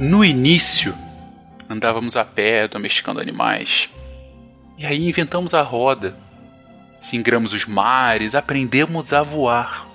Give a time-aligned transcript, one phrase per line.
[0.00, 0.94] No início,
[1.68, 3.90] andávamos a pé, domesticando animais.
[4.78, 6.16] E aí inventamos a roda.
[7.02, 9.86] Singramos os mares, aprendemos a voar.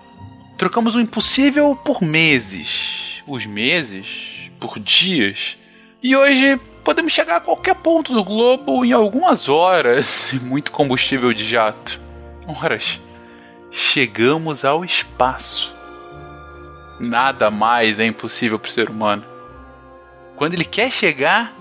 [0.59, 5.57] Trocamos o impossível por meses, os meses por dias.
[6.03, 11.33] E hoje podemos chegar a qualquer ponto do globo em algumas horas e muito combustível
[11.33, 11.99] de jato.
[12.45, 13.01] Horas.
[13.71, 15.73] Chegamos ao espaço.
[16.99, 19.33] Nada mais é impossível para o ser humano.
[20.35, 21.53] Quando ele quer chegar,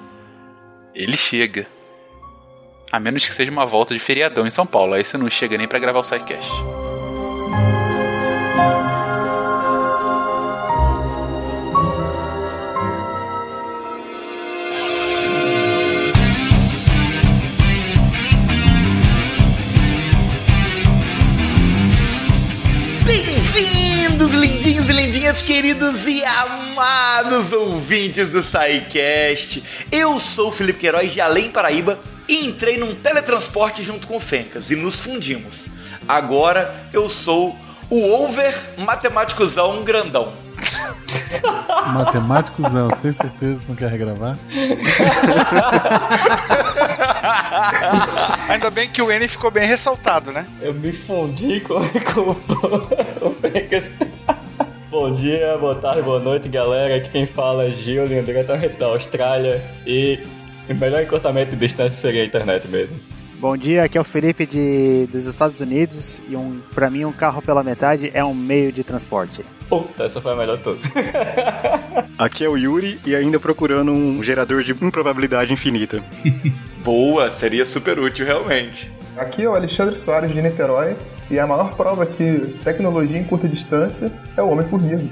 [0.95, 1.67] ele chega.
[2.91, 4.95] A menos que seja uma volta de feriadão em São Paulo.
[4.95, 6.51] Aí você não chega nem para gravar o sidecast.
[24.75, 29.63] Lindinhos e lindinhas, queridos e amados ouvintes do SciCast.
[29.91, 34.21] Eu sou o Felipe Queiroz de Além Paraíba e entrei num teletransporte junto com o
[34.21, 35.69] Fencas e nos fundimos.
[36.09, 37.57] Agora eu sou
[37.89, 40.33] o over matemáticozão grandão.
[41.93, 44.37] Matemáticozão, tem certeza que não quer regravar?
[48.49, 50.47] Ainda bem que o N ficou bem ressaltado, né?
[50.61, 51.79] Eu me fundi com,
[52.13, 52.31] com
[53.29, 53.93] o Fencas.
[54.95, 56.95] Bom dia, boa tarde, boa noite, galera.
[56.95, 59.61] Aqui quem fala é Gil, diretamente da Austrália.
[59.85, 60.21] E
[60.71, 62.97] o melhor encurtamento de distância seria a internet mesmo.
[63.41, 67.11] Bom dia, aqui é o Felipe de, dos Estados Unidos e um, para mim um
[67.11, 69.45] carro pela metade é um meio de transporte.
[69.69, 70.83] Puta, essa foi a melhor de todas.
[72.17, 76.05] Aqui é o Yuri e ainda procurando um gerador de improbabilidade infinita.
[76.85, 78.93] Boa, seria super útil realmente.
[79.17, 80.97] Aqui é o Alexandre Soares de Niterói
[81.31, 85.05] e a maior prova que tecnologia em curta distância é o Homem-Formiga.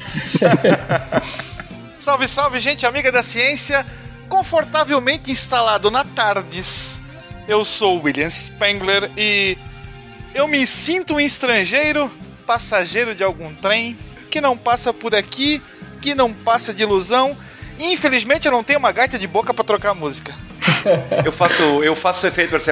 [1.98, 3.84] salve, salve, gente amiga da ciência,
[4.28, 7.00] confortavelmente instalado na Tardes.
[7.48, 9.58] Eu sou William Spengler e
[10.34, 12.10] eu me sinto um estrangeiro,
[12.46, 13.98] passageiro de algum trem,
[14.30, 15.62] que não passa por aqui,
[16.00, 17.36] que não passa de ilusão.
[17.78, 20.34] E, infelizmente eu não tenho uma gaita de boca para trocar música.
[21.24, 22.70] Eu faço, eu faço efeito assim,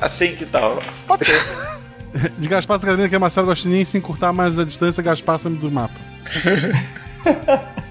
[0.00, 0.78] assim que tal.
[1.06, 1.40] Pode ser.
[2.38, 5.70] De Gaspar Sacarina, que é Marcelo Gostinin, sem encurtar mais a distância, Gaspar some do
[5.70, 5.94] mapa.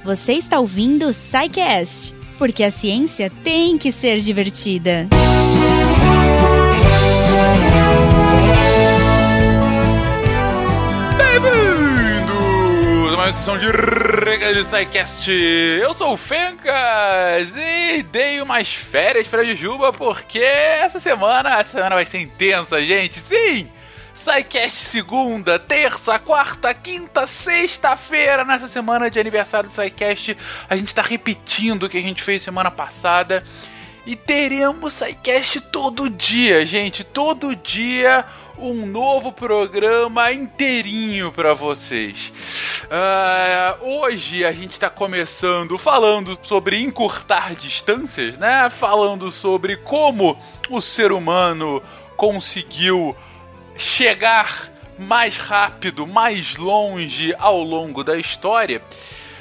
[0.04, 5.08] Você está ouvindo o SciCast, porque a ciência tem que ser divertida.
[5.10, 6.19] Bem-vindos
[13.32, 15.32] mais uma de SciCast.
[15.32, 21.94] Eu sou o Fencas e dei umas férias pra Jujuba porque essa semana, essa semana
[21.94, 23.20] vai ser intensa, gente.
[23.20, 23.70] Sim!
[24.16, 30.36] SciCast segunda, terça, quarta, quinta, sexta-feira, nessa semana de aniversário do SciCast.
[30.68, 33.44] A gente tá repetindo o que a gente fez semana passada.
[34.10, 37.04] E teremos SciCast todo dia, gente.
[37.04, 38.26] Todo dia
[38.58, 42.34] um novo programa inteirinho para vocês.
[42.86, 48.68] Uh, hoje a gente está começando falando sobre encurtar distâncias, né?
[48.72, 50.36] Falando sobre como
[50.72, 51.80] o ser humano
[52.18, 53.16] conseguiu
[53.78, 58.82] chegar mais rápido, mais longe ao longo da história.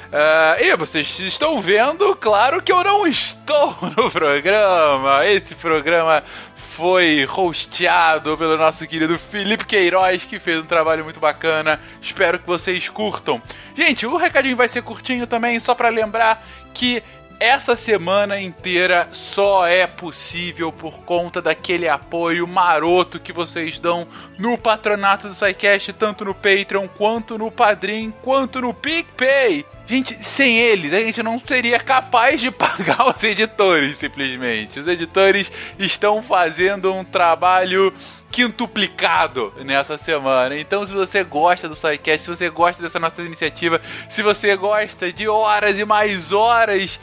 [0.09, 5.23] Uh, e vocês estão vendo, claro que eu não estou no programa.
[5.27, 6.23] Esse programa
[6.55, 11.79] foi hosteado pelo nosso querido Felipe Queiroz, que fez um trabalho muito bacana.
[12.01, 13.39] Espero que vocês curtam.
[13.75, 16.43] Gente, o recadinho vai ser curtinho também, só para lembrar
[16.73, 17.03] que
[17.39, 24.05] essa semana inteira só é possível por conta daquele apoio maroto que vocês dão
[24.37, 29.65] no patronato do SciCast, tanto no Patreon, quanto no Padrim, quanto no PicPay.
[29.87, 34.79] Gente, sem eles, a gente não seria capaz de pagar os editores, simplesmente.
[34.79, 35.49] Os editores
[35.79, 37.93] estão fazendo um trabalho
[38.31, 40.55] quintuplicado nessa semana.
[40.57, 45.11] Então, se você gosta do SciCast, se você gosta dessa nossa iniciativa, se você gosta
[45.11, 46.99] de horas e mais horas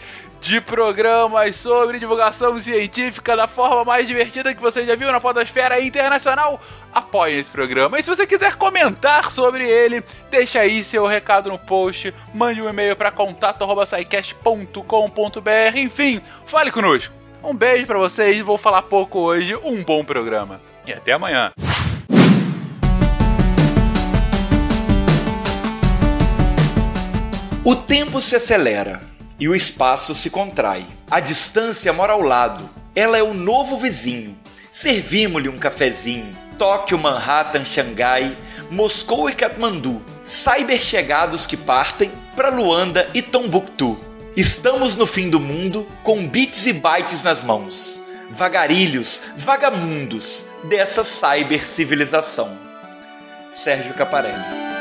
[0.47, 5.81] de programas sobre divulgação científica da forma mais divertida que você já viu na podosfera
[5.81, 6.61] internacional,
[6.95, 7.99] apoie esse programa.
[7.99, 12.69] E se você quiser comentar sobre ele, deixa aí seu recado no post, mande um
[12.69, 17.13] e-mail para contato@saicast.com.br, enfim, fale conosco.
[17.43, 20.61] Um beijo para vocês, vou falar pouco hoje, um bom programa.
[20.87, 21.51] E até amanhã.
[27.65, 30.87] O tempo se acelera e o espaço se contrai.
[31.11, 32.69] A distância mora ao lado.
[32.95, 34.37] Ela é o novo vizinho.
[34.73, 36.31] Servimos-lhe um cafezinho.
[36.59, 38.37] Tóquio, Manhattan, Xangai,
[38.71, 40.03] Moscou e Katmandu.
[40.25, 43.99] Cyberchegados que partem para Luanda e Tombuctu.
[44.37, 48.01] Estamos no fim do mundo com bits e bytes nas mãos.
[48.31, 52.59] Vagarilhos, vagamundos dessa cybercivilização.
[53.55, 54.76] Sérgio Caparelli.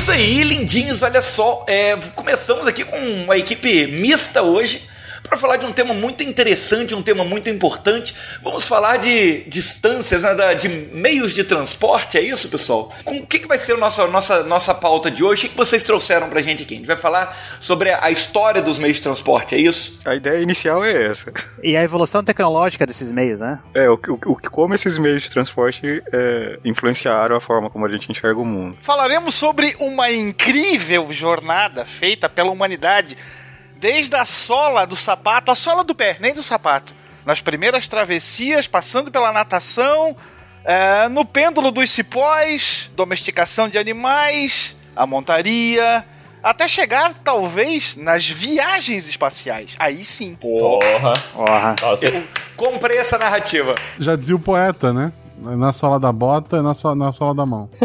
[0.00, 1.64] Isso aí, lindinhos, olha só.
[1.66, 4.88] é, começamos aqui com uma equipe mista hoje
[5.28, 8.14] para falar de um tema muito interessante, um tema muito importante.
[8.42, 12.92] Vamos falar de distâncias, né, de meios de transporte, é isso, pessoal?
[13.04, 15.40] Com o que, que vai ser a nossa, nossa, nossa pauta de hoje?
[15.40, 16.74] O que, que vocês trouxeram pra gente aqui?
[16.74, 19.98] A gente vai falar sobre a história dos meios de transporte, é isso?
[20.04, 21.32] A ideia inicial é essa.
[21.62, 23.60] E a evolução tecnológica desses meios, né?
[23.74, 27.88] É, o, o, o- como esses meios de transporte é, influenciaram a forma como a
[27.88, 28.76] gente enxerga o mundo.
[28.80, 33.16] Falaremos sobre uma incrível jornada feita pela humanidade
[33.78, 36.94] desde a sola do sapato, a sola do pé, nem do sapato.
[37.24, 40.16] Nas primeiras travessias, passando pela natação,
[40.64, 46.04] é, no pêndulo dos cipós, domesticação de animais, a montaria,
[46.42, 49.72] até chegar, talvez, nas viagens espaciais.
[49.78, 50.34] Aí sim.
[50.36, 51.12] Porra.
[51.34, 51.76] Porra.
[51.82, 52.22] Nossa,
[52.56, 53.74] Comprei essa narrativa.
[53.98, 55.12] Já dizia o poeta, né?
[55.40, 57.70] Na sola da bota e na, so- na sola da mão.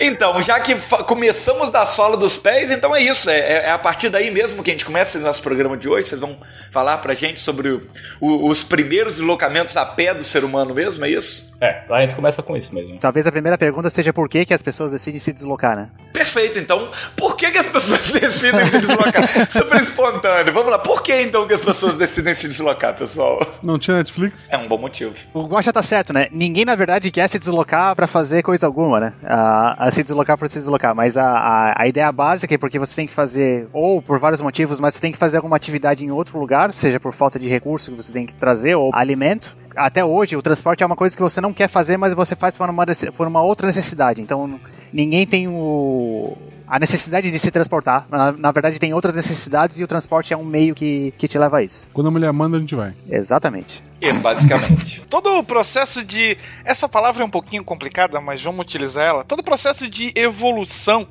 [0.00, 0.74] Então, já que
[1.06, 3.28] começamos da sola dos pés, então é isso.
[3.30, 5.88] É, é- é a partir daí mesmo que a gente começa esse nosso programa de
[5.88, 6.08] hoje.
[6.08, 6.36] Vocês vão
[6.70, 7.82] falar pra gente sobre o-
[8.20, 11.48] o- os primeiros deslocamentos a pé do ser humano mesmo, é isso?
[11.60, 12.98] é, a gente começa com isso mesmo.
[12.98, 15.88] Talvez a primeira pergunta seja por que, que as pessoas decidem se deslocar, né?
[16.12, 19.50] Perfeito, então, por que, que as pessoas decidem se deslocar?
[19.50, 20.52] Super espontâneo.
[20.52, 23.40] Vamos lá, por que então que as pessoas decidem se deslocar, pessoal?
[23.60, 24.46] Não tinha Netflix?
[24.50, 25.12] É um bom motivo.
[25.34, 26.28] O Guaxa tá certo, né?
[26.30, 29.12] Ninguém, na verdade, quer se deslocar pra fazer coisa alguma, né?
[29.58, 30.94] A, a se deslocar por se deslocar.
[30.94, 34.40] Mas a, a, a ideia básica é porque você tem que fazer, ou por vários
[34.40, 37.48] motivos, mas você tem que fazer alguma atividade em outro lugar, seja por falta de
[37.48, 39.56] recurso que você tem que trazer, ou alimento.
[39.76, 42.56] Até hoje, o transporte é uma coisa que você não quer fazer, mas você faz
[42.56, 42.84] por uma,
[43.16, 44.20] por uma outra necessidade.
[44.20, 44.60] Então,
[44.92, 46.36] ninguém tem o,
[46.68, 48.06] a necessidade de se transportar.
[48.10, 51.38] Na, na verdade, tem outras necessidades e o transporte é um meio que, que te
[51.38, 51.90] leva a isso.
[51.92, 52.94] Quando a mulher manda, a gente vai.
[53.08, 53.82] Exatamente.
[54.00, 55.00] É, basicamente.
[55.08, 56.36] Todo o processo de.
[56.64, 59.24] Essa palavra é um pouquinho complicada, mas vamos utilizar ela.
[59.24, 61.08] Todo o processo de evolução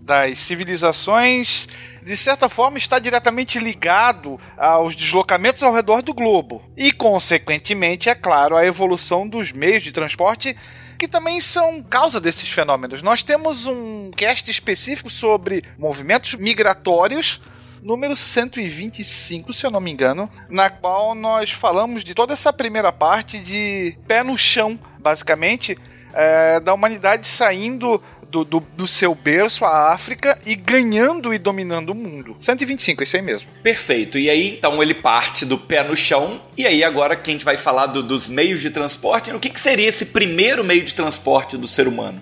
[0.00, 1.68] das civilizações,
[2.04, 6.62] de certa forma, está diretamente ligado aos deslocamentos ao redor do globo.
[6.76, 10.56] E, consequentemente, é claro, a evolução dos meios de transporte.
[10.98, 13.02] Que também são causa desses fenômenos.
[13.02, 17.40] Nós temos um cast específico sobre movimentos migratórios
[17.82, 22.92] número 125, se eu não me engano, na qual nós falamos de toda essa primeira
[22.92, 25.78] parte de pé no chão, basicamente,
[26.12, 31.90] é, da humanidade saindo do, do, do seu berço, a África, e ganhando e dominando
[31.90, 32.36] o mundo.
[32.40, 33.48] 125, isso aí mesmo.
[33.62, 34.18] Perfeito.
[34.18, 36.40] E aí, então, ele parte do pé no chão.
[36.56, 39.48] E aí, agora que a gente vai falar do- dos meios de transporte, o que,
[39.50, 42.20] que seria esse primeiro meio de transporte do ser humano?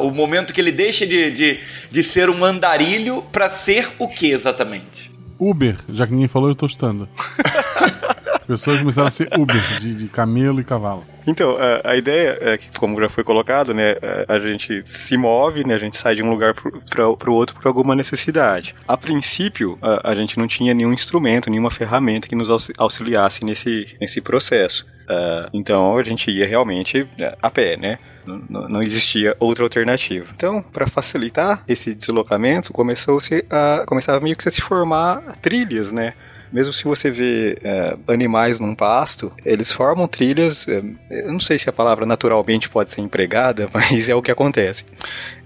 [0.00, 4.30] O momento que ele deixa de, de, de ser um andarilho para ser o que
[4.30, 5.12] exatamente?
[5.38, 7.08] Uber, já que ninguém falou, eu tô chutando.
[8.44, 11.04] As pessoas começaram a ser Uber, de, de camelo e cavalo.
[11.26, 13.96] Então, a, a ideia é que, como já foi colocado, né,
[14.28, 17.56] a, a gente se move, né, a gente sai de um lugar para o outro
[17.56, 18.74] por alguma necessidade.
[18.86, 23.44] A princípio, a, a gente não tinha nenhum instrumento, nenhuma ferramenta que nos auxi- auxiliasse
[23.44, 24.86] nesse, nesse processo.
[25.08, 27.98] Ah, então, a gente ia realmente né, a pé, né?
[28.48, 30.26] Não existia outra alternativa.
[30.34, 36.14] Então, para facilitar esse deslocamento, começou-se a começava meio que a se formar trilhas, né?
[36.54, 40.64] Mesmo se você vê é, animais num pasto, eles formam trilhas.
[40.68, 44.30] é, eu não sei se a palavra naturalmente pode ser empregada, mas é o que
[44.30, 44.84] acontece.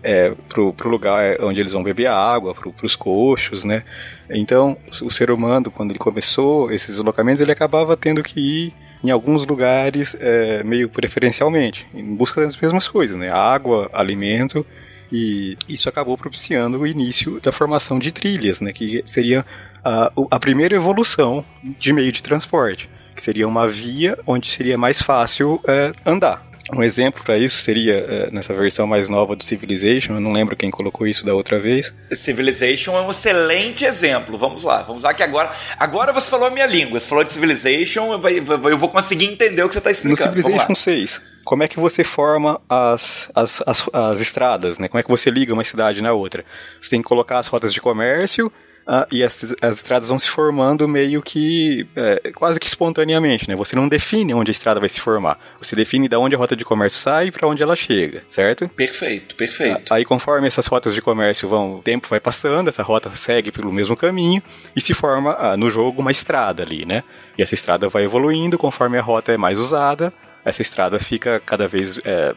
[0.02, 3.84] É, pro, pro lugar onde eles vão beber água, pro, pros coxos, né?
[4.28, 9.10] Então, o ser humano, quando ele começou esses deslocamentos, ele acabava tendo que ir em
[9.10, 13.30] alguns lugares é, meio preferencialmente, em busca das mesmas coisas, né?
[13.30, 14.66] Água, alimento,
[15.10, 18.72] e isso acabou propiciando o início da formação de trilhas, né?
[18.72, 19.46] Que seria
[19.88, 25.00] a, a primeira evolução de meio de transporte, que seria uma via onde seria mais
[25.00, 26.46] fácil é, andar.
[26.70, 30.54] Um exemplo para isso seria é, nessa versão mais nova do Civilization, eu não lembro
[30.54, 34.36] quem colocou isso da outra vez, Civilization é um excelente exemplo.
[34.36, 35.50] Vamos lá, vamos lá que agora.
[35.78, 37.00] Agora você falou a minha língua.
[37.00, 40.28] Você falou de Civilization, eu, vou conseguir entender o que você está No explicando.
[40.28, 40.42] Lá.
[40.42, 44.88] Civilization 6, como é que você forma as, as, as, as estradas, né?
[44.88, 46.44] Como é que você liga uma cidade na outra?
[46.78, 48.52] Você tem que colocar as rotas de comércio,
[48.90, 53.54] ah, e essas, as estradas vão se formando meio que é, quase que espontaneamente, né?
[53.54, 55.38] Você não define onde a estrada vai se formar.
[55.60, 58.66] Você define de onde a rota de comércio sai e para onde ela chega, certo?
[58.70, 59.92] Perfeito, perfeito.
[59.92, 63.52] Ah, Aí conforme essas rotas de comércio vão, o tempo vai passando, essa rota segue
[63.52, 64.42] pelo mesmo caminho
[64.74, 67.04] e se forma ah, no jogo uma estrada ali, né?
[67.36, 70.10] E essa estrada vai evoluindo conforme a rota é mais usada.
[70.44, 71.98] Essa estrada fica cada vez.
[72.04, 72.34] É,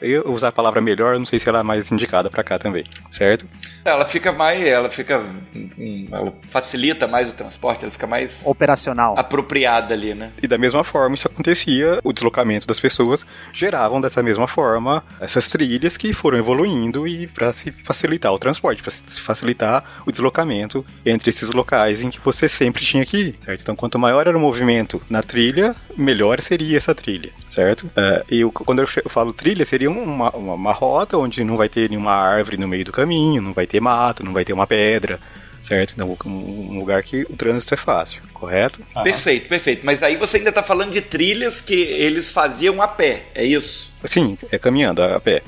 [0.00, 2.84] eu usar a palavra melhor, não sei se ela é mais indicada para cá também,
[3.10, 3.46] certo?
[3.84, 4.62] Ela fica mais.
[4.66, 5.18] Ela fica.
[5.54, 9.14] hum, Ela facilita mais o transporte, ela fica mais Operacional.
[9.18, 10.32] apropriada ali, né?
[10.42, 15.48] E da mesma forma isso acontecia, o deslocamento das pessoas geravam dessa mesma forma essas
[15.48, 20.84] trilhas que foram evoluindo e para se facilitar o transporte, para se facilitar o deslocamento
[21.04, 23.60] entre esses locais em que você sempre tinha que ir, certo?
[23.62, 27.88] Então quanto maior era o movimento na trilha, melhor seria essa trilha, certo?
[27.96, 31.68] É, e eu- quando eu falo trilha, seria uma, uma, uma rota onde não vai
[31.68, 34.66] ter nenhuma árvore no meio do caminho, não vai ter mato, não vai ter uma
[34.66, 35.20] pedra,
[35.60, 35.94] certo?
[35.94, 38.80] Então um, lugar que o trânsito é fácil, correto?
[39.02, 39.86] Perfeito, perfeito.
[39.86, 43.92] Mas aí você ainda tá falando de trilhas que eles faziam a pé, é isso?
[44.04, 45.42] Sim, é caminhando a pé.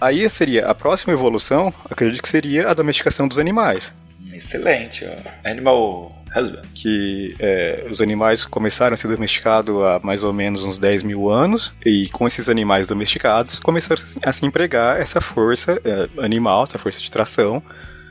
[0.00, 3.90] Aí seria a próxima evolução, acredito que seria a domesticação dos animais.
[4.32, 5.48] Excelente, ó.
[5.50, 6.62] Animal Husband.
[6.74, 11.28] Que é, os animais começaram a ser domesticados há mais ou menos uns 10 mil
[11.28, 16.78] anos, e com esses animais domesticados começaram a se empregar essa força é, animal, essa
[16.78, 17.62] força de tração,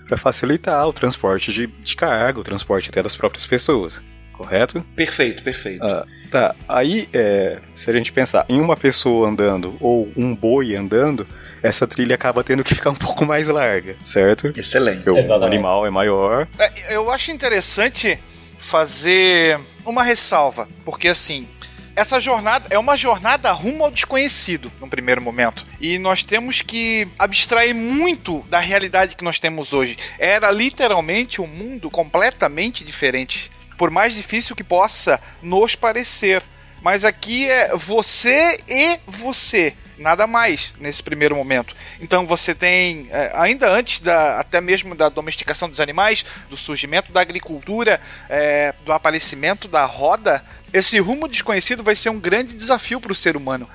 [0.07, 4.01] para facilitar o transporte de, de carga, o transporte até das próprias pessoas.
[4.37, 4.85] Correto?
[4.95, 5.83] Perfeito, perfeito.
[5.83, 6.55] Ah, tá.
[6.69, 11.25] Aí, é, se a gente pensar em uma pessoa andando ou um boi andando,
[11.67, 14.47] essa trilha acaba tendo que ficar um pouco mais larga, certo?
[14.57, 15.03] Excelente.
[15.03, 15.45] Porque o Exatamente.
[15.45, 16.47] animal é maior.
[16.57, 18.19] É, eu acho interessante
[18.59, 21.47] fazer uma ressalva, porque assim,
[21.95, 25.65] essa jornada é uma jornada rumo ao desconhecido, num primeiro momento.
[25.79, 29.97] E nós temos que abstrair muito da realidade que nós temos hoje.
[30.19, 33.49] Era literalmente um mundo completamente diferente.
[33.79, 36.43] Por mais difícil que possa nos parecer.
[36.83, 39.73] Mas aqui é você e você.
[39.97, 41.75] Nada mais nesse primeiro momento.
[41.99, 47.11] Então você tem, é, ainda antes da, até mesmo da domesticação dos animais, do surgimento
[47.11, 47.99] da agricultura,
[48.29, 53.15] é, do aparecimento da roda, esse rumo desconhecido vai ser um grande desafio para o
[53.15, 53.67] ser humano.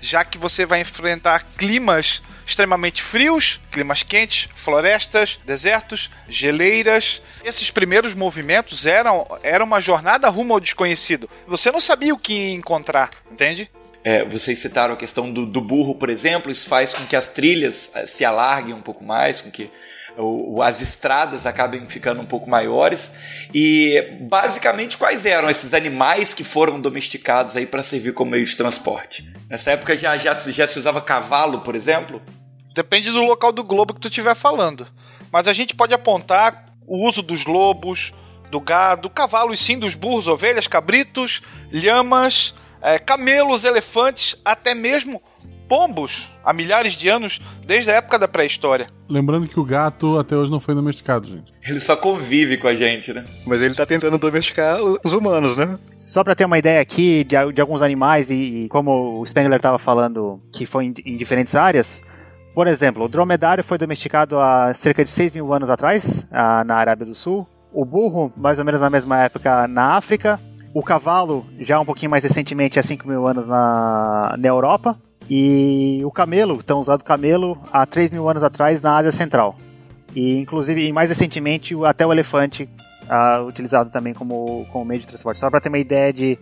[0.00, 7.20] Já que você vai enfrentar climas extremamente frios, climas quentes, florestas, desertos, geleiras.
[7.44, 11.28] Esses primeiros movimentos eram, eram uma jornada rumo ao desconhecido.
[11.46, 13.70] Você não sabia o que encontrar, entende?
[14.10, 17.28] É, vocês citaram a questão do, do burro, por exemplo, isso faz com que as
[17.28, 19.70] trilhas eh, se alarguem um pouco mais, com que
[20.16, 23.12] o- as estradas acabem ficando um pouco maiores.
[23.52, 28.56] E basicamente quais eram esses animais que foram domesticados aí para servir como meio de
[28.56, 29.30] transporte?
[29.50, 32.22] Nessa época já, já, já se usava cavalo, por exemplo?
[32.74, 34.86] Depende do local do globo que tu estiver falando.
[35.30, 38.14] Mas a gente pode apontar o uso dos lobos,
[38.50, 45.22] do gado, cavalos sim, dos burros, ovelhas, cabritos, lhamas, eh, camelos, elefantes, até mesmo
[45.68, 48.88] pombos, há milhares de anos, desde a época da pré-história.
[49.08, 51.52] Lembrando que o gato até hoje não foi domesticado, gente.
[51.62, 53.24] Ele só convive com a gente, né?
[53.46, 55.78] Mas ele tá tentando domesticar os humanos, né?
[55.94, 59.56] Só pra ter uma ideia aqui de, de alguns animais e, e como o Spengler
[59.56, 62.02] estava falando que foi em, em diferentes áreas.
[62.54, 66.76] Por exemplo, o dromedário foi domesticado há cerca de 6 mil anos atrás, ah, na
[66.76, 67.46] Arábia do Sul.
[67.72, 70.40] O burro, mais ou menos na mesma época, na África.
[70.74, 74.98] O cavalo, já um pouquinho mais recentemente, há 5 mil anos na, na Europa.
[75.30, 79.56] E o camelo, tão usado camelo, há 3 mil anos atrás na Ásia Central.
[80.14, 82.68] E inclusive, e mais recentemente, até o elefante
[83.08, 85.38] ah, utilizado também como, como meio de transporte.
[85.38, 86.38] Só para ter uma ideia de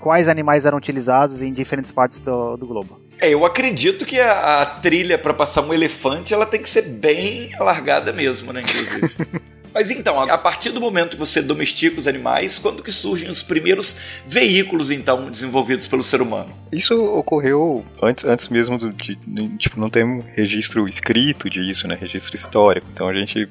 [0.00, 3.00] quais animais eram utilizados em diferentes partes do, do globo.
[3.18, 6.82] É, eu acredito que a, a trilha para passar um elefante ela tem que ser
[6.82, 9.40] bem alargada mesmo, né, inclusive.
[9.76, 13.42] Mas então, a partir do momento que você domestica os animais, quando que surgem os
[13.42, 13.94] primeiros
[14.26, 16.48] veículos, então, desenvolvidos pelo ser humano?
[16.72, 19.18] Isso ocorreu antes, antes mesmo do, de,
[19.58, 21.94] Tipo, não tem registro escrito disso, né?
[21.94, 22.86] Registro histórico.
[22.90, 23.46] Então a gente.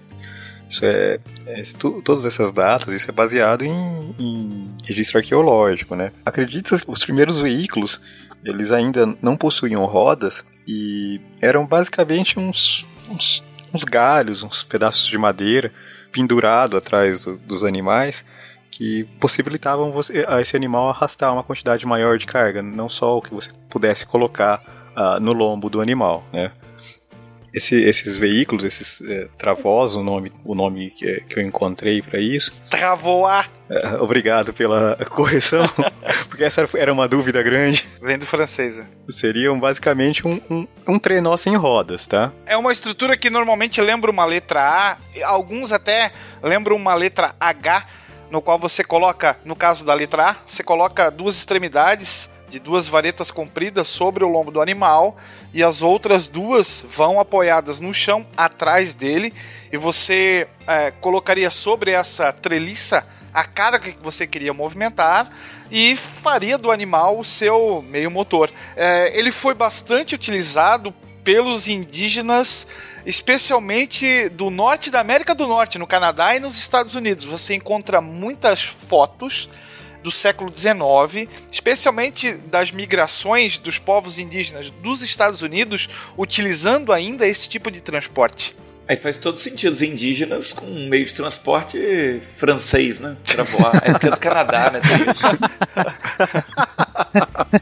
[0.67, 1.19] Isso é.
[1.45, 6.11] é tu- todas essas datas, isso é baseado em, em registro arqueológico, né?
[6.25, 8.01] Acredita que os primeiros veículos,
[8.43, 15.19] eles ainda não possuíam rodas e eram basicamente uns, uns, uns galhos, uns pedaços de
[15.19, 15.71] madeira
[16.15, 18.23] pendurado atrás do- dos animais
[18.71, 23.21] que possibilitavam você, a esse animal arrastar uma quantidade maior de carga, não só o
[23.21, 24.61] que você pudesse colocar
[24.95, 26.51] ah, no lombo do animal, né?
[27.55, 32.19] Esse- esses veículos, esses é, travós, o nome, o nome que, que eu encontrei para
[32.19, 32.51] isso.
[32.69, 33.49] Travoar.
[33.69, 35.65] É, obrigado pela correção,
[36.29, 37.87] porque essa era uma dúvida grande.
[38.01, 38.77] Vem do francês.
[38.77, 38.85] né?
[39.09, 42.31] Seriam basicamente um, um, um trenó sem rodas, tá?
[42.45, 46.11] É uma estrutura que normalmente lembra uma letra A, alguns até
[46.43, 47.85] lembram uma letra H,
[48.29, 52.87] no qual você coloca, no caso da letra A, você coloca duas extremidades de duas
[52.87, 55.17] varetas compridas sobre o lombo do animal
[55.53, 59.33] e as outras duas vão apoiadas no chão atrás dele
[59.73, 65.29] e você é, colocaria sobre essa treliça a carga que você queria movimentar
[65.69, 68.49] e faria do animal o seu meio motor.
[68.77, 70.93] É, ele foi bastante utilizado
[71.25, 72.65] pelos indígenas,
[73.05, 77.25] especialmente do norte da América do Norte, no Canadá e nos Estados Unidos.
[77.25, 79.49] Você encontra muitas fotos
[80.05, 87.49] do século XIX, especialmente das migrações dos povos indígenas dos Estados Unidos, utilizando ainda esse
[87.49, 88.55] tipo de transporte.
[88.87, 93.17] Aí faz todo sentido os indígenas com um meio de transporte francês, né?
[93.25, 93.75] Pra voar.
[93.83, 94.79] É porque é do Canadá, né?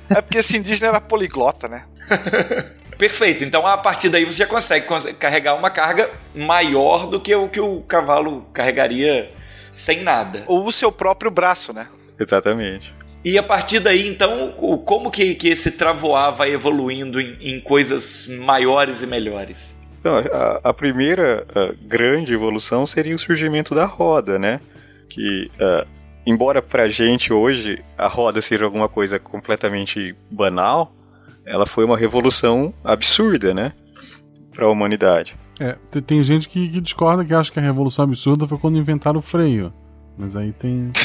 [0.09, 1.85] É porque esse indígena era poliglota, né?
[2.97, 3.45] Perfeito.
[3.45, 7.47] Então a partir daí você já consegue cons- carregar uma carga maior do que o
[7.47, 9.31] que o cavalo carregaria
[9.71, 10.43] sem nada.
[10.45, 11.87] Ou o seu próprio braço, né?
[12.19, 12.93] Exatamente.
[13.25, 17.59] E a partir daí, então, o- como que, que esse travoar vai evoluindo em, em
[17.59, 19.79] coisas maiores e melhores?
[19.99, 24.59] Então, a, a primeira ah, grande evolução seria o surgimento da roda, né?
[25.09, 25.85] Que, ah,
[26.27, 30.93] embora pra gente hoje a roda seja alguma coisa completamente banal,
[31.45, 33.71] ela foi uma revolução absurda, né?
[34.53, 35.33] Pra humanidade.
[35.59, 38.77] É, te- tem gente que, que discorda que acha que a revolução absurda foi quando
[38.77, 39.73] inventaram o freio.
[40.17, 40.91] Mas aí tem.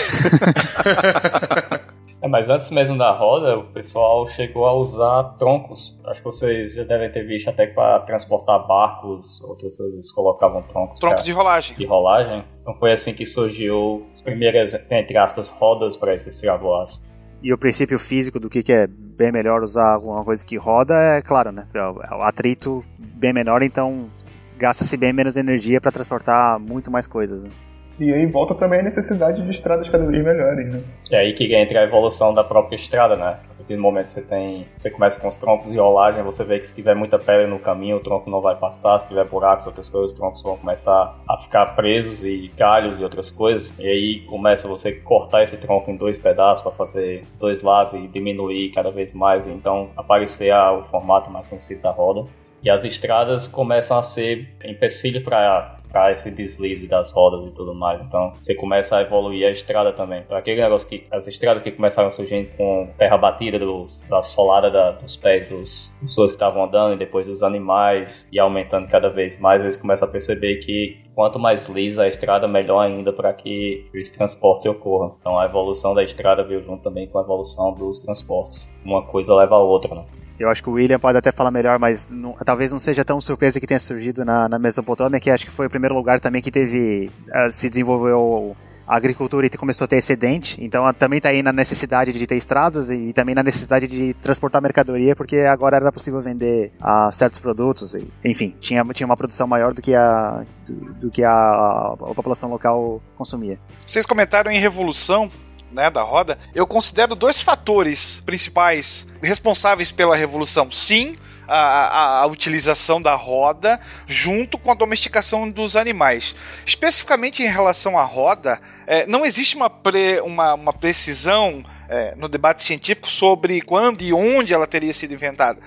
[2.20, 5.98] É, mas antes mesmo da roda, o pessoal chegou a usar troncos.
[6.04, 10.10] Acho que vocês já devem ter visto até que para transportar barcos, outras coisas, eles
[10.10, 10.98] colocavam troncos.
[10.98, 11.76] Troncos de rolagem.
[11.76, 12.44] de rolagem.
[12.60, 17.00] Então foi assim que surgiu as primeiras, entre aspas, rodas para esses travois.
[17.40, 20.94] E o princípio físico do que, que é bem melhor usar alguma coisa que roda
[20.94, 21.68] é claro, né?
[21.72, 24.10] É o é o atrito bem menor, então
[24.56, 27.44] gasta-se bem menos energia para transportar muito mais coisas.
[27.44, 27.50] Né?
[27.98, 30.82] E aí volta também a necessidade de estradas cada vez melhores, né?
[31.10, 33.38] É aí que entra a evolução da própria estrada, né?
[33.58, 34.66] Naquele momento você tem.
[34.76, 37.58] Você começa com os troncos de rolagem, você vê que se tiver muita pedra no
[37.58, 41.18] caminho, o tronco não vai passar, se tiver buracos, outras coisas, os troncos vão começar
[41.28, 43.74] a ficar presos e galhos e outras coisas.
[43.78, 47.94] E aí começa você cortar esse tronco em dois pedaços para fazer os dois lados
[47.94, 52.28] e diminuir cada vez mais, e então aparecer o formato mais conhecido da roda.
[52.62, 57.74] E as estradas começam a ser empecilhos para para esse deslize das rodas e tudo
[57.74, 58.00] mais.
[58.02, 60.20] Então você começa a evoluir a estrada também.
[60.24, 64.70] Então aquele negócio que as estradas que começaram surgindo com terra batida dos, da solada
[64.70, 69.08] da- dos pés dos- pessoas que estavam andando e depois dos animais e aumentando cada
[69.08, 73.32] vez mais, eles começam a perceber que quanto mais lisa a estrada, melhor ainda para
[73.32, 75.12] que esse transporte ocorra.
[75.20, 78.66] Então a evolução da estrada veio junto também com a evolução dos transportes.
[78.84, 80.04] Uma coisa leva a outra, né?
[80.38, 83.20] Eu acho que o William pode até falar melhor, mas não- talvez não seja tão
[83.20, 86.40] surpresa que tenha surgido na, na Mesopotâmia, que acho que foi o primeiro lugar também
[86.40, 87.10] que teve.
[87.32, 90.56] ah, se desenvolveu a agricultura e começou a ter excedente.
[90.64, 94.14] Então ah, também está aí na necessidade de ter estradas e, também na necessidade de
[94.14, 97.94] transportar mercadoria, porque agora era possível vender ah, certos produtos.
[97.94, 102.14] E, enfim, tinha, tinha uma produção maior do que a, do, do que a, a
[102.14, 103.58] população local consumia.
[103.86, 105.30] Vocês comentaram em revolução,
[105.70, 106.38] né, da roda.
[106.54, 110.70] Eu considero dois fatores principais responsáveis pela revolução.
[110.70, 111.14] Sim,
[111.46, 116.34] a, a- a utilização da roda junto com a domesticação dos animais.
[116.66, 122.28] Especificamente em relação à roda, eh, não existe uma, pre- uma, uma precisão eh, no
[122.28, 125.58] debate científico sobre quando e onde ela teria sido inventada.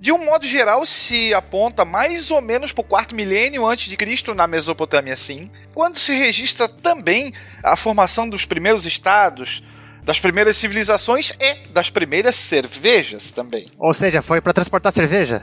[0.00, 3.96] De um modo geral, se aponta mais ou menos para o quarto milênio antes de
[3.96, 5.50] Cristo na Mesopotâmia, sim.
[5.74, 7.32] Quando se registra também
[7.62, 9.62] a formação dos primeiros estados,
[10.06, 13.72] das primeiras civilizações e das primeiras cervejas também.
[13.76, 15.42] Ou seja, foi para transportar cerveja?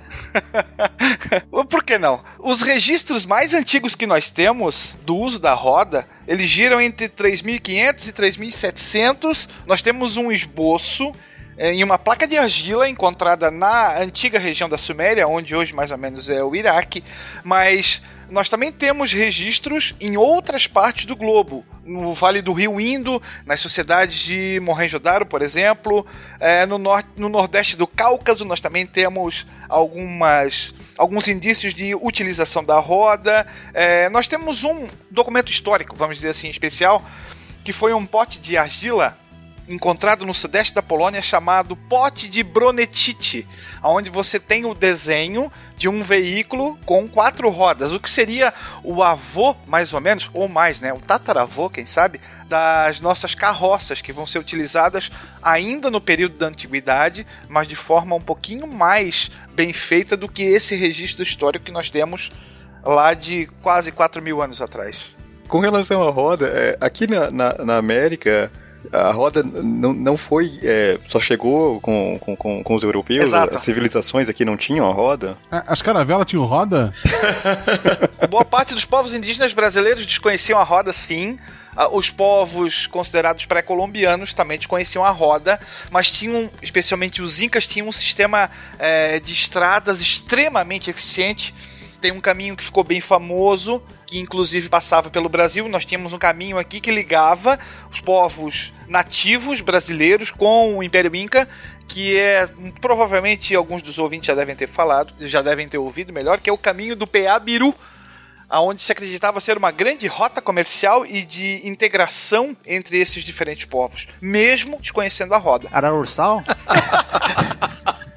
[1.70, 2.24] Por que não?
[2.40, 8.08] Os registros mais antigos que nós temos do uso da roda, eles giram entre 3500
[8.08, 9.50] e 3700.
[9.68, 11.12] Nós temos um esboço
[11.58, 15.98] em uma placa de argila encontrada na antiga região da Suméria, onde hoje mais ou
[15.98, 17.04] menos é o Iraque,
[17.44, 23.22] mas nós também temos registros em outras partes do globo, no Vale do Rio Indo,
[23.46, 26.06] nas sociedades de Mohenjo-Daro, por exemplo,
[26.40, 32.64] eh, no, nor no nordeste do Cáucaso nós também temos algumas alguns indícios de utilização
[32.64, 33.46] da roda.
[33.74, 37.04] Eh, nós temos um documento histórico, vamos dizer assim, especial,
[37.64, 39.18] que foi um pote de argila
[39.68, 43.48] encontrado no sudeste da Polônia chamado Pote de Bronetite,
[43.82, 49.02] onde você tem o desenho de um veículo com quatro rodas, o que seria o
[49.02, 50.94] avô, mais ou menos, ou mais, né?
[50.94, 55.10] O tataravô, quem sabe, das nossas carroças que vão ser utilizadas
[55.42, 60.44] ainda no período da antiguidade, mas de forma um pouquinho mais bem feita do que
[60.44, 62.32] esse registro histórico que nós temos
[62.84, 65.16] lá de quase 4 mil anos atrás.
[65.48, 68.52] Com relação à roda, é, aqui na, na, na América,
[68.92, 70.60] a roda não, não foi.
[70.62, 73.26] É, só chegou com, com, com, com os europeus.
[73.26, 73.56] Exato.
[73.56, 75.38] As civilizações aqui não tinham a roda.
[75.52, 76.94] Ah, As caravelas tinham roda?
[78.30, 81.38] Boa parte dos povos indígenas brasileiros desconheciam a roda, sim.
[81.76, 87.88] Ah, Os povos considerados pré-colombianos também desconheciam a roda, mas tinham, especialmente os incas, tinham
[87.88, 91.54] um sistema eh, de estradas extremamente eficiente.
[92.04, 95.70] Tem um caminho que ficou bem famoso, que inclusive passava pelo Brasil.
[95.70, 97.58] Nós tínhamos um caminho aqui que ligava
[97.90, 101.48] os povos nativos brasileiros com o Império Inca,
[101.88, 102.50] que é
[102.82, 106.54] provavelmente alguns dos ouvintes já devem ter falado, já devem ter ouvido melhor, que é
[106.54, 107.74] o caminho do Peabiru,
[108.50, 114.10] aonde se acreditava ser uma grande rota comercial e de integração entre esses diferentes povos,
[114.20, 115.70] mesmo desconhecendo a roda.
[115.72, 116.44] Ararursal?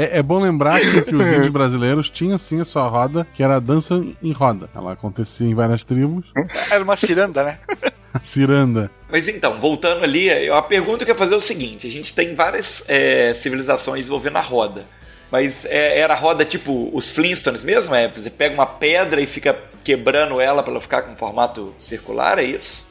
[0.00, 3.42] É, é bom lembrar que, que os índios brasileiros tinham sim a sua roda, que
[3.42, 4.70] era a dança em roda.
[4.74, 6.24] Ela acontecia em várias tribos.
[6.70, 7.58] Era uma ciranda, né?
[8.22, 8.90] Ciranda.
[9.10, 12.12] Mas então, voltando ali, a pergunta que eu ia fazer é o seguinte: a gente
[12.12, 14.84] tem várias é, civilizações envolvendo a roda.
[15.30, 17.94] Mas é, era a roda tipo os Flintstones mesmo?
[17.94, 22.38] É, você pega uma pedra e fica quebrando ela para ela ficar com formato circular,
[22.38, 22.89] é isso?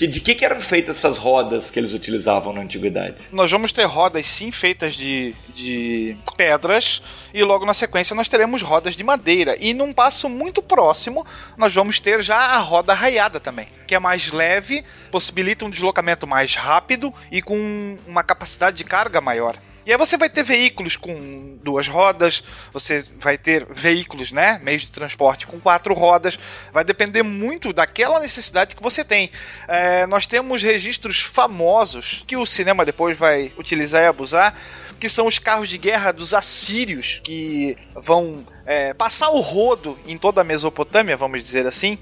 [0.00, 3.16] Que, de que, que eram feitas essas rodas que eles utilizavam na antiguidade?
[3.30, 7.02] Nós vamos ter rodas sim feitas de, de pedras
[7.34, 9.58] e logo na sequência nós teremos rodas de madeira.
[9.60, 13.98] E num passo muito próximo nós vamos ter já a roda raiada também, que é
[13.98, 19.54] mais leve, possibilita um deslocamento mais rápido e com uma capacidade de carga maior.
[19.90, 24.82] E aí você vai ter veículos com duas rodas, você vai ter veículos, né, meios
[24.82, 26.38] de transporte com quatro rodas,
[26.72, 29.32] vai depender muito daquela necessidade que você tem.
[29.66, 34.54] É, nós temos registros famosos que o cinema depois vai utilizar e abusar,
[35.00, 40.16] que são os carros de guerra dos assírios, que vão é, passar o rodo em
[40.16, 41.98] toda a Mesopotâmia, vamos dizer assim.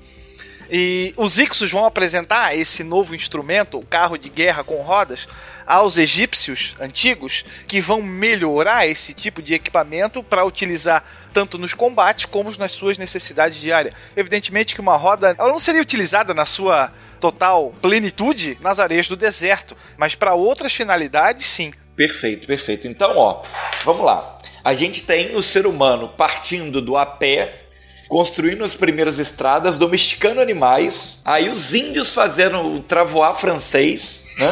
[0.71, 5.27] E os Ixos vão apresentar esse novo instrumento, o carro de guerra com rodas,
[5.67, 12.25] aos egípcios antigos, que vão melhorar esse tipo de equipamento para utilizar tanto nos combates
[12.25, 13.95] como nas suas necessidades diárias.
[14.17, 19.17] Evidentemente que uma roda ela não seria utilizada na sua total plenitude nas areias do
[19.17, 21.73] deserto, mas para outras finalidades, sim.
[21.97, 22.87] Perfeito, perfeito.
[22.87, 23.43] Então, ó,
[23.85, 24.39] vamos lá.
[24.65, 27.68] A gente tem o ser humano partindo do a pé,
[28.09, 31.19] construindo as primeiras estradas, domesticando animais.
[31.25, 34.51] Aí os índios fazendo o travoar francês, né?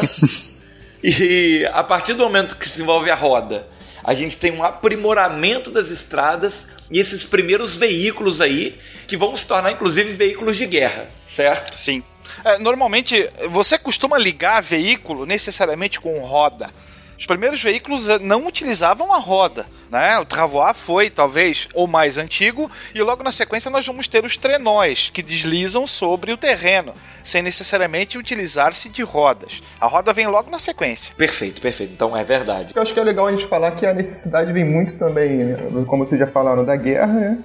[1.03, 3.67] e a partir do momento que se envolve a roda,
[4.03, 9.45] a gente tem um aprimoramento das estradas e esses primeiros veículos aí que vão se
[9.45, 11.77] tornar inclusive veículos de guerra, certo?
[11.77, 12.03] Sim.
[12.45, 16.69] É, normalmente, você costuma ligar veículo necessariamente com roda.
[17.17, 20.19] Os primeiros veículos eh, não utilizavam a roda, né?
[20.19, 24.37] O travois foi, talvez, o mais antigo, e logo na sequência nós vamos ter os
[24.37, 29.63] trenóis, que deslizam sobre o terreno, sem necessariamente utilizar-se de rodas.
[29.81, 31.13] A roda vem logo na sequência.
[31.15, 31.93] Perfeito, perfeito.
[31.93, 32.73] Então é verdade.
[32.75, 35.57] Eu acho que é legal a gente falar que a necessidade vem muito também, né,
[35.87, 37.37] como vocês já falaram, da guerra, né?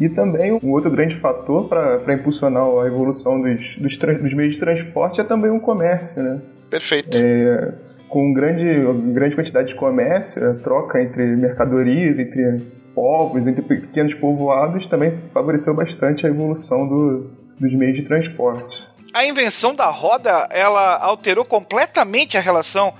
[0.00, 4.60] E também um outro grande fator para impulsionar a evolução dos, dos, dos meios de
[4.60, 6.40] transporte é também o comércio, né?
[6.70, 7.18] Perfeito.
[7.18, 7.74] É,
[8.10, 8.64] com grande,
[9.12, 12.60] grande quantidade de comércio, a troca entre mercadorias, entre
[12.94, 18.86] povos, entre pequenos povoados, também favoreceu bastante a evolução do, dos meios de transporte.
[19.14, 22.92] A invenção da roda, ela alterou completamente a relação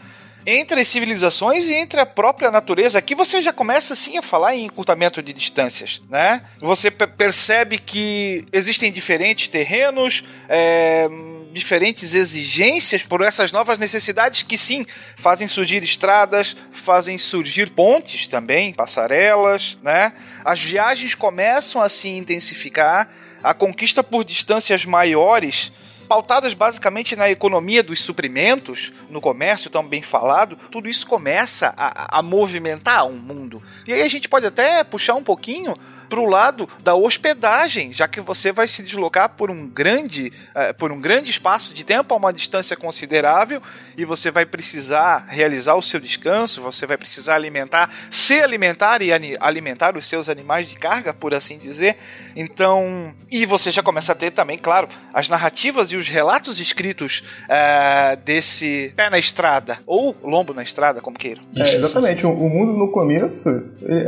[0.47, 2.99] entre as civilizações e entre a própria natureza.
[2.99, 6.43] Aqui você já começa assim a falar em encurtamento de distâncias, né?
[6.61, 11.09] Você pe- percebe que existem diferentes terrenos, é,
[11.53, 14.87] diferentes exigências por essas novas necessidades que sim
[15.17, 20.13] fazem surgir estradas, fazem surgir pontes também, passarelas, né?
[20.45, 23.11] As viagens começam a se intensificar,
[23.43, 25.73] a conquista por distâncias maiores
[26.11, 32.19] pautadas basicamente na economia dos suprimentos, no comércio tão bem falado, tudo isso começa a,
[32.19, 33.63] a movimentar o mundo.
[33.87, 35.73] E aí a gente pode até puxar um pouquinho
[36.11, 40.73] para o lado da hospedagem, já que você vai se deslocar por um grande, eh,
[40.73, 43.63] por um grande espaço de tempo a uma distância considerável
[44.01, 49.11] e você vai precisar realizar o seu descanso, você vai precisar alimentar, se alimentar e
[49.39, 51.97] alimentar os seus animais de carga, por assim dizer.
[52.35, 57.23] Então, e você já começa a ter também, claro, as narrativas e os relatos escritos
[57.45, 61.43] uh, desse pé na estrada, ou lombo na estrada, como queiram.
[61.55, 62.25] É, exatamente.
[62.25, 63.49] O, o, mundo no começo,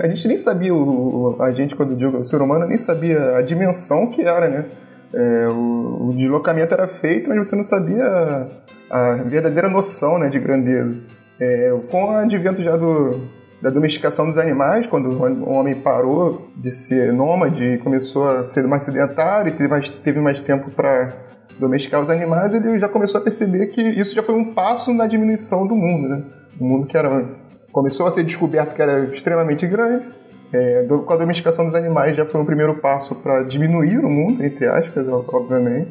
[0.02, 3.42] a gente nem sabia, o, a gente, quando digo o ser humano, nem sabia a
[3.42, 4.64] dimensão que era, né?
[5.14, 8.48] É, o, o, deslocamento era feito, mas você não sabia
[8.90, 10.94] a, verdadeira noção né, de grandeza.
[11.38, 13.20] É, com o advento já do,
[13.61, 18.66] da domesticação dos animais, quando o homem parou de ser nômade e começou a ser
[18.66, 21.12] mais sedentário e teve mais, teve mais tempo para
[21.59, 25.07] domesticar os animais, ele já começou a perceber que isso já foi um passo na
[25.07, 26.09] diminuição do mundo.
[26.09, 26.22] Né?
[26.59, 27.25] O mundo que era,
[27.70, 30.07] começou a ser descoberto que era extremamente grande,
[30.53, 34.45] é, com a domesticação dos animais já foi um primeiro passo para diminuir o mundo,
[34.45, 35.88] entre aspas, obviamente.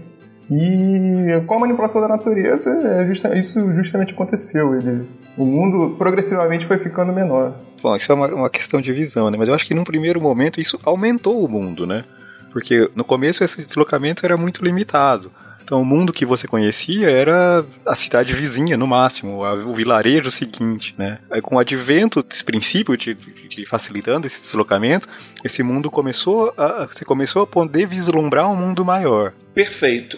[0.50, 4.76] E com a manipulação da natureza, é justa, isso justamente aconteceu.
[4.76, 7.56] Ele, o mundo progressivamente foi ficando menor.
[7.82, 9.38] Bom, isso é uma, uma questão de visão, né?
[9.38, 12.04] Mas eu acho que num primeiro momento isso aumentou o mundo, né?
[12.52, 15.32] Porque no começo esse deslocamento era muito limitado.
[15.64, 20.94] Então o mundo que você conhecia era a cidade vizinha, no máximo, o vilarejo seguinte,
[20.98, 21.20] né?
[21.30, 25.08] Aí, com o advento desse princípio de, de, facilitando esse deslocamento,
[25.44, 29.34] esse mundo começou a, você começou a poder vislumbrar um mundo maior.
[29.54, 30.18] Perfeito.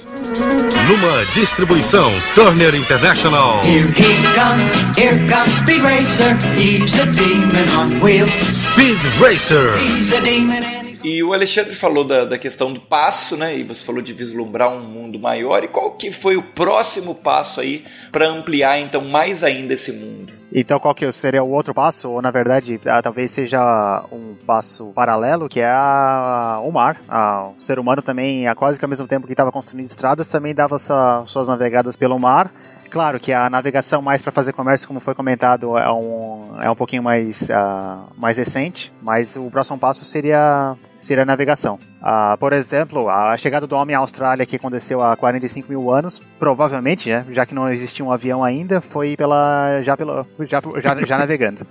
[0.88, 3.63] Numa distribuição Turner International.
[3.63, 6.38] Here he comes, here comes Speed Racer.
[6.56, 8.32] He's a demon on wheels.
[8.51, 9.77] Speed Racer.
[9.77, 13.57] He's a demon e o Alexandre falou da, da questão do passo, né?
[13.57, 15.63] E você falou de vislumbrar um mundo maior.
[15.63, 20.33] E qual que foi o próximo passo aí para ampliar então mais ainda esse mundo?
[20.55, 22.09] Então qual que seria o outro passo?
[22.11, 27.01] Ou na verdade ah, talvez seja um passo paralelo, que é a, o mar.
[27.09, 30.27] Ah, o ser humano também, a quase que ao mesmo tempo que estava construindo estradas,
[30.27, 32.51] também dava sua, suas navegadas pelo mar
[32.93, 36.75] claro que a navegação mais para fazer comércio, como foi comentado, é um, é um
[36.75, 41.79] pouquinho mais, uh, mais recente, mas o próximo passo seria, seria a navegação.
[41.99, 46.21] Uh, por exemplo, a chegada do homem à Austrália, que aconteceu há 45 mil anos,
[46.38, 51.03] provavelmente, né, já que não existia um avião ainda, foi pela já, pelo, já, já,
[51.03, 51.65] já navegando.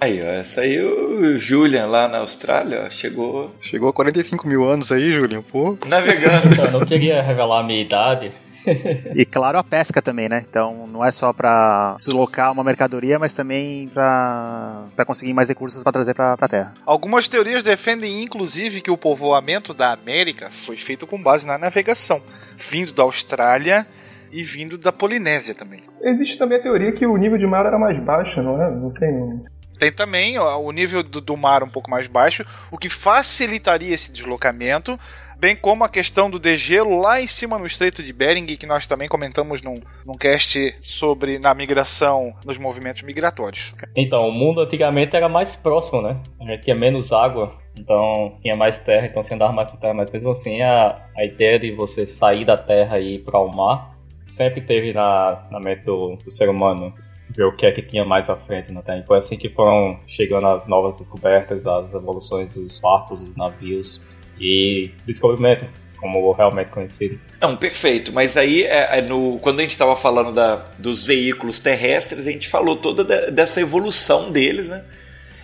[0.00, 3.52] Aí, ó, essa aí o Julian lá na Austrália ó, chegou.
[3.60, 5.76] Chegou a 45 mil anos aí, Julian, pô.
[5.84, 6.54] Navegando.
[6.54, 8.30] Eu não queria revelar a minha idade,
[9.14, 10.44] e claro, a pesca também, né?
[10.48, 15.92] Então não é só para deslocar uma mercadoria, mas também para conseguir mais recursos para
[15.92, 16.74] trazer para a Terra.
[16.84, 22.22] Algumas teorias defendem, inclusive, que o povoamento da América foi feito com base na navegação,
[22.56, 23.86] vindo da Austrália
[24.30, 25.82] e vindo da Polinésia também.
[26.02, 28.70] Existe também a teoria que o nível de mar era mais baixo, não é?
[28.70, 29.42] Não tem.
[29.78, 33.94] Tem também ó, o nível do, do mar um pouco mais baixo, o que facilitaria
[33.94, 34.98] esse deslocamento,
[35.38, 38.86] bem como a questão do degelo lá em cima no Estreito de Bering, que nós
[38.86, 43.74] também comentamos num, num cast sobre na migração, nos movimentos migratórios.
[43.96, 46.20] Então, o mundo antigamente era mais próximo, né?
[46.40, 50.10] A gente tinha menos água, então tinha mais terra, então se andava mais terra, mas
[50.10, 53.96] mesmo assim a, a ideia de você sair da terra e ir para o mar
[54.26, 56.92] sempre teve na, na mente do, do ser humano
[57.30, 59.04] ver o que é que tinha mais à frente na Terra.
[59.06, 64.02] Foi assim que foram chegando as novas descobertas, as evoluções dos barcos, dos navios,
[64.40, 65.64] e descobrimento,
[65.96, 67.18] como realmente conhecido.
[67.40, 68.12] Não, perfeito.
[68.12, 72.30] Mas aí, é, é no, quando a gente estava falando da, dos veículos terrestres, a
[72.30, 74.82] gente falou toda de, dessa evolução deles, né?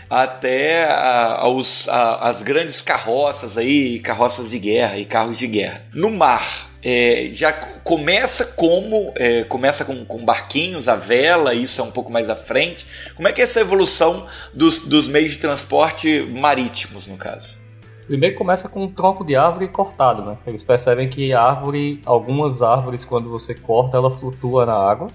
[0.09, 5.83] Até a, aos, a, as grandes carroças aí, carroças de guerra e carros de guerra.
[5.93, 11.85] No mar, é, já começa como é, começa com, com, barquinhos, a vela, isso é
[11.85, 12.85] um pouco mais à frente.
[13.15, 17.64] Como é que é essa evolução dos, dos meios de transporte marítimos, no caso?
[18.07, 20.37] Primeiro começa com um tronco de árvore cortado, né?
[20.47, 25.09] Eles percebem que a árvore, algumas árvores, quando você corta, ela flutua na água.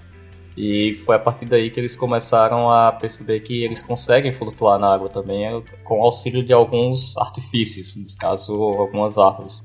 [0.58, 4.94] E foi a partir daí que eles começaram a perceber que eles conseguem flutuar na
[4.94, 9.62] água também, é, com auxílio de alguns artifícios, nesse caso, algumas árvores.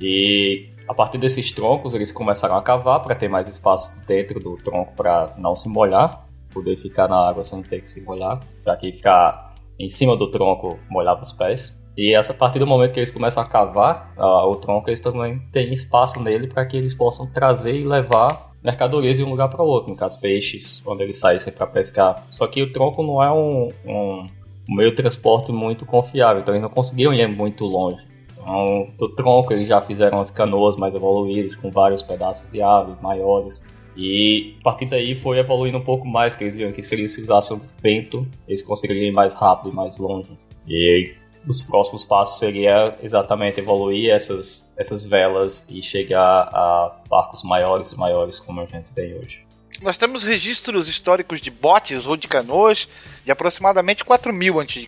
[0.00, 4.56] E a partir desses troncos, eles começaram a cavar para ter mais espaço dentro do
[4.56, 8.76] tronco para não se molhar, poder ficar na água sem ter que se molhar, já
[8.76, 11.72] que ficar em cima do tronco molhava os pés.
[11.96, 15.00] E essa, a partir do momento que eles começam a cavar uh, o tronco, eles
[15.00, 19.48] também têm espaço nele para que eles possam trazer e levar mercadorias de um lugar
[19.48, 22.24] para outro, no caso peixes, quando eles saíssem para pescar.
[22.30, 24.26] Só que o tronco não é um, um,
[24.68, 28.02] meio de transporte muito confiável, então eles não conseguiam ir muito longe.
[28.32, 32.92] Então, do tronco eles já fizeram as canoas mais evoluídas, com vários pedaços de ave
[33.02, 33.62] maiores.
[33.96, 37.16] E a partir daí foi evoluindo um pouco mais, que eles viram que se eles
[37.18, 40.30] usassem o vento, eles conseguiriam ir mais rápido e mais longe.
[40.66, 41.14] E
[41.46, 47.96] os próximos passos seria exatamente evoluir essas, essas velas e chegar a barcos maiores e
[47.96, 49.44] maiores como a gente tem hoje.
[49.82, 52.88] Nós temos registros históricos de botes ou de canoas
[53.24, 54.86] de aproximadamente 4000 a.C.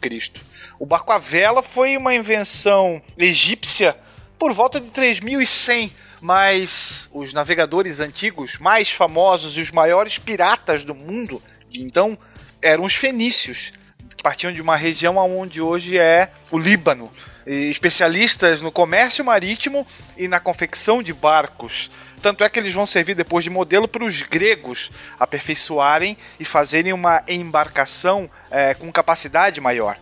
[0.78, 3.96] O barco à vela foi uma invenção egípcia
[4.38, 5.90] por volta de 3100,
[6.20, 11.42] mas os navegadores antigos mais famosos e os maiores piratas do mundo,
[11.72, 12.16] então,
[12.62, 13.72] eram os fenícios,
[14.26, 17.12] partiam de uma região onde hoje é o Líbano.
[17.46, 19.86] E especialistas no comércio marítimo
[20.16, 21.88] e na confecção de barcos.
[22.20, 26.92] Tanto é que eles vão servir depois de modelo para os gregos aperfeiçoarem e fazerem
[26.92, 29.96] uma embarcação é, com capacidade maior.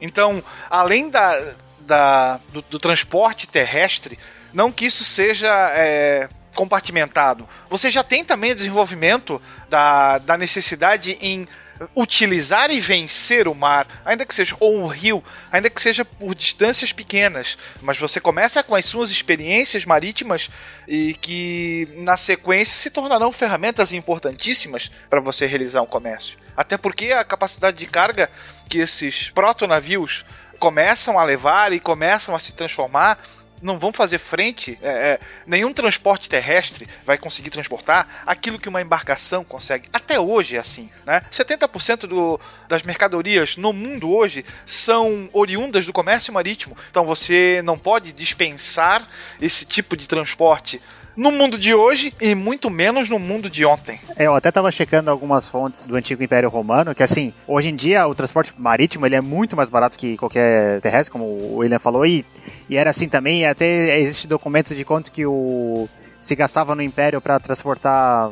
[0.00, 4.16] Então, além da, da do, do, transporte terrestre,
[4.54, 7.48] não que isso seja é, compartimentado.
[7.68, 11.48] Você já tem também o desenvolvimento da, da necessidade em
[11.94, 16.34] utilizar e vencer o mar, ainda que seja ou um rio, ainda que seja por
[16.34, 20.50] distâncias pequenas, mas você começa com as suas experiências marítimas
[20.86, 26.38] e que na sequência se tornarão ferramentas importantíssimas para você realizar um comércio.
[26.56, 28.30] Até porque a capacidade de carga
[28.68, 30.24] que esses protonavios
[30.58, 33.18] começam a levar e começam a se transformar
[33.62, 38.82] não vão fazer frente, é, é, nenhum transporte terrestre vai conseguir transportar aquilo que uma
[38.82, 39.88] embarcação consegue.
[39.92, 41.22] Até hoje é assim, né?
[41.30, 46.76] 70% do, das mercadorias no mundo hoje são oriundas do comércio marítimo.
[46.90, 49.08] Então você não pode dispensar
[49.40, 50.80] esse tipo de transporte
[51.16, 53.98] no mundo de hoje e muito menos no mundo de ontem.
[54.16, 57.76] É, eu até estava checando algumas fontes do antigo Império Romano, que assim, hoje em
[57.76, 61.78] dia o transporte marítimo ele é muito mais barato que qualquer terrestre, como o William
[61.78, 62.24] falou, e,
[62.68, 65.88] e era assim também, até existe documentos de quanto que o
[66.20, 68.30] se gastava no Império para transportar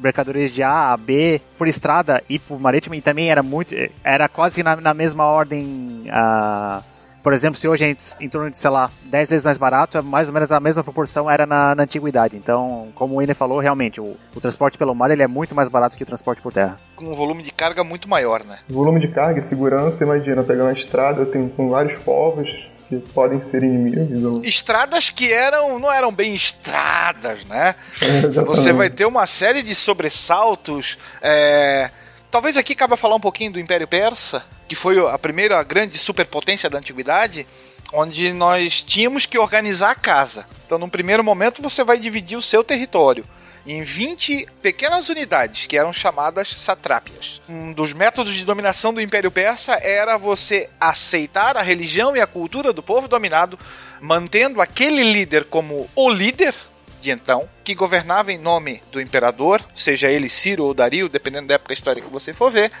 [0.00, 4.28] mercadorias de A a B por estrada e por marítimo, e também era muito, era
[4.28, 6.82] quase na, na mesma ordem uh,
[7.22, 10.02] por exemplo, se hoje é em torno de, sei lá, 10 vezes mais barato, é
[10.02, 12.36] mais ou menos a mesma proporção era na, na antiguidade.
[12.36, 15.68] Então, como o Ine falou, realmente, o, o, transporte pelo mar ele é muito mais
[15.68, 16.78] barato que o transporte por terra.
[16.96, 18.58] Com um volume de carga muito maior, né?
[18.68, 23.40] Volume de carga e segurança, imagina, pegar uma estrada, tem com vários povos, que podem
[23.40, 24.24] ser inimigos.
[24.24, 24.42] Ou...
[24.44, 27.74] Estradas que eram não eram bem estradas, né?
[28.00, 30.96] É, Você vai ter uma série de sobressaltos.
[31.20, 31.90] É...
[32.30, 36.68] Talvez aqui cabe falar um pouquinho do Império Persa, que foi a primeira grande superpotência
[36.68, 37.46] da antiguidade,
[37.92, 40.46] onde nós tínhamos que organizar a casa.
[40.66, 43.24] Então, num primeiro momento, você vai dividir o seu território
[43.66, 47.40] em 20 pequenas unidades, que eram chamadas satrápias.
[47.46, 52.26] Um dos métodos de dominação do Império Persa era você aceitar a religião e a
[52.26, 53.58] cultura do povo dominado,
[54.00, 56.54] mantendo aquele líder como o líder
[57.02, 61.54] de então, que governava em nome do imperador, seja ele Ciro ou Dario, dependendo da
[61.54, 62.72] época histórica que você for ver,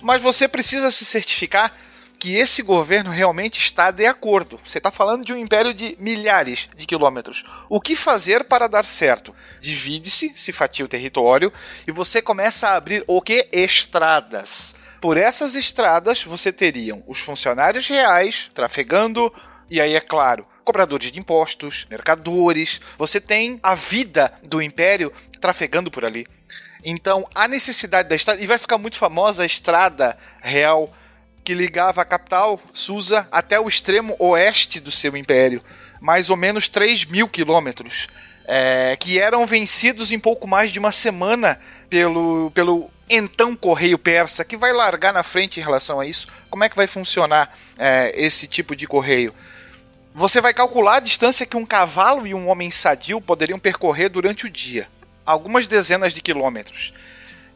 [0.00, 1.72] mas você precisa se certificar
[2.18, 4.58] que esse governo realmente está de acordo.
[4.64, 7.44] Você está falando de um império de milhares de quilômetros.
[7.68, 9.34] O que fazer para dar certo?
[9.60, 11.52] Divide-se, se fatia o território
[11.86, 13.48] e você começa a abrir o que?
[13.52, 14.74] Estradas.
[15.00, 19.32] Por essas estradas você teriam os funcionários reais trafegando,
[19.70, 22.80] e aí é claro, cobradores de impostos, mercadores.
[22.98, 26.26] Você tem a vida do império trafegando por ali.
[26.88, 30.88] Então, a necessidade da estrada, e vai ficar muito famosa a estrada real
[31.42, 35.60] que ligava a capital, Susa, até o extremo oeste do seu império,
[36.00, 38.06] mais ou menos 3 mil quilômetros,
[38.46, 41.58] é, que eram vencidos em pouco mais de uma semana
[41.90, 46.28] pelo, pelo então correio persa, que vai largar na frente em relação a isso.
[46.48, 49.34] Como é que vai funcionar é, esse tipo de correio?
[50.14, 54.46] Você vai calcular a distância que um cavalo e um homem sadio poderiam percorrer durante
[54.46, 54.86] o dia
[55.26, 56.92] algumas dezenas de quilômetros.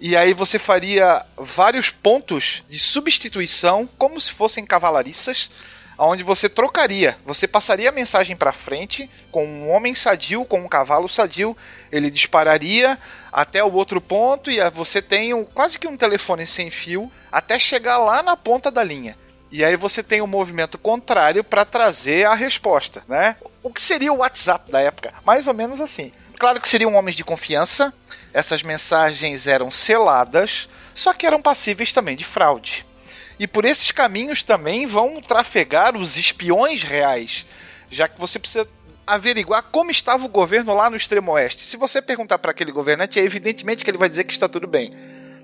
[0.01, 5.51] E aí você faria vários pontos de substituição, como se fossem cavalariças,
[5.99, 7.19] onde você trocaria.
[7.27, 11.57] Você passaria a mensagem para frente com um homem sadio, com um cavalo sadio.
[11.93, 12.99] Ele dispararia
[13.31, 17.59] até o outro ponto e você tem um, quase que um telefone sem fio até
[17.59, 19.17] chegar lá na ponta da linha.
[19.53, 23.37] E aí você tem o um movimento contrário para trazer a resposta, né?
[23.63, 25.13] O que seria o WhatsApp da época?
[25.25, 26.13] Mais ou menos assim.
[26.41, 27.93] Claro que seriam homens de confiança,
[28.33, 32.87] essas mensagens eram seladas, só que eram passíveis também de fraude.
[33.39, 37.45] E por esses caminhos também vão trafegar os espiões reais,
[37.91, 38.67] já que você precisa
[39.07, 41.67] averiguar como estava o governo lá no extremo oeste.
[41.67, 44.67] Se você perguntar para aquele governante, é evidentemente que ele vai dizer que está tudo
[44.67, 44.97] bem.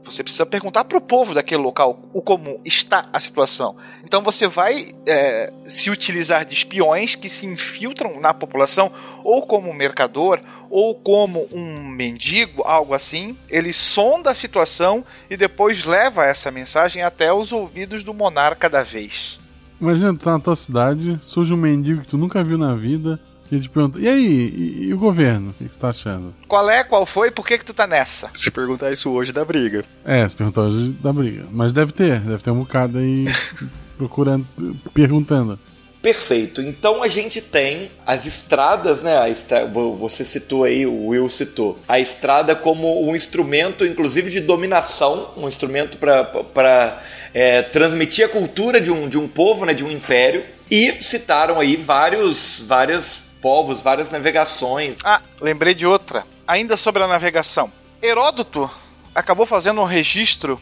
[0.07, 3.77] Você precisa perguntar para o povo daquele local o como está a situação.
[4.05, 8.93] Então você vai é, se utilizar de espiões que se infiltram na população,
[9.25, 15.85] ou como mercador, ou como um mendigo, algo assim, ele sonda a situação e depois
[15.85, 19.39] leva essa mensagem até os ouvidos do monarca da vez.
[19.81, 23.21] Imagina, tu tá na tua cidade, surge um mendigo que tu nunca viu na vida,
[23.51, 25.51] E ele te pergunta, e aí, e, e o governo?
[25.51, 26.35] O que você tá achando?
[26.49, 28.29] Qual é, qual foi, por que que tu tá nessa?
[28.35, 29.85] Se perguntar isso hoje da briga.
[30.05, 31.47] É, você perguntou hoje da briga.
[31.53, 33.27] Mas deve ter, deve ter um bocado aí
[33.97, 34.45] procurando,
[34.93, 35.59] perguntando.
[36.01, 36.63] Perfeito.
[36.63, 39.29] Então a gente tem as estradas, né?
[39.31, 39.67] Estra...
[39.67, 45.49] Você citou aí, o Will citou, a estrada como um instrumento, inclusive de dominação, um
[45.49, 47.03] instrumento para
[47.35, 49.75] é, transmitir a cultura de um, de um povo, né?
[49.75, 50.45] De um império.
[50.71, 54.99] E citaram aí vários, vários povos, várias navegações.
[55.05, 56.25] Ah, lembrei de outra.
[56.47, 57.71] Ainda sobre a navegação.
[58.03, 58.71] Heródoto
[59.15, 60.61] acabou fazendo um registro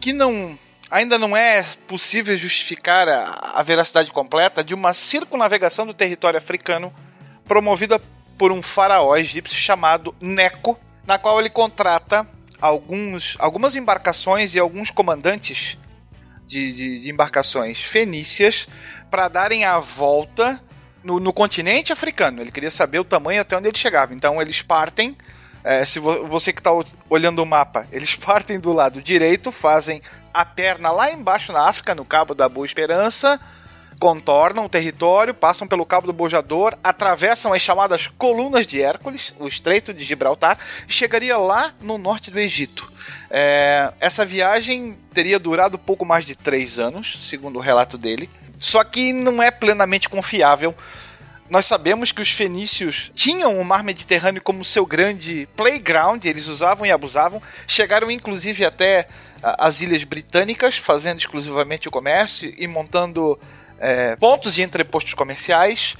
[0.00, 0.58] que não
[0.94, 3.24] ainda não é possível justificar a,
[3.56, 6.94] a veracidade completa de uma circunnavegação do território africano
[7.44, 8.00] promovida
[8.38, 12.24] por um faraó egípcio chamado Neco, na qual ele contrata
[12.60, 15.76] alguns, algumas embarcações e alguns comandantes
[16.46, 18.68] de, de, de embarcações fenícias
[19.10, 20.62] para darem a volta
[21.02, 22.40] no, no, continente africano.
[22.40, 24.14] Ele queria saber o tamanho até onde ele chegava.
[24.14, 25.16] Então eles partem.
[25.64, 26.70] É, se vo, você que está
[27.10, 30.00] olhando o mapa, eles partem do lado direito, fazem
[30.34, 33.40] a perna lá embaixo na África, no Cabo da Boa Esperança,
[34.00, 39.46] contornam o território, passam pelo Cabo do Bojador, atravessam as chamadas Colunas de Hércules, o
[39.46, 40.58] Estreito de Gibraltar,
[40.88, 42.92] e chegaria lá no norte do Egito.
[43.30, 48.28] É, essa viagem teria durado pouco mais de três anos, segundo o relato dele,
[48.58, 50.74] só que não é plenamente confiável.
[51.48, 56.86] Nós sabemos que os fenícios tinham o mar Mediterrâneo como seu grande playground, eles usavam
[56.86, 59.06] e abusavam, chegaram inclusive até
[59.42, 63.38] as ilhas britânicas, fazendo exclusivamente o comércio e montando
[63.78, 65.96] é, pontos de entrepostos comerciais.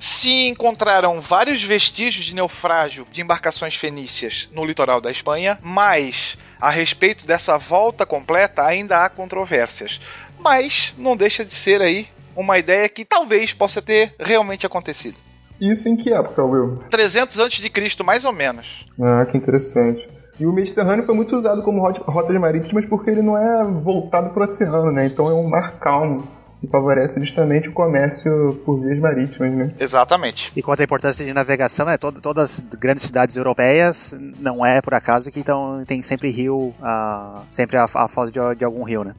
[0.00, 6.70] Se encontraram vários vestígios de naufrágio de embarcações fenícias no litoral da Espanha, mas a
[6.70, 10.00] respeito dessa volta completa ainda há controvérsias.
[10.38, 15.18] Mas não deixa de ser aí uma ideia que talvez possa ter realmente acontecido.
[15.60, 16.82] Isso em que época, Will?
[16.90, 18.84] 300 a.C., mais ou menos.
[19.00, 20.08] Ah, que interessante.
[20.40, 24.30] E o Mediterrâneo foi muito usado como rota de marítimas porque ele não é voltado
[24.30, 25.06] para o oceano, né?
[25.06, 26.26] Então é um mar calmo
[26.62, 29.74] que favorece justamente o comércio por vias marítimas, né?
[29.80, 30.52] Exatamente.
[30.54, 34.80] E quanto à importância de navegação, é todo, todas as grandes cidades europeias não é
[34.80, 38.84] por acaso que então tem sempre rio, uh, sempre a, a foz de, de, algum
[38.84, 39.14] rio, né?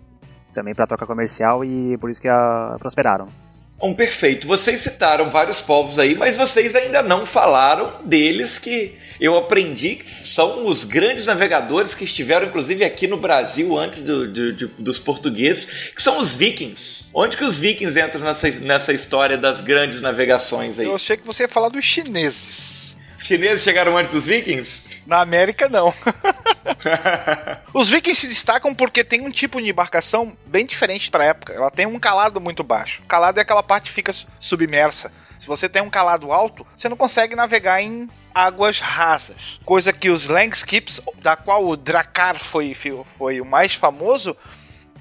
[0.54, 3.28] Também para troca comercial e por isso que uh, prosperaram.
[3.84, 4.48] Bom, perfeito.
[4.48, 10.10] Vocês citaram vários povos aí, mas vocês ainda não falaram deles que eu aprendi que
[10.10, 14.98] são os grandes navegadores que estiveram, inclusive, aqui no Brasil antes do, de, de, dos
[14.98, 17.04] portugueses, que são os vikings.
[17.14, 20.86] Onde que os vikings entram nessa, nessa história das grandes navegações aí?
[20.86, 22.96] Eu achei que você ia falar dos chineses.
[23.18, 24.82] Os chineses chegaram antes dos vikings?
[25.06, 25.94] Na América, não.
[27.74, 31.54] Os vikings se destacam porque tem um tipo de embarcação bem diferente para época.
[31.54, 33.02] Ela tem um calado muito baixo.
[33.04, 35.12] O calado é aquela parte que fica submersa.
[35.40, 39.60] Se você tem um calado alto, você não consegue navegar em águas rasas.
[39.66, 42.74] Coisa que os Langskips, da qual o Dracar foi,
[43.18, 44.38] foi o mais famoso,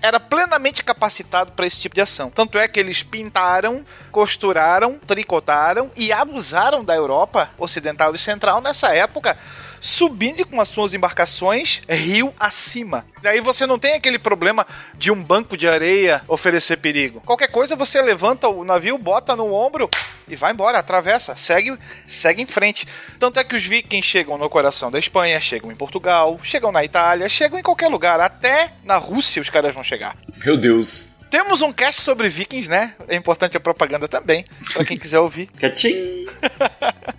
[0.02, 2.28] era plenamente capacitado para esse tipo de ação.
[2.28, 8.92] Tanto é que eles pintaram, costuraram, tricotaram e abusaram da Europa Ocidental e Central nessa
[8.92, 9.38] época
[9.82, 13.04] subindo com as suas embarcações rio acima.
[13.20, 14.64] Daí você não tem aquele problema
[14.94, 17.20] de um banco de areia oferecer perigo.
[17.22, 19.90] Qualquer coisa você levanta o navio, bota no ombro
[20.28, 21.76] e vai embora, atravessa, segue,
[22.06, 22.86] segue em frente.
[23.18, 26.84] Tanto é que os vikings chegam no coração da Espanha, chegam em Portugal, chegam na
[26.84, 30.16] Itália, chegam em qualquer lugar, até na Rússia os caras vão chegar.
[30.44, 31.11] Meu Deus.
[31.32, 32.92] Temos um cast sobre vikings, né?
[33.08, 35.46] É importante a propaganda também, para quem quiser ouvir.
[35.58, 36.26] Catim!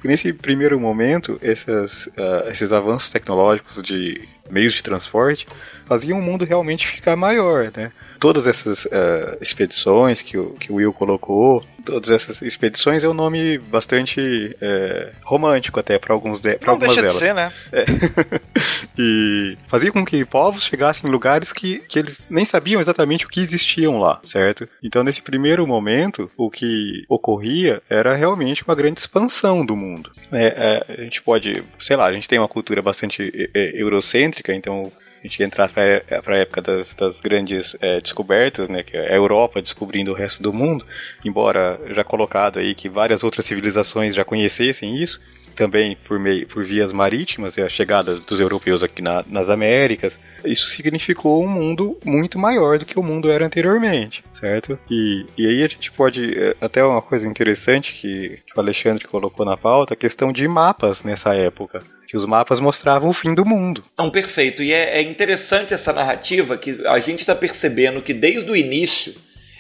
[0.04, 5.48] Nesse primeiro momento, esses, uh, esses avanços tecnológicos de meios de transporte
[5.86, 7.92] faziam o mundo realmente ficar maior, né?
[8.24, 13.14] todas essas uh, expedições que o, que o Will colocou, todas essas expedições é um
[13.14, 17.18] nome bastante é, romântico até para alguns de, pra Não algumas deixa delas.
[17.18, 17.52] de ser, né?
[17.74, 17.84] É.
[18.98, 23.28] e fazia com que povos chegassem em lugares que, que eles nem sabiam exatamente o
[23.28, 24.70] que existiam lá, certo?
[24.82, 30.10] Então, nesse primeiro momento, o que ocorria era realmente uma grande expansão do mundo.
[30.32, 34.90] É, é, a gente pode, sei lá, a gente tem uma cultura bastante eurocêntrica, então
[35.24, 39.16] a gente entrar para a época das, das grandes é, descobertas, né, que é a
[39.16, 40.86] Europa descobrindo o resto do mundo,
[41.24, 45.22] embora já colocado aí que várias outras civilizações já conhecessem isso,
[45.54, 50.68] também por, meio, por vias marítimas, a chegada dos europeus aqui na, nas Américas, isso
[50.68, 54.78] significou um mundo muito maior do que o mundo era anteriormente, certo?
[54.90, 59.08] E, e aí a gente pode, é, até uma coisa interessante que, que o Alexandre
[59.08, 63.34] colocou na pauta, a questão de mapas nessa época que os mapas mostravam o fim
[63.34, 63.84] do mundo.
[63.98, 64.62] Não, perfeito.
[64.62, 69.14] E é, é interessante essa narrativa que a gente está percebendo que desde o início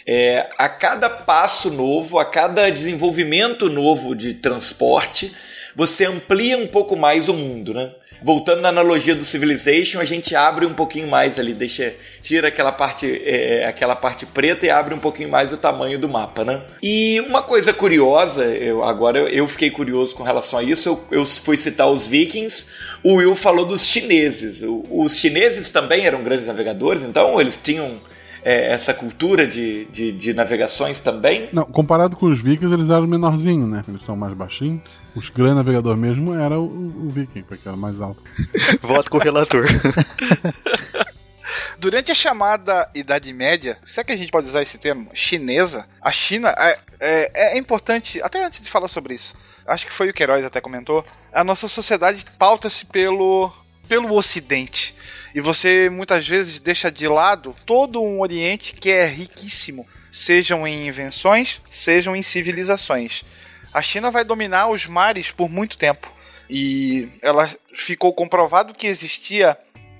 [0.06, 5.32] É, a cada passo novo, a cada desenvolvimento novo de transporte,
[5.76, 7.92] você amplia um pouco mais o mundo, né?
[8.24, 12.72] Voltando na analogia do Civilization, a gente abre um pouquinho mais ali, deixa, tira aquela
[12.72, 16.62] parte, é, aquela parte preta e abre um pouquinho mais o tamanho do mapa, né?
[16.82, 21.26] E uma coisa curiosa, eu, agora eu fiquei curioso com relação a isso, eu, eu
[21.26, 22.66] fui citar os vikings,
[23.04, 24.62] o Will falou dos chineses.
[24.62, 27.98] O, os chineses também eram grandes navegadores, então eles tinham
[28.44, 31.50] é, essa cultura de, de, de, navegações também?
[31.52, 33.84] Não, comparado com os vikings, eles eram menorzinhos, né?
[33.88, 34.82] Eles são mais baixinhos.
[35.16, 38.22] Os grandes navegador mesmo era o, o viking, porque era mais alto.
[38.82, 39.66] Voto com o relator.
[41.78, 45.10] Durante a chamada Idade Média, será que a gente pode usar esse termo?
[45.14, 49.36] Chinesa, a China é, é, é importante, até antes de falar sobre isso,
[49.68, 53.52] acho que foi o Queiroz até comentou, a nossa sociedade pauta-se pelo,
[53.88, 54.96] pelo Ocidente.
[55.34, 60.88] E você muitas vezes deixa de lado todo um Oriente que é riquíssimo, sejam em
[60.88, 63.24] invenções, sejam em civilizações.
[63.74, 66.12] A China vai dominar os mares por muito tempo.
[66.50, 69.58] E ela ficou comprovado que existia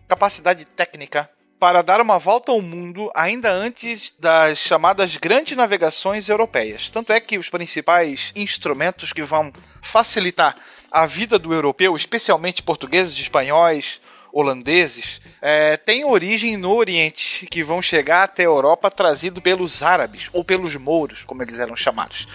[0.08, 1.30] capacidade técnica
[1.60, 6.90] para dar uma volta ao mundo ainda antes das chamadas grandes navegações europeias.
[6.90, 10.58] Tanto é que os principais instrumentos que vão facilitar
[10.94, 14.00] a vida do europeu, especialmente portugueses, espanhóis,
[14.32, 20.30] holandeses, é, têm origem no Oriente, que vão chegar até a Europa trazido pelos árabes,
[20.32, 22.28] ou pelos mouros, como eles eram chamados.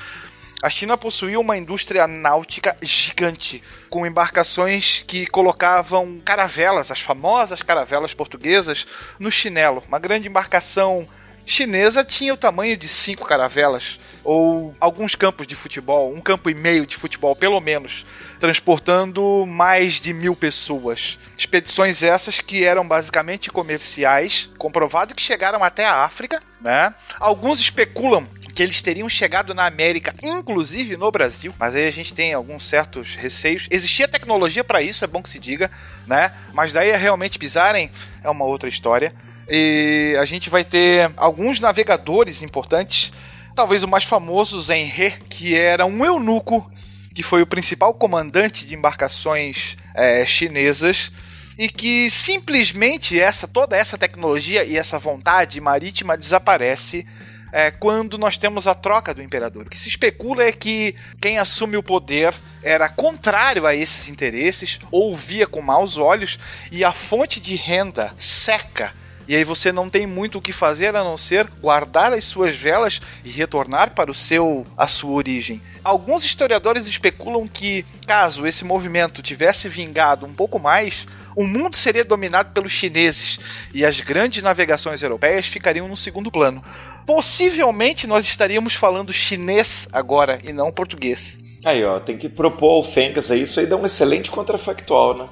[0.60, 8.12] A China possuía uma indústria náutica gigante, com embarcações que colocavam caravelas, as famosas caravelas
[8.12, 8.84] portuguesas,
[9.20, 9.84] no chinelo.
[9.86, 11.08] Uma grande embarcação
[11.46, 16.54] chinesa tinha o tamanho de cinco caravelas, ou alguns campos de futebol, um campo e
[16.54, 18.04] meio de futebol, pelo menos,
[18.38, 21.18] transportando mais de mil pessoas.
[21.36, 26.94] Expedições essas que eram basicamente comerciais, comprovado que chegaram até a África, né?
[27.18, 32.12] Alguns especulam que eles teriam chegado na América, inclusive no Brasil, mas aí a gente
[32.12, 33.68] tem alguns certos receios.
[33.70, 35.70] Existia tecnologia para isso, é bom que se diga,
[36.06, 36.32] né?
[36.52, 37.90] Mas daí a realmente pisarem
[38.22, 39.14] é uma outra história.
[39.48, 43.12] E a gente vai ter alguns navegadores importantes,
[43.58, 46.64] talvez o mais famoso, Zenhe, que era um eunuco
[47.12, 51.10] que foi o principal comandante de embarcações é, chinesas
[51.58, 57.04] e que simplesmente essa toda essa tecnologia e essa vontade marítima desaparece
[57.50, 59.66] é, quando nós temos a troca do imperador.
[59.66, 62.32] O que se especula é que quem assume o poder
[62.62, 66.38] era contrário a esses interesses, ou via com maus olhos,
[66.70, 68.92] e a fonte de renda seca.
[69.28, 72.56] E aí você não tem muito o que fazer a não ser guardar as suas
[72.56, 75.60] velas e retornar para o seu a sua origem.
[75.84, 81.06] Alguns historiadores especulam que caso esse movimento tivesse vingado um pouco mais,
[81.36, 83.38] o mundo seria dominado pelos chineses
[83.74, 86.64] e as grandes navegações europeias ficariam no segundo plano
[87.08, 91.40] possivelmente nós estaríamos falando chinês agora e não português.
[91.68, 95.28] Aí, ó, tem que propor ao Fencas aí, isso aí dá um excelente contrafactual, né?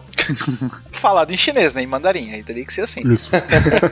[0.92, 1.80] Falado em chinês, né?
[1.80, 3.00] Em mandarim, aí teria que ser assim.
[3.10, 3.30] Isso.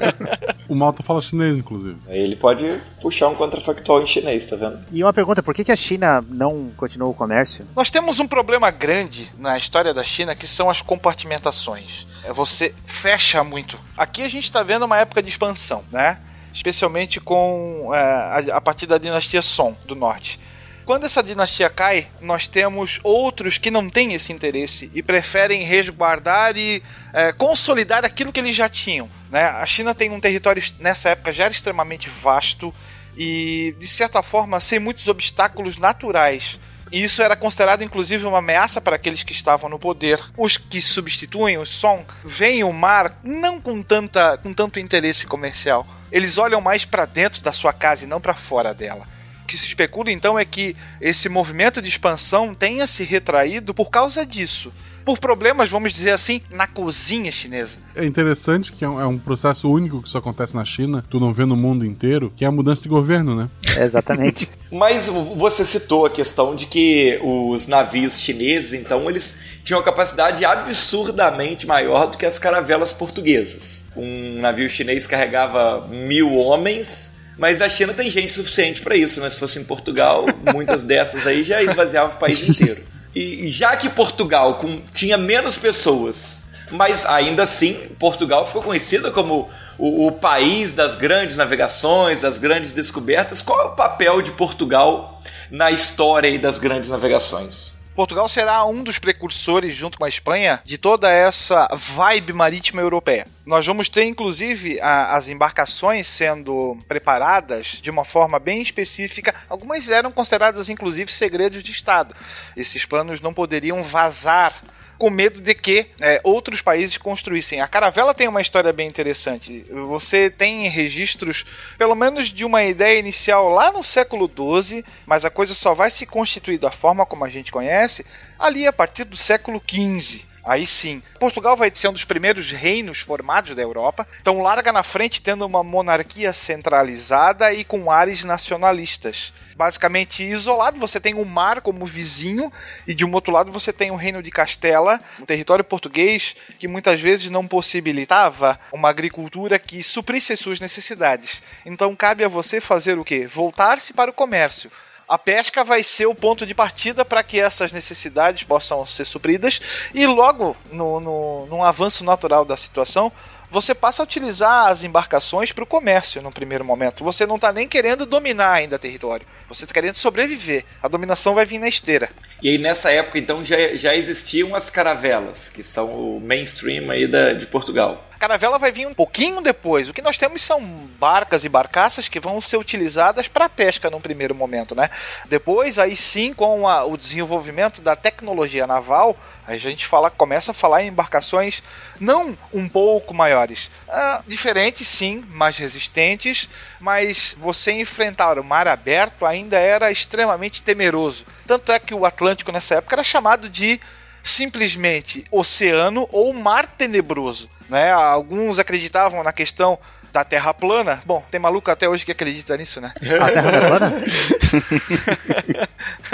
[0.68, 1.97] o Malta fala chinês, inclusive.
[2.07, 4.78] Aí ele pode puxar um contrafactual em chinês, tá vendo?
[4.92, 7.66] E uma pergunta, por que, que a China não continuou o comércio?
[7.74, 12.07] Nós temos um problema grande na história da China, que são as compartimentações.
[12.24, 13.80] É, você fecha muito.
[13.97, 16.18] Aqui a gente está vendo uma época de expansão, né?
[16.53, 20.38] especialmente com é, a, a partir da dinastia Song do norte.
[20.85, 26.57] Quando essa dinastia cai, nós temos outros que não têm esse interesse e preferem resguardar
[26.57, 26.82] e
[27.12, 29.09] é, consolidar aquilo que eles já tinham.
[29.30, 29.45] Né?
[29.45, 32.74] A China tem um território, nessa época, já era extremamente vasto
[33.16, 36.59] e, de certa forma, sem muitos obstáculos naturais.
[36.93, 40.22] E isso era considerado, inclusive, uma ameaça para aqueles que estavam no poder.
[40.37, 45.87] Os que substituem o Song veem o mar não com, tanta, com tanto interesse comercial
[46.14, 49.05] eles olham mais para dentro da sua casa e não para fora dela.
[49.45, 53.90] O que se especula então é que esse movimento de expansão tenha se retraído por
[53.90, 54.72] causa disso.
[55.05, 57.76] Por problemas, vamos dizer assim, na cozinha chinesa.
[57.95, 61.20] É interessante que é um, é um processo único que isso acontece na China, tu
[61.20, 63.51] não vê no mundo inteiro, que é a mudança de governo, né?
[63.76, 64.49] exatamente.
[64.72, 70.42] Mas você citou a questão de que os navios chineses, então, eles tinham uma capacidade
[70.42, 77.68] absurdamente maior do que as caravelas portuguesas um navio chinês carregava mil homens, mas a
[77.68, 79.28] China tem gente suficiente para isso, né?
[79.30, 82.85] Se fosse em Portugal, muitas dessas aí já esvaziava o país inteiro.
[83.14, 89.49] E já que Portugal com, tinha menos pessoas, mas ainda assim Portugal ficou conhecida como
[89.78, 93.43] o, o, país das grandes navegações, das grandes descobertas.
[93.43, 97.72] Qual é o papel de Portugal na história das grandes navegações?
[97.95, 103.26] Portugal será um dos precursores, junto com a Espanha, de toda essa vibe marítima europeia.
[103.47, 109.32] Nós vamos ter, inclusive, a, as embarcações sendo preparadas de uma forma bem específica.
[109.49, 112.16] Algumas eram consideradas, inclusive, segredos de Estado.
[112.57, 114.61] Esses planos não poderiam vazar
[114.99, 117.61] com medo de que é, outros países construíssem.
[117.61, 119.64] A caravela tem uma história bem interessante.
[119.88, 121.45] Você tem registros,
[121.76, 125.90] pelo menos de uma ideia inicial lá no século XII, mas a coisa só vai
[125.90, 128.05] se constituir da forma como a gente conhece
[128.38, 130.34] ali a partir do século XV.
[130.45, 131.03] Aí sim.
[131.18, 134.07] Portugal vai ser um dos primeiros reinos formados da Europa.
[134.20, 139.32] Então larga na frente tendo uma monarquia centralizada e com ares nacionalistas.
[139.57, 142.53] Basicamente isolado, você tem o mar como vizinho
[142.86, 146.68] e de um outro lado você tem o reino de Castela, um território português que
[146.68, 151.42] muitas vezes não possibilitava uma agricultura que suprisse as suas necessidades.
[151.64, 153.26] Então cabe a você fazer o quê?
[153.26, 154.70] Voltar-se para o comércio
[155.09, 159.61] a pesca vai ser o ponto de partida para que essas necessidades possam ser supridas
[159.92, 163.12] e logo no, no, num avanço natural da situação
[163.55, 167.05] você passa a utilizar as embarcações para o comércio no primeiro momento.
[167.05, 169.24] Você não está nem querendo dominar ainda território.
[169.48, 170.64] Você está querendo sobreviver.
[170.82, 172.11] A dominação vai vir na esteira.
[172.42, 177.07] E aí nessa época então já, já existiam as caravelas, que são o mainstream aí
[177.07, 178.05] da, de Portugal.
[178.16, 179.88] A caravela vai vir um pouquinho depois.
[179.88, 180.61] O que nós temos são
[180.98, 184.90] barcas e barcaças que vão ser utilizadas para pesca num primeiro momento, né?
[185.26, 189.16] Depois, aí sim, com a, o desenvolvimento da tecnologia naval,
[189.47, 191.62] Aí a gente fala, começa a falar em embarcações
[192.01, 196.49] não um pouco maiores, ah, diferentes sim, mais resistentes,
[196.80, 201.26] mas você enfrentar o mar aberto ainda era extremamente temeroso.
[201.47, 203.80] Tanto é que o Atlântico nessa época era chamado de
[204.22, 207.49] simplesmente oceano ou mar tenebroso.
[207.68, 207.90] Né?
[207.92, 209.78] Alguns acreditavam na questão
[210.11, 211.03] da Terra plana.
[211.05, 212.92] Bom, tem maluco até hoje que acredita nisso, né?
[213.20, 213.92] A Terra plana?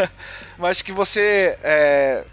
[0.58, 2.24] Mas que você é,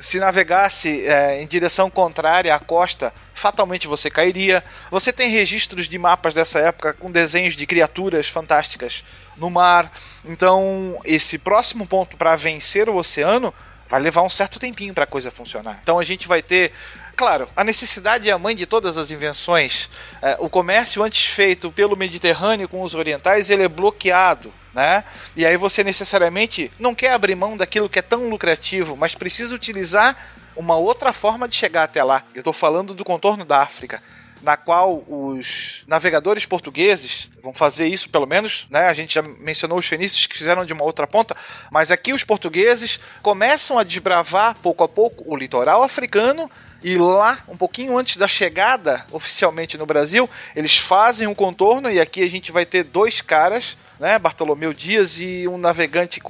[0.00, 4.62] se navegasse é, em direção contrária à costa, fatalmente você cairia.
[4.90, 9.04] Você tem registros de mapas dessa época com desenhos de criaturas fantásticas
[9.36, 9.92] no mar.
[10.24, 13.52] Então, esse próximo ponto para vencer o oceano
[13.88, 15.78] vai levar um certo tempinho para a coisa funcionar.
[15.82, 16.72] Então, a gente vai ter
[17.16, 19.88] Claro, a necessidade é a mãe de todas as invenções.
[20.20, 24.52] É, o comércio antes feito pelo Mediterrâneo com os orientais, ele é bloqueado.
[24.76, 25.04] Né?
[25.34, 29.54] E aí você necessariamente não quer abrir mão daquilo que é tão lucrativo, mas precisa
[29.54, 30.14] utilizar
[30.54, 32.24] uma outra forma de chegar até lá.
[32.34, 34.02] Eu estou falando do contorno da África
[34.42, 38.86] na qual os navegadores portugueses vão fazer isso, pelo menos, né?
[38.86, 41.34] A gente já mencionou os fenícios que fizeram de uma outra ponta,
[41.70, 46.50] mas aqui os portugueses começam a desbravar pouco a pouco o litoral africano
[46.82, 51.98] e lá, um pouquinho antes da chegada oficialmente no Brasil, eles fazem um contorno e
[51.98, 56.20] aqui a gente vai ter dois caras, né, Bartolomeu Dias e um navegante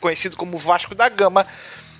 [0.00, 1.46] conhecido como Vasco da Gama,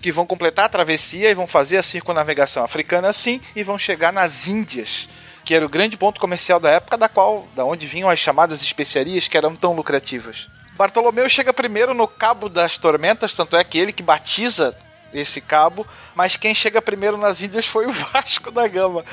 [0.00, 4.12] que vão completar a travessia e vão fazer a circunnavegação africana assim e vão chegar
[4.12, 5.08] nas Índias
[5.46, 8.60] que era o grande ponto comercial da época, da qual, da onde vinham as chamadas
[8.62, 10.48] especiarias que eram tão lucrativas.
[10.76, 14.76] Bartolomeu chega primeiro no Cabo das Tormentas, tanto é que ele que batiza
[15.14, 15.86] esse cabo,
[16.16, 19.04] mas quem chega primeiro nas Índias foi o Vasco da Gama.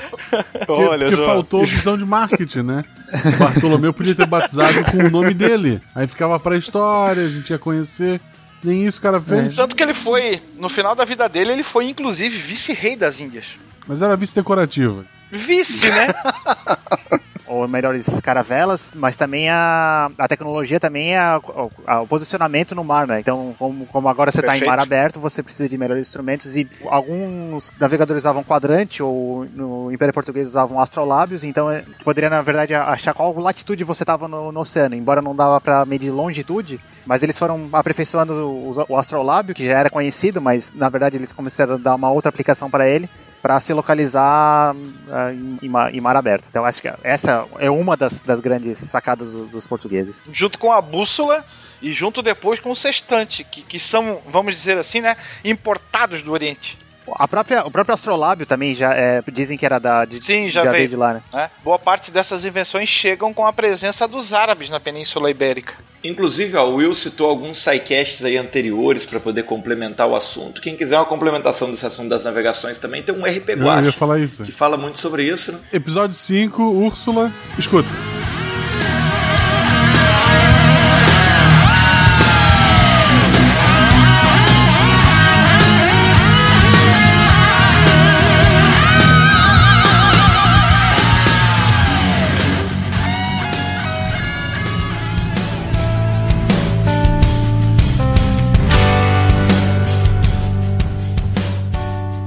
[0.66, 1.26] Olha porque só.
[1.26, 2.84] faltou visão de marketing, né?
[3.12, 5.82] O Bartolomeu podia ter batizado com o nome dele.
[5.94, 8.22] Aí ficava pra história, a gente ia conhecer.
[8.62, 9.52] Nem isso o cara fez.
[9.52, 9.56] É.
[9.56, 13.58] Tanto que ele foi, no final da vida dele, ele foi inclusive vice-rei das Índias.
[13.86, 15.04] Mas era vice decorativa.
[15.30, 16.06] Vice, né?
[17.54, 21.40] ou melhores caravelas, mas também a, a tecnologia também é a,
[21.86, 23.20] a, o posicionamento no mar, né?
[23.20, 26.68] Então, como, como agora você está em mar aberto, você precisa de melhores instrumentos e
[26.86, 32.74] alguns navegadores usavam quadrante ou no Império Português usavam astrolábios, então é, poderia na verdade
[32.74, 37.22] achar qual latitude você estava no, no, oceano, embora não dava para medir longitude, mas
[37.22, 41.74] eles foram aperfeiçoando o, o astrolábio, que já era conhecido, mas na verdade eles começaram
[41.74, 43.08] a dar uma outra aplicação para ele
[43.44, 45.30] para se localizar uh,
[45.60, 46.46] em, em, mar aberto.
[46.48, 50.22] Então acho que essa é uma das, das grandes sacadas do, dos portugueses.
[50.32, 51.44] Junto com a bússola
[51.82, 56.32] e junto depois com o sextante, que, que são, vamos dizer assim, né, importados do
[56.32, 56.78] Oriente.
[57.12, 60.62] A própria, o próprio astrolábio também já é, dizem que era da de, Sim, já,
[60.62, 60.80] já veio.
[60.80, 61.22] veio de lá, né?
[61.34, 61.50] É.
[61.62, 65.74] Boa parte dessas invenções chegam com a presença dos árabes na Península Ibérica.
[66.02, 70.60] Inclusive, o Will citou alguns sidecasts aí anteriores para poder complementar o assunto.
[70.60, 73.92] Quem quiser uma complementação desse assunto das navegações também tem um RP Guache, Eu ia
[73.92, 74.42] falar isso.
[74.42, 75.52] que fala muito sobre isso.
[75.52, 75.60] Né?
[75.72, 77.88] Episódio 5, Úrsula, escuta.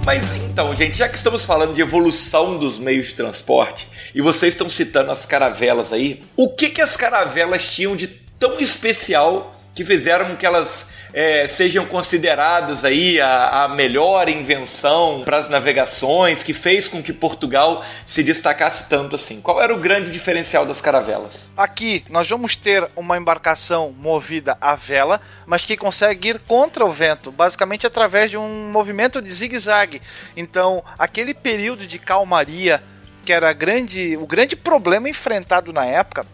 [0.07, 4.53] Mas então, gente, já que estamos falando de evolução dos meios de transporte e vocês
[4.53, 9.83] estão citando as caravelas aí, o que que as caravelas tinham de tão especial que
[9.83, 16.53] fizeram que elas é, sejam consideradas aí a, a melhor invenção para as navegações, que
[16.53, 19.41] fez com que Portugal se destacasse tanto assim?
[19.41, 21.51] Qual era o grande diferencial das caravelas?
[21.55, 26.91] Aqui nós vamos ter uma embarcação movida à vela, mas que consegue ir contra o
[26.91, 30.01] vento, basicamente através de um movimento de zigue-zague.
[30.35, 32.83] Então, aquele período de calmaria
[33.25, 36.25] que era grande, o grande problema enfrentado na época,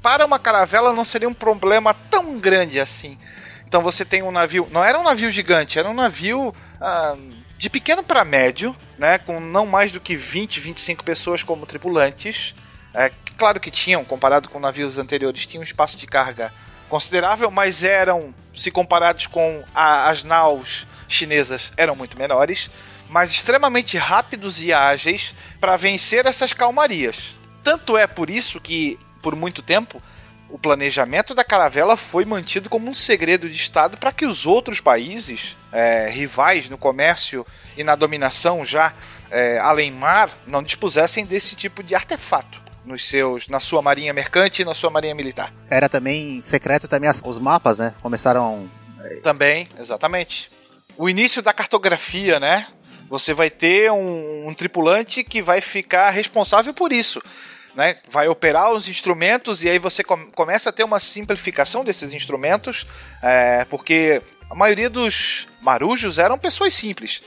[0.00, 3.18] para uma caravela não seria um problema tão grande assim.
[3.68, 7.14] Então você tem um navio, não era um navio gigante, era um navio ah,
[7.58, 12.54] de pequeno para médio, né, com não mais do que 20, 25 pessoas como tripulantes.
[12.94, 16.50] É, claro que tinham, comparado com navios anteriores, tinham um espaço de carga
[16.88, 22.70] considerável, mas eram, se comparados com a, as naus chinesas, eram muito menores,
[23.10, 27.36] mas extremamente rápidos e ágeis para vencer essas calmarias.
[27.62, 30.02] Tanto é por isso que, por muito tempo,
[30.50, 34.80] o planejamento da caravela foi mantido como um segredo de Estado para que os outros
[34.80, 37.46] países é, rivais no comércio
[37.76, 38.94] e na dominação já
[39.30, 44.62] é, além mar não dispusessem desse tipo de artefato nos seus, na sua marinha mercante
[44.62, 45.52] e na sua marinha militar.
[45.68, 47.92] Era também secreto também as, os mapas, né?
[48.00, 48.66] Começaram
[49.22, 50.50] também, exatamente.
[50.96, 52.66] O início da cartografia, né?
[53.10, 57.22] Você vai ter um, um tripulante que vai ficar responsável por isso
[57.78, 62.12] né, vai operar os instrumentos e aí você com, começa a ter uma simplificação desses
[62.12, 62.84] instrumentos,
[63.22, 64.20] é, porque
[64.50, 67.22] a maioria dos marujos eram pessoas simples.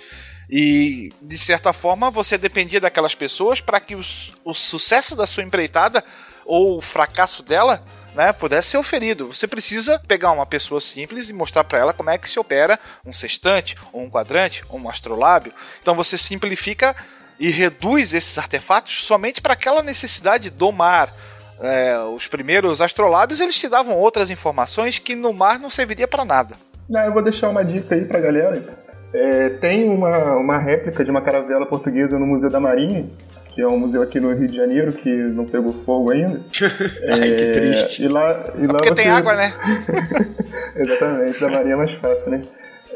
[0.50, 5.42] E, de certa forma, você dependia daquelas pessoas para que os, o sucesso da sua
[5.42, 6.04] empreitada
[6.46, 7.82] ou o fracasso dela
[8.14, 9.28] né, pudesse ser oferido.
[9.28, 12.78] Você precisa pegar uma pessoa simples e mostrar para ela como é que se opera
[13.06, 15.54] um sextante, ou um quadrante, ou um astrolábio.
[15.82, 16.94] Então você simplifica
[17.42, 21.12] e reduz esses artefatos somente para aquela necessidade do mar.
[21.60, 26.24] É, os primeiros astrolábios eles te davam outras informações que no mar não serviria para
[26.24, 26.56] nada.
[26.88, 28.64] Não, eu vou deixar uma dica aí para a galera.
[29.12, 33.10] É, tem uma, uma réplica de uma caravela portuguesa no Museu da Marinha,
[33.50, 36.42] que é um museu aqui no Rio de Janeiro que não pegou fogo ainda.
[37.02, 38.04] é, Ai, que triste.
[38.04, 39.02] E lá, e é lá porque você...
[39.02, 39.54] tem água, né?
[40.78, 42.42] Exatamente, da Marinha é mais fácil, né?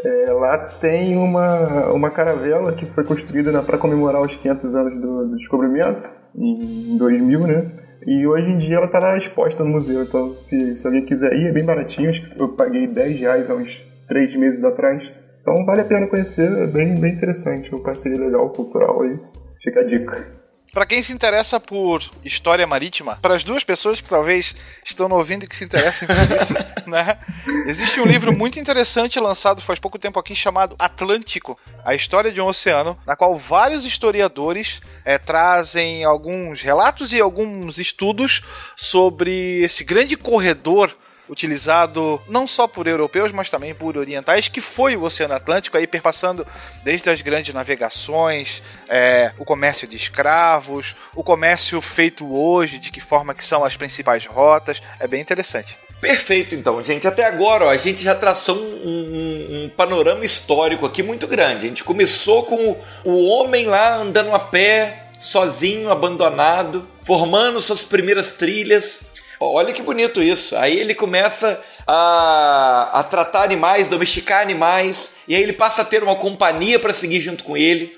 [0.04, 5.26] É, lá tem uma, uma caravela que foi construída para comemorar os 500 anos do,
[5.30, 7.72] do, descobrimento, em 2000, né?
[8.06, 11.48] E hoje em dia ela está exposta no museu, então se, se alguém quiser ir,
[11.48, 15.04] é bem baratinho, eu paguei 10 reais há uns 3 meses atrás.
[15.42, 19.18] Então vale a pena conhecer, é bem, bem interessante, um passeio legal, cultural aí,
[19.64, 20.45] fica a dica.
[20.76, 24.54] Para quem se interessa por história marítima, para as duas pessoas que talvez
[24.84, 26.54] estão ouvindo e que se interessem por isso,
[26.86, 27.18] né?
[27.66, 32.42] Existe um livro muito interessante lançado faz pouco tempo aqui chamado Atlântico, a história de
[32.42, 38.44] um oceano, na qual vários historiadores é, trazem alguns relatos e alguns estudos
[38.76, 40.94] sobre esse grande corredor
[41.30, 45.88] utilizado não só por europeus, mas também por orientais, que foi o Oceano Atlântico, aí
[45.88, 46.46] perpassando
[46.84, 53.00] desde as grandes navegações, é, o comércio de escravos, o comércio feito hoje, de que
[53.00, 55.78] forma que são as principais rotas, é bem interessante.
[56.00, 57.08] Perfeito, então, gente.
[57.08, 61.66] Até agora, ó, a gente já traçou um, um, um, panorama histórico aqui muito grande.
[61.66, 67.82] A gente começou com o, o homem lá andando a pé, sozinho, abandonado, formando suas
[67.82, 69.02] primeiras trilhas,
[69.40, 70.56] Olha que bonito isso.
[70.56, 76.04] Aí ele começa a, a tratar animais, domesticar animais, e aí ele passa a ter
[76.04, 77.96] uma companhia para seguir junto com ele.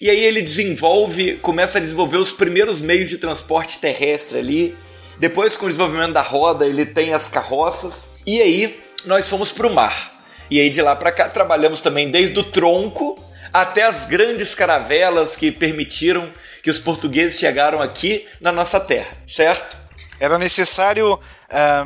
[0.00, 4.76] E aí ele desenvolve, começa a desenvolver os primeiros meios de transporte terrestre ali.
[5.18, 8.08] Depois, com o desenvolvimento da roda, ele tem as carroças.
[8.26, 10.14] E aí nós fomos para o mar.
[10.50, 13.18] E aí de lá para cá trabalhamos também desde o tronco
[13.52, 16.30] até as grandes caravelas que permitiram
[16.62, 19.85] que os portugueses chegaram aqui na nossa terra, certo?
[20.18, 21.18] Era necessário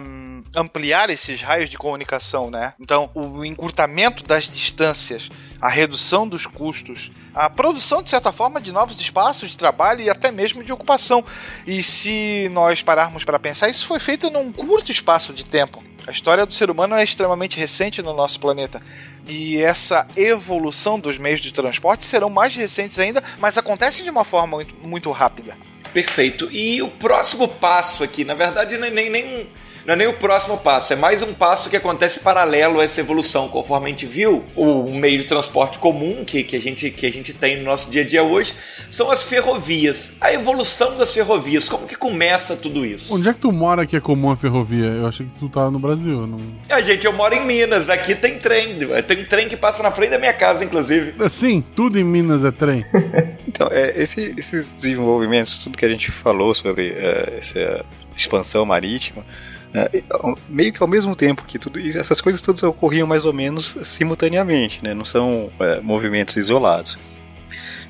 [0.01, 2.75] um, ampliar esses raios de comunicação, né?
[2.81, 5.29] Então, o encurtamento das distâncias,
[5.61, 10.11] a redução dos custos, a produção, de certa forma, de novos espaços de trabalho e
[10.11, 11.25] até mesmo de ocupação.
[11.67, 15.83] E se nós pararmos para pensar, isso foi feito num curto espaço de tempo.
[16.07, 18.83] A história do ser humano é extremamente recente no nosso planeta.
[19.27, 24.25] E essa evolução dos meios de transporte serão mais recentes ainda, mas acontece de uma
[24.25, 25.57] forma muito, muito rápida.
[25.93, 26.49] Perfeito.
[26.53, 29.49] E o próximo passo aqui, na verdade, nem, nem, nem
[29.91, 33.01] não é nem o próximo passo, é mais um passo que acontece paralelo a essa
[33.01, 33.49] evolução.
[33.49, 37.13] Conforme a gente viu, o meio de transporte comum que, que, a, gente, que a
[37.13, 38.55] gente tem no nosso dia a dia hoje
[38.89, 40.13] são as ferrovias.
[40.21, 43.13] A evolução das ferrovias, como que começa tudo isso?
[43.13, 44.87] Onde é que tu mora que é comum a ferrovia?
[44.87, 46.25] Eu achei que tu tava no Brasil.
[46.25, 46.39] Não...
[46.69, 48.79] A gente, eu moro em Minas, aqui tem trem.
[49.09, 51.15] Tem trem que passa na frente da minha casa, inclusive.
[51.29, 52.87] Sim, tudo em Minas é trem.
[53.45, 57.85] então, é, esse, esses desenvolvimentos, tudo que a gente falou sobre é, essa
[58.17, 59.25] expansão marítima,
[59.73, 60.03] é,
[60.49, 64.83] meio que ao mesmo tempo que tudo essas coisas todas ocorriam mais ou menos simultaneamente,
[64.83, 64.95] né?
[64.95, 66.99] não são é, movimentos isolados.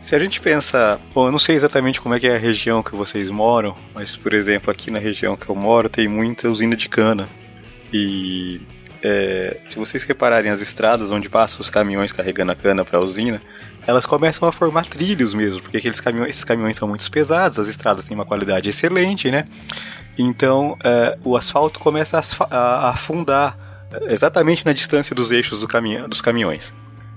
[0.02, 2.82] Se a gente pensa, bom, eu não sei exatamente como é que é a região
[2.82, 6.76] que vocês moram, mas por exemplo aqui na região que eu moro tem muita usina
[6.76, 7.28] de cana
[7.92, 8.60] e
[9.02, 13.02] é, se vocês repararem as estradas onde passam os caminhões carregando a cana para a
[13.02, 13.40] usina,
[13.86, 17.66] elas começam a formar trilhos mesmo, porque aqueles caminhões, esses caminhões são muito pesados, as
[17.66, 19.46] estradas têm uma qualidade excelente, né?
[20.20, 23.56] Então é, o asfalto começa a, a, afundar
[23.92, 25.68] é, exatamente na distância dos eixos do
[26.08, 26.72] dos caminhões.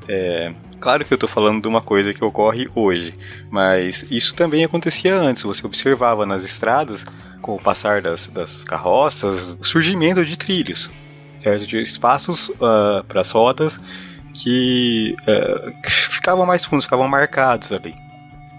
[0.07, 3.13] É, claro que eu estou falando de uma coisa que ocorre hoje,
[3.49, 5.43] mas isso também acontecia antes.
[5.43, 7.05] Você observava nas estradas,
[7.41, 10.89] com o passar das, das carroças, o surgimento de trilhos,
[11.41, 11.67] certo?
[11.67, 13.79] de espaços uh, para as rodas
[14.33, 17.93] que, uh, que ficavam mais fundos, ficavam marcados ali.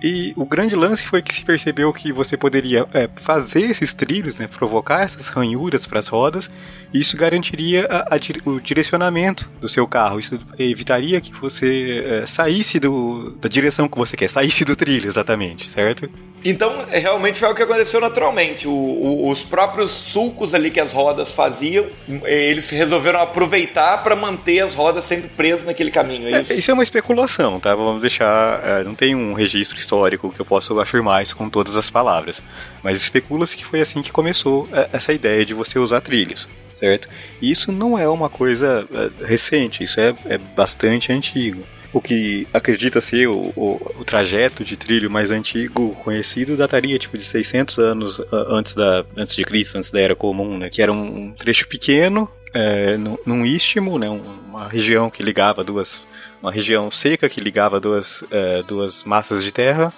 [0.07, 4.39] E o grande lance foi que se percebeu que você poderia é, fazer esses trilhos,
[4.39, 6.51] né, provocar essas ranhuras para as rodas,
[6.93, 10.21] isso garantiria a, a, o direcionamento do seu carro.
[10.21, 15.09] Isso evitaria que você é, saísse do, da direção que você quer, saísse do trilho,
[15.09, 16.09] exatamente, certo?
[16.45, 18.69] Então, é, realmente foi o que aconteceu naturalmente.
[18.69, 21.87] O, o, os próprios sulcos ali que as rodas faziam,
[22.25, 26.29] eles resolveram aproveitar para manter as rodas sempre presas naquele caminho.
[26.29, 26.53] É isso?
[26.53, 27.75] É, isso é uma especulação, tá?
[27.75, 28.61] Vamos deixar.
[28.63, 32.43] É, não tem um registro histórico que eu possa afirmar isso com todas as palavras.
[32.83, 37.09] Mas especula-se que foi assim que começou é, essa ideia de você usar trilhos certo?
[37.41, 38.87] E isso não é uma coisa
[39.23, 41.65] recente, isso é, é bastante antigo
[41.95, 47.17] o que acredita ser o, o, o, trajeto de trilho mais antigo conhecido dataria tipo
[47.17, 50.69] de 600 anos antes da antes de Cristo, antes da Era Comum, né?
[50.69, 54.09] Que era um, trecho pequeno é, num istmo, né?
[54.09, 56.03] Uma região que ligava duas,
[56.43, 59.93] uma região seca que ligava duas, é, duas massas de terra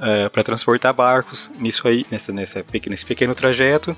[0.00, 1.50] é, para transportar barcos.
[1.58, 3.96] Nisso aí, nessa, nessa, nesse pequeno trajeto,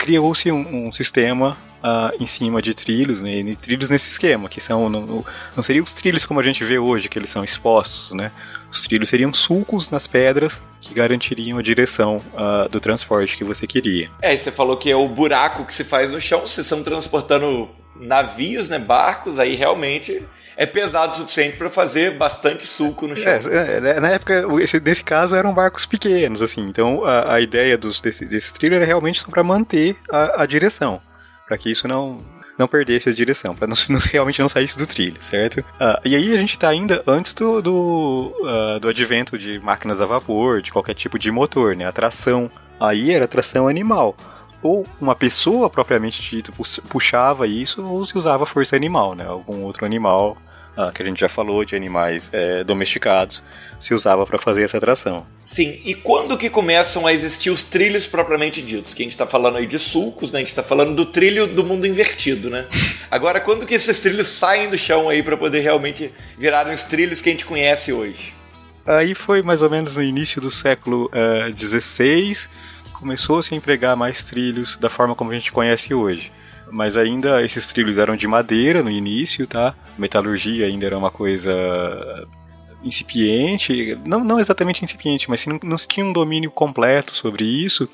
[0.00, 4.88] criou-se um, um sistema uh, em cima de trilhos, né, trilhos nesse esquema, que são
[4.88, 5.24] não,
[5.54, 8.32] não seriam os trilhos como a gente vê hoje, que eles são expostos, né?
[8.72, 13.66] Os trilhos seriam sulcos nas pedras que garantiriam a direção uh, do transporte que você
[13.66, 14.10] queria.
[14.22, 17.68] É, você falou que é o buraco que se faz no chão, vocês estão transportando
[17.94, 20.22] navios, né, barcos, aí realmente
[20.60, 23.32] é pesado o suficiente para fazer bastante suco no chão.
[23.32, 26.60] É, é, né, na época, esse, nesse caso, eram barcos pequenos, assim.
[26.60, 30.46] Então, a, a ideia dos, desse, desses trilhos era realmente só para manter a, a
[30.46, 31.00] direção
[31.50, 32.20] para que isso não
[32.56, 35.60] não perdesse a direção, para não, não, realmente não saísse do trilho, certo?
[35.60, 39.98] Uh, e aí a gente está ainda antes do, do, uh, do advento de máquinas
[39.98, 41.86] a vapor, de qualquer tipo de motor, né?
[41.86, 42.50] A tração.
[42.78, 44.14] Aí era tração animal.
[44.62, 46.52] Ou uma pessoa propriamente dita
[46.86, 49.24] puxava isso, ou se usava força animal, né?
[49.24, 50.36] Algum outro animal
[50.76, 53.42] ah, que a gente já falou de animais é, domesticados,
[53.78, 55.26] se usava para fazer essa tração.
[55.42, 58.94] Sim, e quando que começam a existir os trilhos propriamente ditos?
[58.94, 60.38] Que a gente está falando aí de sulcos, né?
[60.38, 62.66] A gente está falando do trilho do mundo invertido, né?
[63.10, 67.20] Agora, quando que esses trilhos saem do chão aí para poder realmente virarem os trilhos
[67.20, 68.34] que a gente conhece hoje?
[68.86, 71.10] Aí foi mais ou menos no início do século
[71.56, 75.92] XVI uh, que começou a se empregar mais trilhos da forma como a gente conhece
[75.92, 76.32] hoje
[76.70, 79.74] mas ainda esses trilhos eram de madeira no início, tá?
[79.98, 81.52] Metalurgia ainda era uma coisa
[82.82, 87.84] incipiente, não, não exatamente incipiente, mas não, não se tinha um domínio completo sobre isso.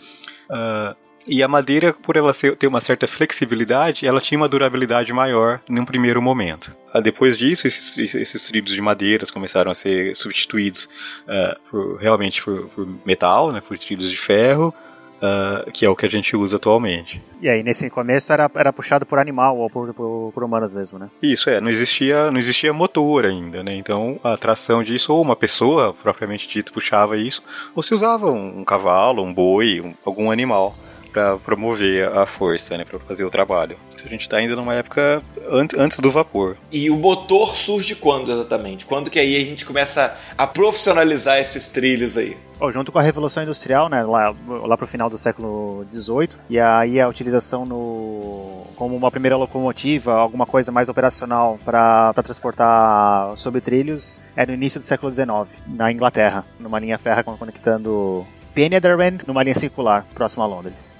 [0.49, 0.97] Uh,
[1.27, 5.61] e a madeira, por ela ser, ter uma certa flexibilidade, ela tinha uma durabilidade maior
[5.68, 6.70] num primeiro momento.
[6.95, 10.85] Uh, depois disso, esses, esses trilhos de madeira começaram a ser substituídos
[11.24, 14.72] uh, por, realmente por, por metal, né, por trilhos de ferro,
[15.17, 17.23] Uh, que é o que a gente usa atualmente.
[17.41, 20.99] E aí, nesse começo, era, era puxado por animal ou por, por, por, humanos mesmo,
[20.99, 21.09] né?
[21.23, 21.59] Isso, é.
[21.59, 23.75] Não existia, não existia motor ainda, né?
[23.75, 27.43] Então, a tração disso, ou uma pessoa, propriamente dito, puxava isso,
[27.75, 30.77] ou se usava um, um cavalo, um boi, um, algum animal
[31.17, 33.79] para promover a força, né, para fazer o trabalho.
[34.05, 36.59] A gente está ainda numa época antes, antes do vapor.
[36.71, 38.85] E o motor surge quando exatamente?
[38.85, 42.37] Quando que aí a gente começa a profissionalizar esses trilhos aí?
[42.61, 46.61] Oh, junto com a Revolução Industrial, né, lá, lá pro final do século XVIII, e
[46.61, 53.62] aí a utilização no, como uma primeira locomotiva, alguma coisa mais operacional para transportar sobre
[53.62, 55.29] trilhos, é no início do século XIX,
[55.67, 60.95] na Inglaterra, numa linha ferra conectando Penydarren numa linha circular, próximo a Londres.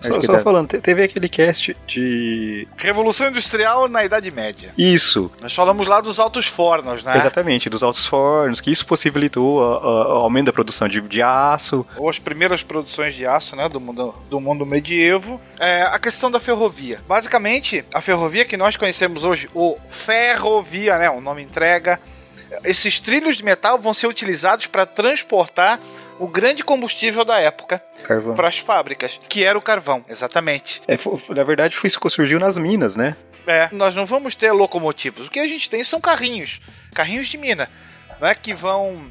[0.00, 2.66] Só, só falando, teve aquele cast de.
[2.76, 4.72] Revolução Industrial na Idade Média.
[4.76, 5.30] Isso.
[5.40, 7.16] Nós falamos lá dos altos fornos, né?
[7.16, 11.86] Exatamente, dos altos fornos, que isso possibilitou o aumento da produção de, de aço.
[11.96, 13.68] Ou as primeiras produções de aço, né?
[13.68, 15.40] Do mundo, do mundo medievo.
[15.58, 17.00] É, a questão da ferrovia.
[17.06, 21.10] Basicamente, a ferrovia que nós conhecemos hoje, o ferrovia, né?
[21.10, 22.00] O nome entrega.
[22.64, 25.78] Esses trilhos de metal vão ser utilizados para transportar
[26.20, 27.82] o grande combustível da época
[28.36, 30.82] para as fábricas, que era o carvão, exatamente.
[30.86, 30.98] É,
[31.34, 33.16] na verdade, foi isso que surgiu nas minas, né?
[33.46, 35.26] É, nós não vamos ter locomotivas.
[35.26, 36.60] O que a gente tem são carrinhos,
[36.94, 37.70] carrinhos de mina,
[38.20, 39.10] né, que vão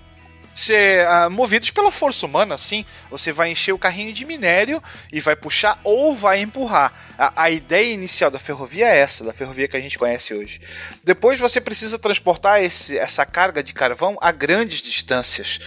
[0.56, 2.86] ser uh, movidos pela força humana, assim.
[3.10, 6.94] Você vai encher o carrinho de minério e vai puxar ou vai empurrar.
[7.18, 10.60] A, a, ideia inicial da ferrovia é essa, da ferrovia que a gente conhece hoje.
[11.04, 15.60] Depois você precisa transportar esse, essa carga de carvão a grandes distâncias.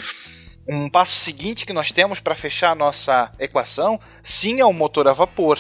[0.67, 5.09] Um passo seguinte que nós temos para fechar a nossa equação, sim, é o motor
[5.09, 5.59] a vapor,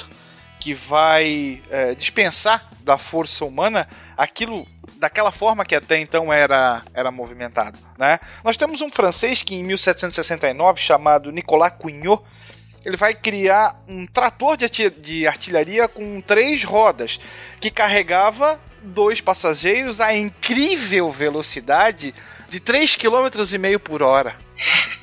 [0.60, 4.64] que vai é, dispensar da força humana aquilo
[4.96, 7.76] daquela forma que até então era, era movimentado.
[7.98, 8.20] Né?
[8.44, 12.22] Nós temos um francês que em 1769, chamado Nicolas Cugnot,
[12.84, 17.18] ele vai criar um trator de, de artilharia com três rodas
[17.60, 22.14] que carregava dois passageiros a incrível velocidade
[22.52, 24.36] de 3,5 km por hora.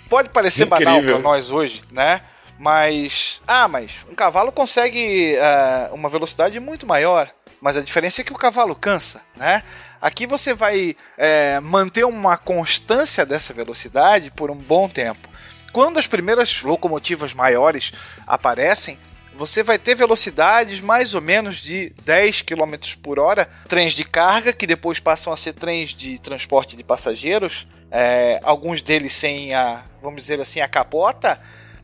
[0.07, 0.85] Pode parecer Incrível.
[0.85, 2.21] banal para nós hoje, né?
[2.59, 3.41] Mas.
[3.47, 7.31] Ah, mas um cavalo consegue uh, uma velocidade muito maior.
[7.59, 9.63] Mas a diferença é que o cavalo cansa, né?
[9.99, 15.27] Aqui você vai é, manter uma constância dessa velocidade por um bom tempo.
[15.73, 17.91] Quando as primeiras locomotivas maiores
[18.25, 18.97] aparecem,
[19.39, 24.51] você vai ter velocidades mais ou menos de 10 km por hora, trens de carga,
[24.51, 29.85] que depois passam a ser trens de transporte de passageiros, é, alguns deles sem a,
[30.01, 31.39] vamos dizer assim, a capota.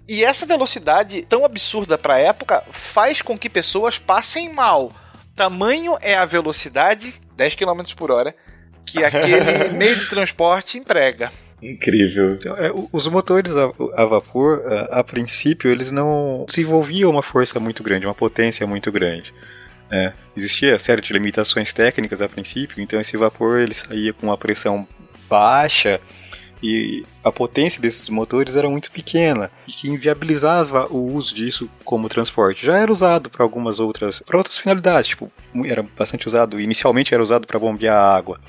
[0.06, 4.92] E essa velocidade tão absurda para a época faz com que pessoas passem mal.
[5.34, 8.36] Tamanho é a velocidade, 10 km por hora,
[8.86, 11.32] que aquele meio de transporte emprega.
[11.62, 12.34] Incrível.
[12.34, 17.82] Então, é, os motores a, vapor, a, a, princípio, eles não desenvolviam uma força muito
[17.82, 19.34] grande, uma potência muito grande.
[19.92, 24.38] É, existia série de limitações técnicas a princípio, então esse vapor ele saía com uma
[24.38, 24.88] pressão
[25.30, 26.00] baixa
[26.62, 32.10] e a potência desses motores era muito pequena e que inviabilizava o uso disso como
[32.10, 32.66] transporte.
[32.66, 35.32] Já era usado para algumas outras, para outras finalidades, tipo,
[35.64, 38.40] era bastante usado, inicialmente era usado para bombear água.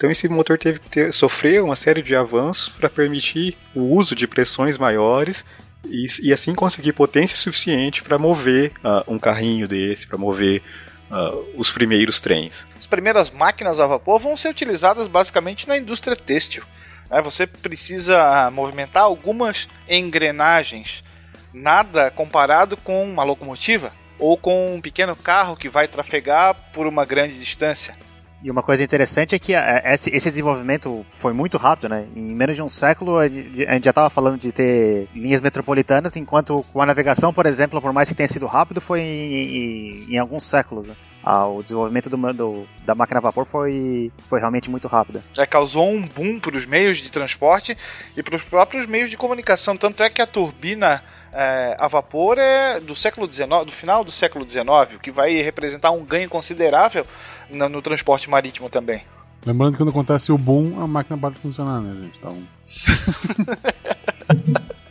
[0.00, 4.14] Então esse motor teve que ter, sofrer uma série de avanços para permitir o uso
[4.14, 5.44] de pressões maiores
[5.84, 10.62] e, e assim conseguir potência suficiente para mover uh, um carrinho desse, para mover
[11.10, 12.66] uh, os primeiros trens.
[12.78, 16.62] As primeiras máquinas a vapor vão ser utilizadas basicamente na indústria têxtil.
[17.10, 17.20] Né?
[17.20, 21.04] Você precisa movimentar algumas engrenagens,
[21.52, 27.04] nada comparado com uma locomotiva ou com um pequeno carro que vai trafegar por uma
[27.04, 27.94] grande distância.
[28.42, 32.06] E uma coisa interessante é que esse desenvolvimento foi muito rápido, né?
[32.16, 36.64] Em menos de um século a gente já estava falando de ter linhas metropolitanas, enquanto
[36.72, 40.88] com a navegação, por exemplo, por mais que tenha sido rápido, foi em, alguns séculos.
[41.22, 45.22] Ah, o desenvolvimento do, do, da máquina a vapor foi, foi realmente muito rápido.
[45.36, 47.76] É, causou um boom para os meios de transporte
[48.16, 49.76] e para os próprios meios de comunicação.
[49.76, 51.02] Tanto é que a turbina
[51.32, 55.40] é, a vapor é do século XIX, do final do século XIX, o que vai
[55.40, 57.06] representar um ganho considerável
[57.48, 59.02] no, no transporte marítimo também.
[59.44, 62.18] Lembrando que quando acontece o boom, a máquina para de funcionar, né, gente?
[62.18, 62.36] Então.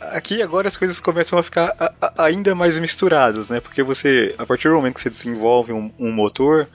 [0.00, 3.60] Aqui agora as coisas começam a ficar a, a, ainda mais misturadas, né?
[3.60, 6.66] Porque você, a partir do momento que você desenvolve um, um motor,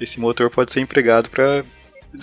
[0.00, 1.64] esse motor pode ser empregado para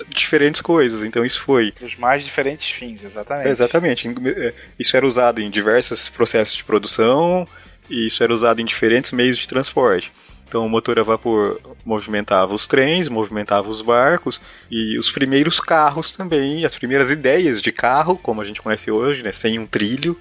[0.09, 1.03] diferentes coisas.
[1.03, 1.73] Então isso foi.
[1.81, 3.47] Os mais diferentes fins, exatamente.
[3.49, 4.07] exatamente.
[4.07, 7.47] É, isso era usado em diversos processos de produção
[7.89, 10.11] e isso era usado em diferentes meios de transporte.
[10.47, 16.13] Então o motor a vapor movimentava os trens, movimentava os barcos e os primeiros carros
[16.13, 20.17] também, as primeiras ideias de carro, como a gente conhece hoje, né, sem um trilho,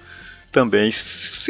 [0.49, 0.89] também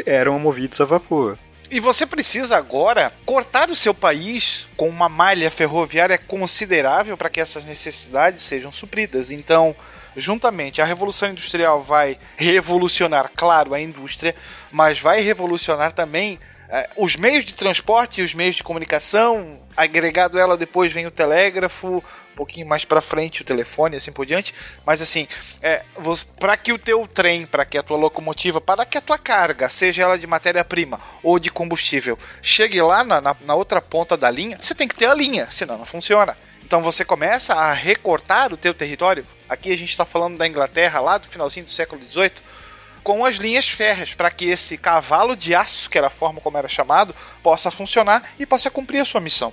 [0.04, 1.38] eram movidos a vapor.
[1.72, 7.40] E você precisa agora cortar o seu país com uma malha ferroviária considerável para que
[7.40, 9.30] essas necessidades sejam supridas.
[9.30, 9.74] Então,
[10.14, 14.36] juntamente, a Revolução Industrial vai revolucionar, claro, a indústria,
[14.70, 19.58] mas vai revolucionar também eh, os meios de transporte e os meios de comunicação.
[19.74, 24.26] Agregado ela depois vem o telégrafo, um pouquinho mais para frente o telefone, assim por
[24.26, 24.54] diante.
[24.86, 25.28] Mas assim,
[25.60, 25.84] é,
[26.38, 29.68] para que o teu trem, para que a tua locomotiva, para que a tua carga,
[29.68, 34.30] seja ela de matéria-prima ou de combustível, chegue lá na, na, na outra ponta da
[34.30, 36.36] linha, você tem que ter a linha, senão não funciona.
[36.64, 39.26] Então você começa a recortar o teu território.
[39.48, 42.32] Aqui a gente está falando da Inglaterra lá do finalzinho do século XVIII
[43.02, 46.56] com as linhas férreas, para que esse cavalo de aço, que era a forma como
[46.56, 49.52] era chamado, possa funcionar e possa cumprir a sua missão.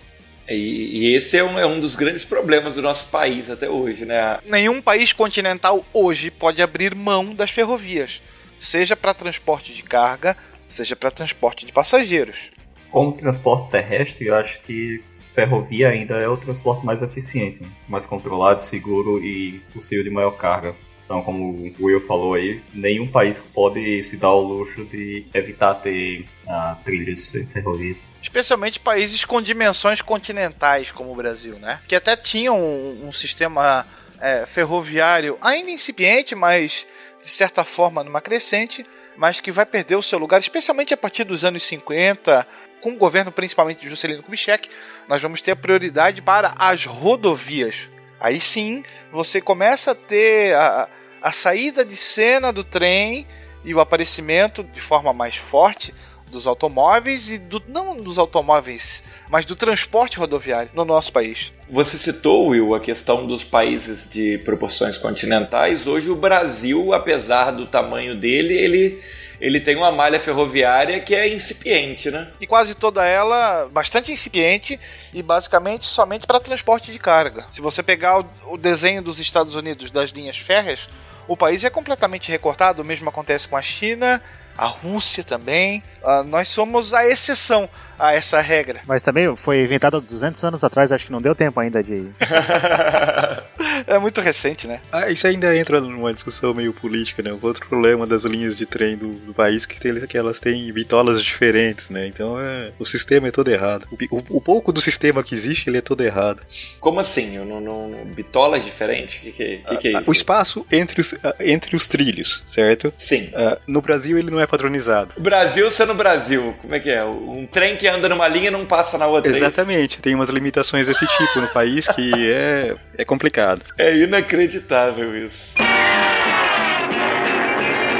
[0.49, 4.05] E, e esse é um, é um dos grandes problemas do nosso país até hoje,
[4.05, 4.39] né?
[4.45, 8.21] Nenhum país continental hoje pode abrir mão das ferrovias,
[8.59, 10.35] seja para transporte de carga,
[10.69, 12.49] seja para transporte de passageiros.
[12.89, 15.01] Como transporte terrestre, eu acho que
[15.35, 20.75] ferrovia ainda é o transporte mais eficiente, mais controlado, seguro e possível de maior carga.
[21.05, 25.73] Então, como o Will falou aí, nenhum país pode se dar ao luxo de evitar
[25.75, 27.97] ter ah, trilhos de ferrovias.
[28.21, 31.79] Especialmente países com dimensões continentais, como o Brasil, né?
[31.87, 33.85] Que até tinham um, um sistema
[34.19, 36.85] é, ferroviário ainda incipiente, mas
[37.21, 38.85] de certa forma numa crescente,
[39.17, 42.47] mas que vai perder o seu lugar, especialmente a partir dos anos 50,
[42.81, 44.69] com o governo principalmente de Juscelino Kubitschek,
[45.07, 47.89] nós vamos ter prioridade para as rodovias.
[48.19, 50.89] Aí sim, você começa a ter a,
[51.21, 53.27] a saída de cena do trem
[53.63, 55.93] e o aparecimento de forma mais forte
[56.29, 61.51] dos automóveis e do não dos automóveis, mas do transporte rodoviário no nosso país.
[61.69, 65.85] Você citou, Will, a questão dos países de proporções continentais.
[65.85, 69.01] Hoje o Brasil, apesar do tamanho dele, ele
[69.41, 72.27] ele tem uma malha ferroviária que é incipiente, né?
[72.41, 74.77] E quase toda ela bastante incipiente
[75.13, 77.45] e basicamente somente para transporte de carga.
[77.49, 80.89] Se você pegar o desenho dos Estados Unidos das linhas férreas,
[81.27, 84.21] o país é completamente recortado, o mesmo acontece com a China,
[84.59, 85.81] a Rússia também.
[86.03, 87.69] Uh, nós somos a exceção
[87.99, 88.81] a essa regra.
[88.87, 92.09] Mas também foi inventado 200 anos atrás, acho que não deu tempo ainda de.
[93.85, 94.79] é muito recente, né?
[94.91, 97.31] Ah, isso ainda entra numa discussão meio política, né?
[97.31, 100.71] O outro problema das linhas de trem do, do país que, tem, que elas têm
[100.71, 102.07] bitolas diferentes, né?
[102.07, 103.87] Então é, o sistema é todo errado.
[103.91, 106.41] O, o, o, pouco do sistema que existe, ele é todo errado.
[106.79, 107.37] Como assim?
[107.37, 109.17] No, no, bitolas diferentes?
[109.17, 110.09] O que, que, que, que, é ah, isso?
[110.09, 112.93] O espaço entre os, ah, entre os trilhos, certo?
[112.97, 113.25] Sim.
[113.27, 115.13] Uh, no Brasil ele não é padronizado.
[115.17, 117.03] O Brasil sendo Brasil, como é que é?
[117.03, 119.31] Um trem que anda numa linha não passa na outra.
[119.31, 123.61] É Exatamente, tem umas limitações desse tipo no país que é, é complicado.
[123.77, 125.53] É inacreditável isso.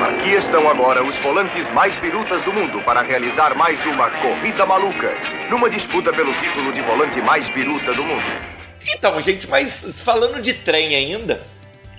[0.01, 5.11] Aqui estão agora os volantes mais pirutas do mundo para realizar mais uma corrida maluca,
[5.49, 8.59] numa disputa pelo título de volante mais piruta do mundo.
[8.95, 11.41] Então, gente, mas falando de trem ainda,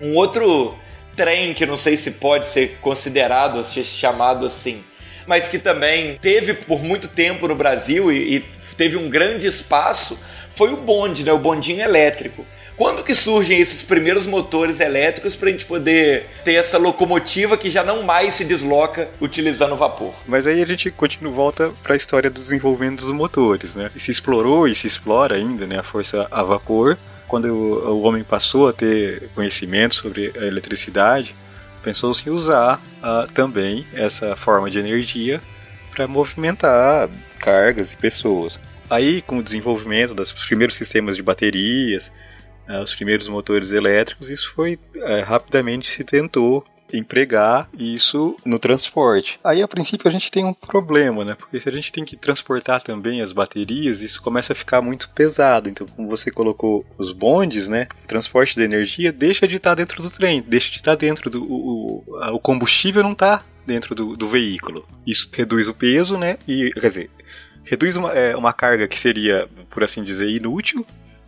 [0.00, 0.76] um outro
[1.14, 4.82] trem que não sei se pode ser considerado, ser chamado assim,
[5.30, 8.40] mas que também teve por muito tempo no Brasil e, e
[8.76, 10.18] teve um grande espaço,
[10.56, 11.32] foi o bonde, né?
[11.32, 12.44] O bondinho elétrico.
[12.76, 17.70] Quando que surgem esses primeiros motores elétricos para a gente poder ter essa locomotiva que
[17.70, 20.12] já não mais se desloca utilizando vapor?
[20.26, 23.88] Mas aí a gente continua volta para a história do desenvolvimento dos motores, né?
[23.94, 26.98] E se explorou e se explora ainda, né, a força a vapor.
[27.28, 31.36] Quando o, o homem passou a ter conhecimento sobre a eletricidade,
[31.82, 35.40] pensou-se em usar uh, também essa forma de energia
[35.94, 37.08] para movimentar
[37.38, 38.58] cargas e pessoas.
[38.88, 42.12] Aí, com o desenvolvimento dos primeiros sistemas de baterias,
[42.68, 49.38] uh, os primeiros motores elétricos, isso foi uh, rapidamente se tentou empregar isso no transporte.
[49.42, 51.34] Aí, a princípio, a gente tem um problema, né?
[51.34, 55.08] Porque se a gente tem que transportar também as baterias, isso começa a ficar muito
[55.10, 55.68] pesado.
[55.68, 57.86] Então, como você colocou os bondes, né?
[58.04, 61.44] O transporte de energia deixa de estar dentro do trem, deixa de estar dentro do.
[61.44, 64.86] O, o combustível não está dentro do, do veículo.
[65.06, 66.38] Isso reduz o peso, né?
[66.46, 67.10] E, quer dizer,
[67.64, 70.84] reduz uma, é, uma carga que seria, por assim dizer, inútil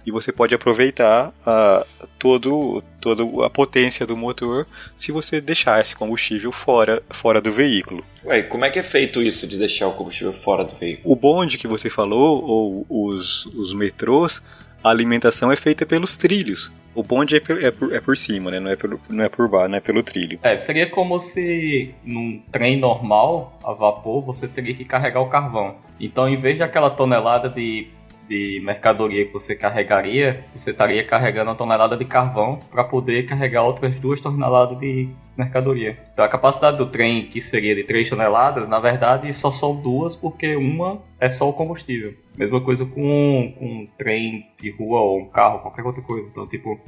[0.07, 5.95] e você pode aproveitar uh, todo, toda a potência do motor se você deixar esse
[5.95, 8.05] combustível fora, fora do veículo.
[8.25, 11.13] Ué, como é que é feito isso de deixar o combustível fora do veículo?
[11.13, 14.43] O bonde que você falou, ou os, os metrôs,
[14.83, 16.73] a alimentação é feita pelos trilhos.
[16.95, 18.61] O bonde é por, é por, é por cima, né?
[18.61, 20.39] Não é por, não é por baixo, não é pelo trilho.
[20.43, 25.77] É, seria como se num trem normal, a vapor, você teria que carregar o carvão.
[25.99, 27.89] Então, em vez de aquela tonelada de
[28.33, 33.63] de mercadoria que você carregaria, você estaria carregando uma tonelada de carvão para poder carregar
[33.63, 35.99] outras duas toneladas de mercadoria.
[36.15, 40.17] Então a capacidade do trem, que seria de 3 toneladas, na verdade só são duas,
[40.17, 42.15] porque uma é só o combustível.
[42.35, 46.31] Mesma coisa com, com um trem de rua ou um carro, qualquer outra coisa.
[46.31, 46.81] Então, tipo,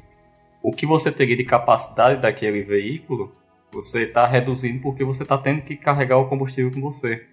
[0.63, 3.33] o que você teria de capacidade daquele veículo,
[3.71, 7.27] você está reduzindo porque você está tendo que carregar o combustível com você.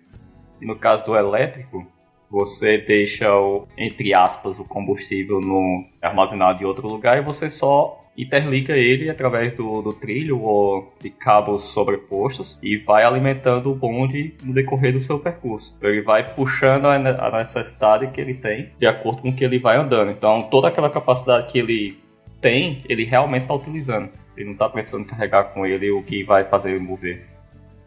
[0.60, 1.88] E no caso do elétrico,
[2.32, 8.00] você deixa, o, entre aspas, o combustível no, armazenado em outro lugar e você só
[8.18, 14.34] interliga ele através do, do trilho ou de cabos sobrepostos e vai alimentando o bonde
[14.44, 15.78] no decorrer do seu percurso.
[15.82, 19.78] Ele vai puxando a necessidade que ele tem de acordo com o que ele vai
[19.78, 20.12] andando.
[20.12, 21.98] Então, toda aquela capacidade que ele
[22.40, 24.10] tem, ele realmente está utilizando.
[24.36, 27.26] Ele não está precisando carregar com ele o que vai fazer ele mover.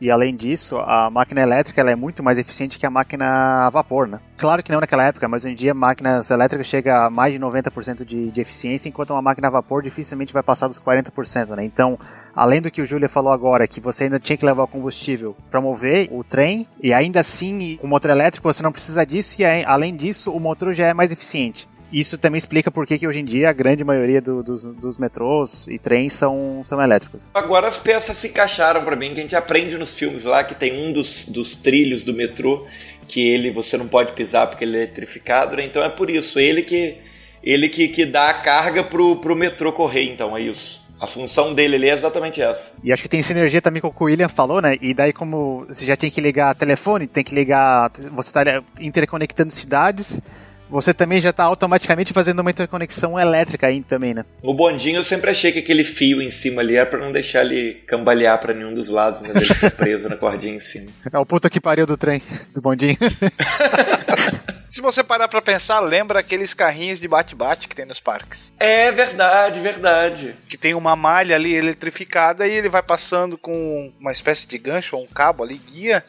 [0.04, 3.70] E além disso, a máquina elétrica ela é muito mais eficiente que a máquina a
[3.70, 4.20] vapor, né?
[4.36, 7.38] Claro que não naquela época, mas hoje em dia máquinas elétricas chegam a mais de
[7.38, 11.64] 90% de, de eficiência, enquanto uma máquina a vapor dificilmente vai passar dos 40%, né?
[11.64, 11.98] Então,
[12.36, 15.34] além do que o Júlia falou agora, que você ainda tinha que levar o combustível
[15.50, 19.40] para mover o trem, e ainda assim, com o motor elétrico você não precisa disso,
[19.40, 21.66] e além disso, o motor já é mais eficiente.
[21.94, 25.68] Isso também explica por que hoje em dia a grande maioria do, dos, dos metrôs
[25.68, 27.28] e trens são, são elétricos.
[27.32, 30.56] Agora as peças se encaixaram para mim, que a gente aprende nos filmes lá que
[30.56, 32.66] tem um dos, dos trilhos do metrô
[33.06, 35.64] que ele você não pode pisar porque ele é eletrificado, né?
[35.64, 36.98] Então é por isso, ele que
[37.40, 40.82] ele que, que dá a carga pro, pro metrô correr, então é isso.
[40.98, 42.72] A função dele ali é exatamente essa.
[42.82, 44.78] E acho que tem sinergia também com o que o William falou, né?
[44.80, 47.90] E daí, como você já tem que ligar telefone, tem que ligar.
[48.12, 50.20] Você está interconectando cidades
[50.68, 54.24] você também já está automaticamente fazendo uma interconexão elétrica aí também, né?
[54.42, 57.44] O bondinho eu sempre achei que aquele fio em cima ali era para não deixar
[57.44, 59.30] ele cambalear para nenhum dos lados, né?
[59.34, 60.90] Ele ficar preso na cordinha em cima.
[61.14, 62.20] É o puta que pariu do trem,
[62.52, 62.96] do bondinho.
[64.68, 68.52] Se você parar pra pensar, lembra aqueles carrinhos de bate-bate que tem nos parques.
[68.58, 70.34] É verdade, verdade.
[70.48, 74.96] Que tem uma malha ali eletrificada e ele vai passando com uma espécie de gancho
[74.96, 76.04] ou um cabo ali, guia,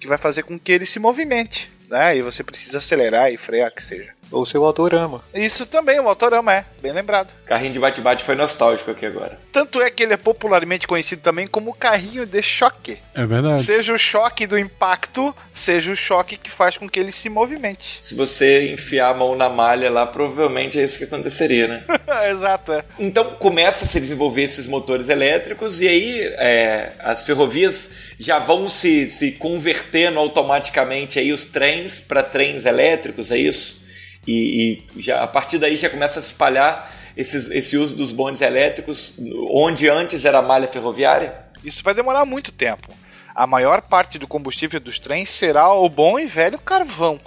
[0.00, 2.16] que vai fazer com que ele se movimente né?
[2.16, 4.14] E você precisa acelerar e frear, que seja.
[4.30, 5.22] Ou seu autorama.
[5.34, 7.30] Isso também, o autorama é, bem lembrado.
[7.44, 9.38] Carrinho de bate-bate foi nostálgico aqui agora.
[9.52, 12.98] Tanto é que ele é popularmente conhecido também como carrinho de choque.
[13.14, 13.64] É verdade.
[13.64, 17.98] Seja o choque do impacto, seja o choque que faz com que ele se movimente.
[18.00, 21.84] Se você enfiar a mão na malha lá, provavelmente é isso que aconteceria, né?
[22.30, 22.84] Exato, é.
[22.98, 28.68] Então começa a se desenvolver esses motores elétricos e aí é, as ferrovias já vão
[28.68, 33.79] se, se convertendo automaticamente aí os trens para trens elétricos, é isso?
[34.26, 38.12] E, e, já, a partir daí já começa a se espalhar esses, esse uso dos
[38.12, 39.14] bondes elétricos,
[39.50, 41.34] onde antes era malha ferroviária?
[41.64, 42.88] Isso vai demorar muito tempo.
[43.34, 47.20] A maior parte do combustível dos trens será o bom e velho carvão.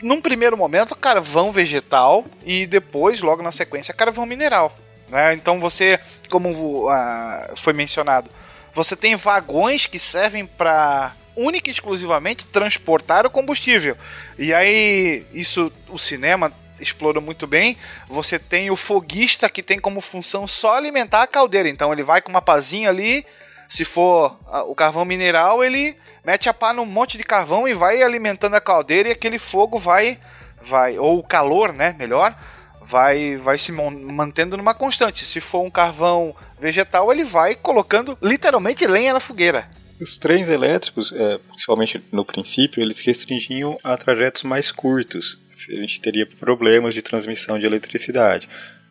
[0.00, 4.76] Num primeiro momento, carvão vegetal e depois, logo na sequência, carvão mineral.
[5.08, 5.34] Né?
[5.34, 5.98] Então você,
[6.30, 8.30] como uh, foi mencionado,
[8.74, 13.96] você tem vagões que servem para única e exclusivamente transportar o combustível.
[14.38, 17.76] E aí, isso o cinema explora muito bem.
[18.08, 21.68] Você tem o foguista que tem como função só alimentar a caldeira.
[21.68, 23.24] Então ele vai com uma pazinha ali.
[23.68, 28.02] Se for o carvão mineral, ele mete a pá num monte de carvão e vai
[28.02, 30.18] alimentando a caldeira e aquele fogo vai
[30.62, 32.34] vai ou o calor, né, melhor,
[32.80, 35.24] vai vai se mantendo numa constante.
[35.24, 39.68] Se for um carvão vegetal, ele vai colocando literalmente lenha na fogueira.
[40.00, 45.38] Os trens elétricos, é, principalmente no princípio, eles restringiam a trajetos mais curtos.
[45.70, 48.48] A gente teria problemas de transmissão de eletricidade.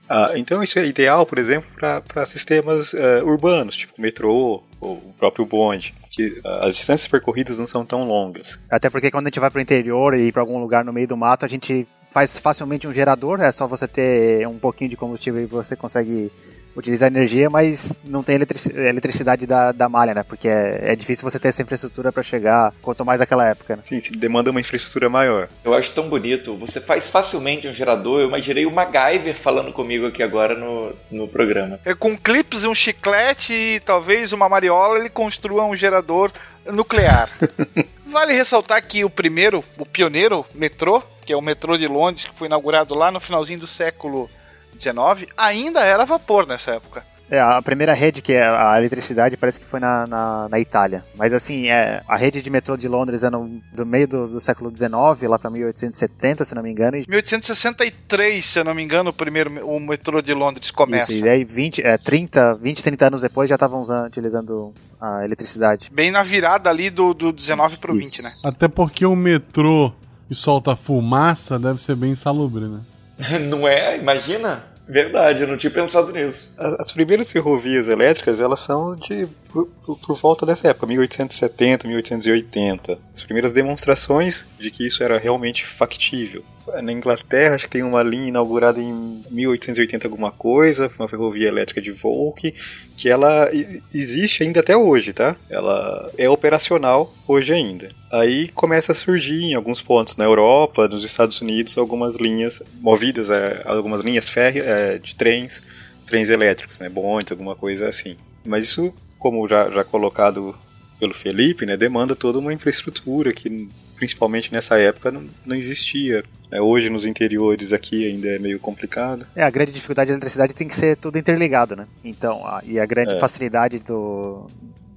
[0.10, 5.14] Ah, então isso é ideal, por exemplo, para sistemas uh, urbanos, tipo metrô ou o
[5.18, 8.58] próprio bonde, que uh, as distâncias percorridas não são tão longas.
[8.70, 11.08] Até porque quando a gente vai para o interior e para algum lugar no meio
[11.08, 14.96] do mato, a gente faz facilmente um gerador, é só você ter um pouquinho de
[14.96, 16.32] combustível e você consegue
[16.78, 20.24] utilizar energia, mas não tem eletricidade da, da malha, né?
[20.24, 23.84] Porque é, é difícil você ter essa infraestrutura para chegar, quanto mais naquela época, né?
[23.86, 25.50] Sim, demanda uma infraestrutura maior.
[25.64, 26.56] Eu acho tão bonito.
[26.58, 28.22] Você faz facilmente um gerador.
[28.22, 31.80] Eu imaginei o MacGyver falando comigo aqui agora no, no programa.
[31.84, 36.32] É, com clips, um chiclete e talvez uma mariola, ele construa um gerador
[36.66, 37.30] nuclear.
[38.06, 42.38] vale ressaltar que o primeiro, o pioneiro metrô, que é o metrô de Londres, que
[42.38, 44.30] foi inaugurado lá no finalzinho do século
[44.78, 47.04] 19, ainda era vapor nessa época.
[47.30, 51.04] É, a primeira rede que é a eletricidade parece que foi na, na, na Itália.
[51.16, 54.40] Mas assim, é, a rede de metrô de Londres é no, do meio do, do
[54.40, 56.98] século XIX, lá para 1870, se não me engano.
[56.98, 57.06] E...
[57.08, 61.12] 1863, se não me engano, o primeiro o metrô de Londres começa.
[61.12, 65.90] Isso, e aí 20, é, 30, 20, 30 anos depois já estavam utilizando a eletricidade.
[65.92, 68.22] Bem na virada ali do, do 19 pro Isso.
[68.22, 68.32] 20, né?
[68.46, 69.92] Até porque o metrô
[70.30, 72.82] e solta fumaça deve ser bem insalubre, né?
[73.50, 73.98] Não é?
[73.98, 74.64] Imagina?
[74.88, 76.50] Verdade, eu não tinha pensado nisso.
[76.58, 82.98] As primeiras ferrovias elétricas, elas são de por, por, por, volta dessa época, 1870, 1880.
[83.14, 86.42] As primeiras demonstrações de que isso era realmente factível.
[86.82, 91.82] Na Inglaterra, acho que tem uma linha inaugurada em 1880 alguma coisa, uma ferrovia elétrica
[91.82, 92.54] de Volk,
[92.96, 93.50] que ela
[93.94, 95.36] existe ainda até hoje, tá?
[95.50, 97.90] Ela é operacional hoje ainda.
[98.12, 103.30] Aí começa a surgir em alguns pontos na Europa, nos Estados Unidos, algumas linhas movidas,
[103.30, 105.62] é, algumas linhas férreas é, de trens,
[106.06, 108.18] trens elétricos, né, bondes, alguma coisa assim.
[108.46, 110.56] Mas isso como já, já colocado
[111.00, 113.68] pelo Felipe, né, demanda toda uma infraestrutura que,
[113.98, 116.24] principalmente nessa época, não, não existia.
[116.50, 119.28] É, hoje, nos interiores aqui, ainda é meio complicado.
[119.36, 121.86] É, a grande dificuldade da eletricidade tem que ser tudo interligado, né?
[122.04, 123.20] Então, a, e a grande é.
[123.20, 124.48] facilidade do,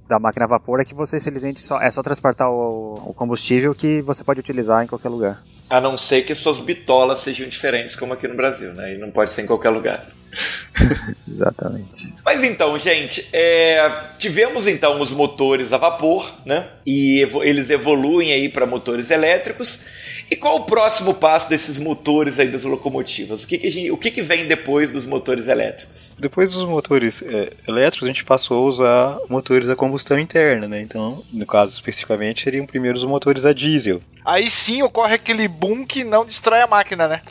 [0.07, 3.75] da máquina a vapor é que você simplesmente só, é só transportar o, o combustível
[3.75, 5.43] que você pode utilizar em qualquer lugar.
[5.69, 8.95] A não ser que suas bitolas sejam diferentes, como aqui no Brasil, né?
[8.95, 10.05] E não pode ser em qualquer lugar.
[11.27, 12.13] Exatamente.
[12.23, 16.67] Mas então, gente, é, tivemos então os motores a vapor, né?
[16.85, 19.81] E evo eles evoluem aí para motores elétricos.
[20.29, 23.43] E qual o próximo passo desses motores aí das locomotivas?
[23.43, 26.15] O que, que, gente, o que, que vem depois dos motores elétricos?
[26.17, 30.81] Depois dos motores é, elétricos, a gente passou a usar motores a combustão interna, né?
[30.81, 33.99] Então, no caso especificamente, seriam primeiro os motores a diesel.
[34.23, 37.21] Aí sim ocorre aquele boom que não destrói a máquina, né?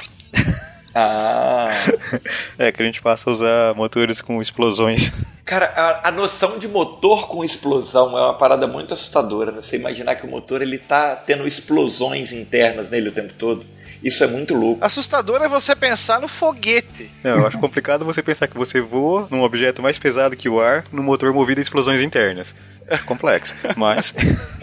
[0.95, 1.69] Ah.
[2.59, 5.13] é, que a gente passa a usar motores com explosões.
[5.45, 9.51] Cara, a, a, noção de motor com explosão é uma parada muito assustadora.
[9.51, 9.61] Né?
[9.61, 13.67] Você imaginar que o motor ele tá tendo explosões internas nele o tempo todo.
[14.03, 14.83] Isso é muito louco.
[14.85, 17.11] Assustador é você pensar no foguete.
[17.23, 20.61] Não, eu acho complicado você pensar que você voa num objeto mais pesado que o
[20.61, 22.55] ar, num motor movido a explosões internas.
[22.87, 24.15] É complexo, mas.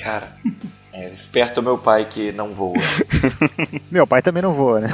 [0.01, 0.35] Cara.
[0.97, 2.73] É, esperto é meu pai que não voa.
[3.91, 4.89] meu pai também não voa, né?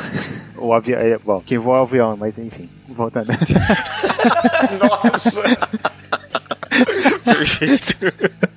[0.58, 1.00] O avião.
[1.00, 3.30] É, bom, quem voa é o avião, mas enfim, voltando.
[4.82, 5.32] Nossa!
[7.24, 7.96] Perfeito.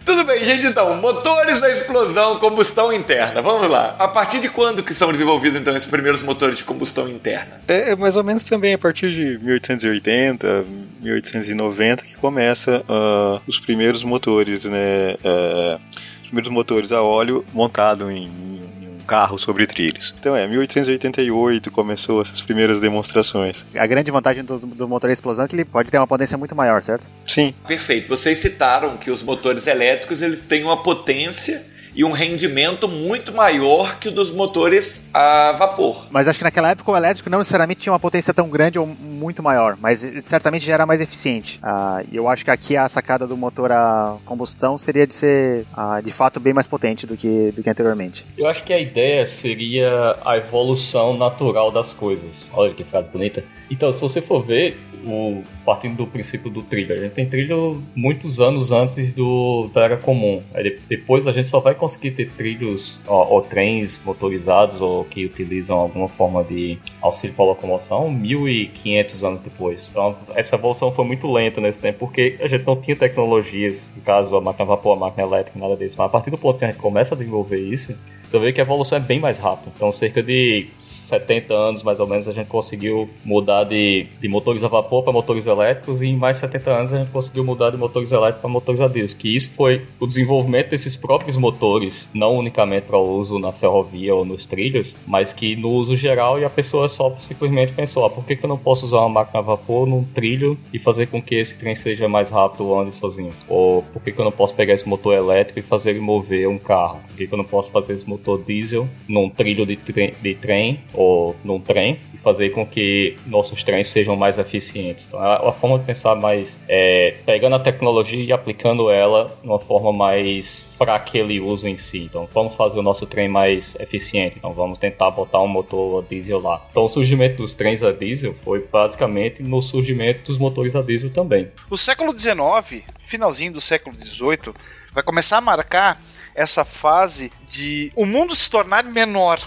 [0.05, 3.41] Tudo bem, gente, então, motores da explosão, combustão interna.
[3.41, 3.95] Vamos lá.
[3.97, 7.61] A partir de quando que são desenvolvidos, então, esses primeiros motores de combustão interna?
[7.69, 10.65] É, é mais ou menos também a partir de 1880,
[11.01, 15.15] 1890 que começa uh, os primeiros motores, né?
[15.25, 15.81] Uh,
[16.27, 20.15] primeiros motores a óleo montado em, em um carro sobre trilhos.
[20.19, 23.65] Então é, 1888 começou essas primeiras demonstrações.
[23.75, 26.37] A grande vantagem do, do motor a explosão é que ele pode ter uma potência
[26.37, 27.09] muito maior, certo?
[27.25, 27.55] Sim.
[27.67, 28.09] Perfeito.
[28.09, 31.65] Vocês citaram que os motores elétricos eles têm uma potência
[31.97, 36.07] e um rendimento muito maior que o dos motores a vapor.
[36.11, 38.87] Mas acho que naquela época o elétrico não necessariamente tinha uma potência tão grande ou
[38.87, 41.59] muito maior, mas certamente já era mais eficiente.
[41.63, 45.65] Ah, e eu acho que aqui a sacada do motor a combustão seria de ser
[45.75, 48.27] ah, de fato bem mais potente do que, do que anteriormente.
[48.37, 52.47] Eu acho que a ideia seria a evolução natural das coisas.
[52.53, 53.43] Olha que frase bonita.
[53.71, 57.83] Então, se você for ver, o, partindo do princípio do trilho, a gente tem trilho
[57.95, 60.43] muitos anos antes do, da era comum.
[60.55, 65.25] Aí depois a gente só vai conseguir ter trilhos ó, ou trens motorizados ou que
[65.25, 69.89] utilizam alguma forma de auxílio para locomoção 1500 anos depois.
[69.91, 74.03] Então, essa evolução foi muito lenta nesse tempo porque a gente não tinha tecnologias, no
[74.03, 75.97] caso a máquina a vapor, a máquina elétrica, nada disso.
[75.99, 77.97] Mas a partir do ponto que a gente começa a desenvolver isso,
[78.29, 79.73] você vê que a evolução é bem mais rápida.
[79.75, 84.65] Então, cerca de 70 anos, mais ou menos, a gente conseguiu mudar de, de motores
[84.65, 87.77] a vapor para motores elétricos e em mais 70 anos a gente conseguiu mudar de
[87.77, 89.17] motores elétricos para motores a diesel.
[89.19, 94.25] Que isso foi o desenvolvimento desses próprios motores, não unicamente para uso na ferrovia ou
[94.25, 98.25] nos trilhos, mas que no uso geral e a pessoa só simplesmente pensou, ah, por
[98.25, 101.23] que, que eu não posso usar uma máquina a vapor num trilho e fazer com
[101.23, 103.33] que esse trem seja mais rápido ou ande sozinho?
[103.49, 106.49] Ou por que, que eu não posso pegar esse motor elétrico e fazer ele mover
[106.49, 107.01] um carro?
[107.09, 110.15] Por que, que eu não posso fazer esse motor motor diesel num trilho de, tre
[110.21, 115.07] de trem ou num trem e fazer com que nossos trens sejam mais eficientes.
[115.07, 119.47] Então, a, a forma de pensar mais é pegando a tecnologia e aplicando ela de
[119.47, 122.03] uma forma mais para aquele uso em si.
[122.03, 124.37] Então, vamos fazer o nosso trem mais eficiente.
[124.39, 126.67] Então, vamos tentar botar um motor diesel lá.
[126.71, 131.11] Então, o surgimento dos trens a diesel foi basicamente no surgimento dos motores a diesel
[131.11, 131.49] também.
[131.71, 134.53] O século XIX, finalzinho do século XVIII,
[134.93, 136.01] vai começar a marcar
[136.37, 139.41] essa fase de o mundo se tornar menor.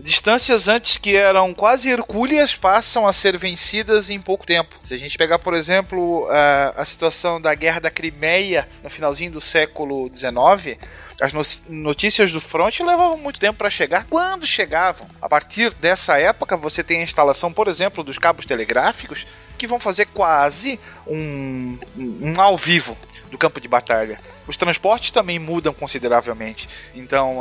[0.00, 4.76] Distâncias antes que eram quase hercúleas passam a ser vencidas em pouco tempo.
[4.84, 9.32] Se a gente pegar, por exemplo, a, a situação da Guerra da Crimeia no finalzinho
[9.32, 10.78] do século XIX,
[11.20, 11.32] as
[11.68, 14.06] notícias do front levavam muito tempo para chegar.
[14.08, 15.08] Quando chegavam?
[15.20, 19.26] A partir dessa época, você tem a instalação, por exemplo, dos cabos telegráficos
[19.58, 22.96] que vão fazer quase um, um ao vivo
[23.30, 24.18] do campo de batalha.
[24.46, 26.68] Os transportes também mudam consideravelmente.
[26.94, 27.40] Então,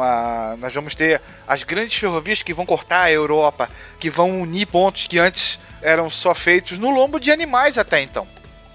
[0.59, 3.69] nós vamos ter as grandes ferrovias que vão cortar a Europa,
[3.99, 8.27] que vão unir pontos que antes eram só feitos no lombo de animais até então.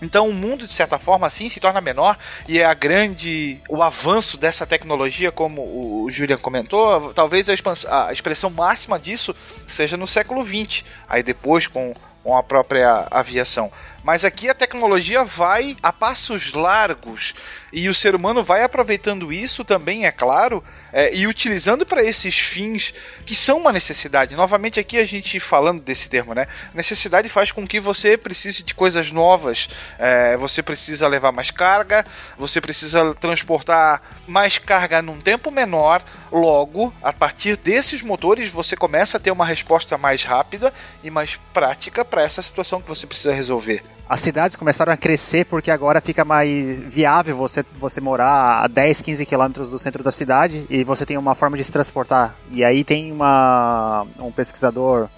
[0.02, 3.60] Então o mundo, de certa forma, assim, se torna menor e é a grande.
[3.68, 9.34] o avanço dessa tecnologia, como o Julian comentou, talvez a, a expressão máxima disso
[9.68, 10.82] seja no século XX.
[11.08, 13.70] Aí depois, com com a própria aviação.
[14.02, 17.34] Mas aqui a tecnologia vai a passos largos
[17.72, 20.62] e o ser humano vai aproveitando isso também, é claro,
[20.92, 22.92] é, e utilizando para esses fins
[23.24, 24.34] que são uma necessidade.
[24.34, 26.48] Novamente, aqui a gente falando desse termo, né?
[26.74, 29.68] Necessidade faz com que você precise de coisas novas,
[29.98, 32.04] é, você precisa levar mais carga,
[32.36, 39.18] você precisa transportar mais carga num tempo menor Logo, a partir desses motores, você começa
[39.18, 40.72] a ter uma resposta mais rápida
[41.04, 43.84] e mais prática para essa situação que você precisa resolver.
[44.08, 49.02] As cidades começaram a crescer porque agora fica mais viável você, você morar a 10,
[49.02, 52.34] 15 quilômetros do centro da cidade e você tem uma forma de se transportar.
[52.50, 55.08] E aí tem uma, um pesquisador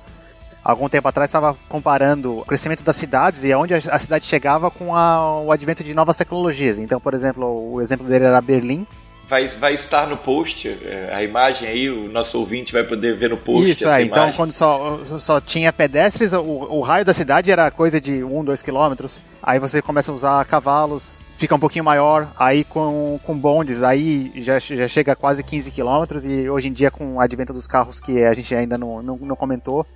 [0.64, 4.96] algum tempo atrás estava comparando o crescimento das cidades e aonde a cidade chegava com
[4.96, 6.78] a, o advento de novas tecnologias.
[6.78, 8.86] Então, por exemplo, o exemplo dele era Berlim.
[9.26, 13.30] Vai, vai estar no post, é, a imagem aí, o nosso ouvinte vai poder ver
[13.30, 13.70] no post.
[13.70, 17.98] Isso, é, então quando só, só tinha pedestres, o, o raio da cidade era coisa
[17.98, 19.24] de 1, 2 quilômetros.
[19.42, 24.30] Aí você começa a usar cavalos, fica um pouquinho maior, aí com, com bondes, aí
[24.36, 27.66] já, já chega a quase 15 quilômetros, e hoje em dia com o advento dos
[27.66, 29.86] carros que a gente ainda não, não, não comentou,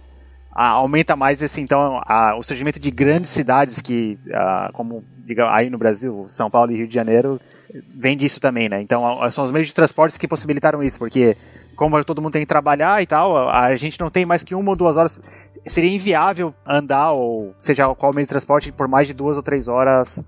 [0.51, 5.71] aumenta mais esse então a, o surgimento de grandes cidades que a, como diga, aí
[5.71, 7.41] no Brasil São Paulo e Rio de Janeiro
[7.95, 11.37] vem disso também né então são os meios de transportes que possibilitaram isso porque
[11.77, 14.71] como todo mundo tem que trabalhar e tal a gente não tem mais que uma
[14.71, 15.21] ou duas horas
[15.67, 19.69] seria inviável andar ou seja qual meio de transporte por mais de duas ou três
[19.69, 20.23] horas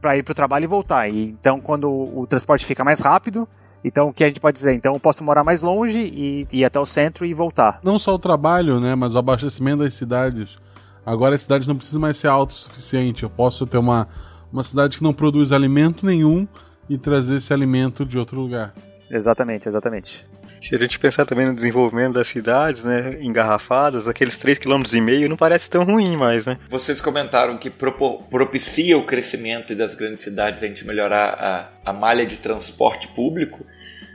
[0.00, 3.48] para ir para o trabalho e voltar e então quando o transporte fica mais rápido
[3.84, 4.74] então, o que a gente pode dizer?
[4.74, 7.80] Então, eu posso morar mais longe e ir até o centro e voltar.
[7.82, 10.58] Não só o trabalho, né, mas o abastecimento das cidades.
[11.06, 13.22] Agora as cidades não precisam mais ser autossuficiente.
[13.22, 14.08] Eu posso ter uma,
[14.52, 16.46] uma cidade que não produz alimento nenhum
[16.88, 18.74] e trazer esse alimento de outro lugar.
[19.10, 20.26] Exatamente, exatamente.
[20.60, 25.36] Se a gente pensar também no desenvolvimento das cidades, né, engarrafadas, aqueles 3,5 km não
[25.36, 26.58] parece tão ruim mais, né?
[26.68, 32.26] Vocês comentaram que propicia o crescimento das grandes cidades a gente melhorar a, a malha
[32.26, 33.64] de transporte público,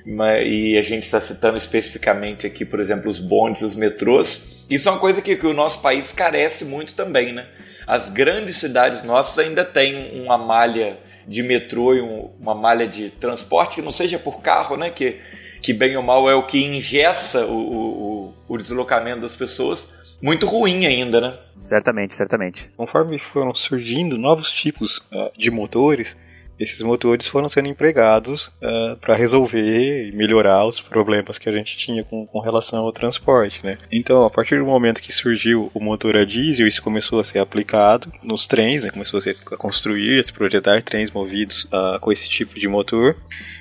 [0.06, 4.66] e a gente está citando especificamente aqui, por exemplo, os bondes, os metrôs.
[4.70, 7.48] Isso é uma coisa que, que o nosso país carece muito também, né?
[7.88, 10.98] As grandes cidades nossas ainda têm uma malha
[11.28, 14.90] de metrô e um, uma malha de transporte que não seja por carro, né?
[14.90, 15.20] Que
[15.64, 19.90] que bem ou mal é o que ingessa o, o, o deslocamento das pessoas,
[20.22, 21.40] muito ruim ainda, né?
[21.58, 22.70] Certamente, certamente.
[22.76, 26.18] Conforme foram surgindo novos tipos uh, de motores,
[26.64, 31.78] esses motores foram sendo empregados uh, para resolver e melhorar os problemas que a gente
[31.78, 33.78] tinha com, com, relação ao transporte, né?
[33.92, 37.40] Então, a partir do momento que surgiu o motor a diesel, isso começou a ser
[37.40, 38.90] aplicado nos trens, né?
[38.90, 42.68] Começou a, ser, a construir, a se projetar trens movidos uh, com esse tipo de
[42.68, 43.16] motor.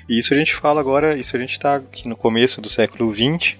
[0.07, 3.13] E isso a gente fala agora, isso a gente está aqui no começo do século
[3.13, 3.55] XX,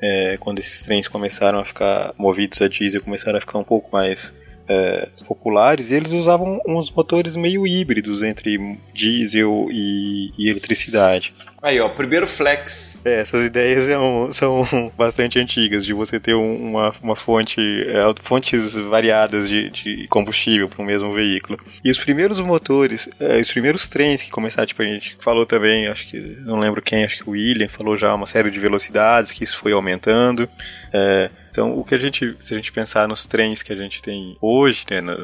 [0.00, 3.88] é, quando esses trens começaram a ficar movidos a diesel, começaram a ficar um pouco
[3.90, 4.32] mais
[4.68, 11.34] é, populares, e eles usavam uns motores meio híbridos entre diesel e, e eletricidade.
[11.62, 14.32] Aí, ó, primeiro flex é, essas ideias são,
[14.66, 20.68] são bastante antigas, de você ter uma, uma fonte, é, fontes variadas de, de combustível
[20.68, 21.56] para o mesmo veículo.
[21.84, 25.86] E os primeiros motores, é, os primeiros trens que começaram, tipo, a gente falou também,
[25.86, 29.30] acho que, não lembro quem, acho que o William falou já uma série de velocidades,
[29.30, 30.48] que isso foi aumentando.
[30.92, 34.02] É, então, o que a gente, se a gente pensar nos trens que a gente
[34.02, 35.16] tem hoje, né, na,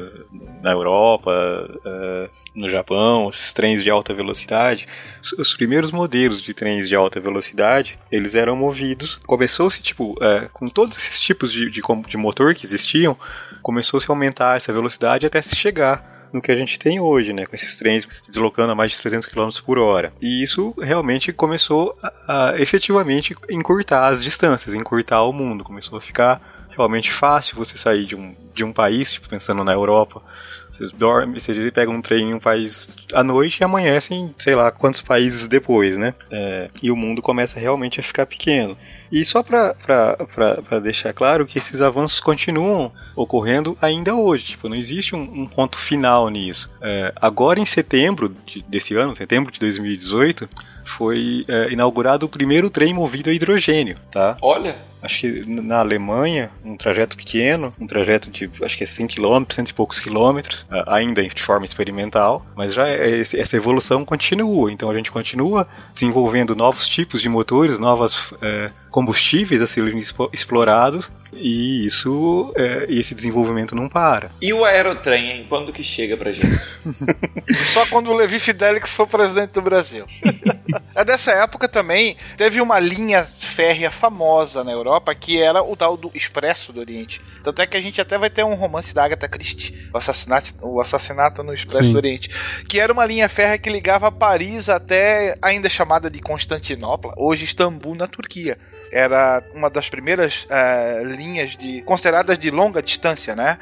[0.63, 4.87] na Europa, uh, no Japão, esses trens de alta velocidade,
[5.21, 10.49] os, os, primeiros modelos de trens de alta velocidade, eles eram movidos, começou-se, tipo, uh,
[10.51, 13.15] com todos esses tipos de, de, de motor que existiam,
[13.61, 17.45] começou-se a aumentar essa velocidade até se chegar no que a gente tem hoje, né,
[17.45, 20.11] com esses trens se deslocando a mais de 300 km por hora.
[20.19, 26.01] E isso realmente começou a, a efetivamente encurtar as distâncias, encurtar o mundo, começou a
[26.01, 26.41] ficar
[26.75, 30.21] realmente fácil você sair de um, de um país, tipo, pensando na Europa,
[30.69, 34.71] vocês dormem, vocês pegam um trem em um país à noite e amanhecem, sei lá,
[34.71, 36.15] quantos países depois, né?
[36.31, 38.75] É, e o mundo começa realmente a ficar pequeno.
[39.13, 44.47] E só para deixar claro que esses avanços continuam ocorrendo ainda hoje.
[44.47, 46.67] Tipo, não existe um, um ponto final nisso.
[46.81, 50.49] É, agora em setembro de, desse ano, setembro de 2018,
[50.83, 54.35] foi é, inaugurado o primeiro trem movido a hidrogênio, tá?
[54.41, 54.75] Olha!
[54.99, 59.43] Acho que na Alemanha, um trajeto pequeno, um trajeto de acho que é 100 km,
[59.49, 64.71] cento e poucos quilômetros, ainda de forma experimental, mas já é, essa evolução continua.
[64.71, 69.97] Então a gente continua desenvolvendo novos tipos de motores, novas é, combustíveis a serem
[70.31, 74.29] explorados e isso, é, esse desenvolvimento não para.
[74.39, 75.45] E o aerotrem, hein?
[75.49, 76.61] Quando que chega pra gente?
[77.73, 80.05] Só quando o Levi Fidelix for presidente do Brasil.
[80.93, 85.97] é dessa época também, teve uma linha férrea famosa na Europa que era o tal
[85.97, 87.19] do Expresso do Oriente.
[87.43, 90.53] Tanto é que a gente até vai ter um romance da Agatha Christie, o assassinato,
[90.61, 91.93] o assassinato no Expresso Sim.
[91.93, 92.29] do Oriente,
[92.69, 97.95] que era uma linha férrea que ligava Paris até ainda chamada de Constantinopla, hoje Istambul,
[97.95, 98.55] na Turquia
[98.93, 103.57] era uma das primeiras uh, linhas de consideradas de longa distância, né?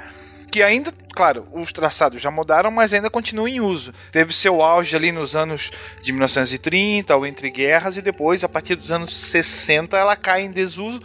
[0.51, 3.93] que ainda, claro, os traçados já mudaram, mas ainda continuam em uso.
[4.11, 5.71] Teve seu auge ali nos anos
[6.01, 10.51] de 1930, ou entre guerras, e depois, a partir dos anos 60, ela cai em
[10.51, 10.99] desuso.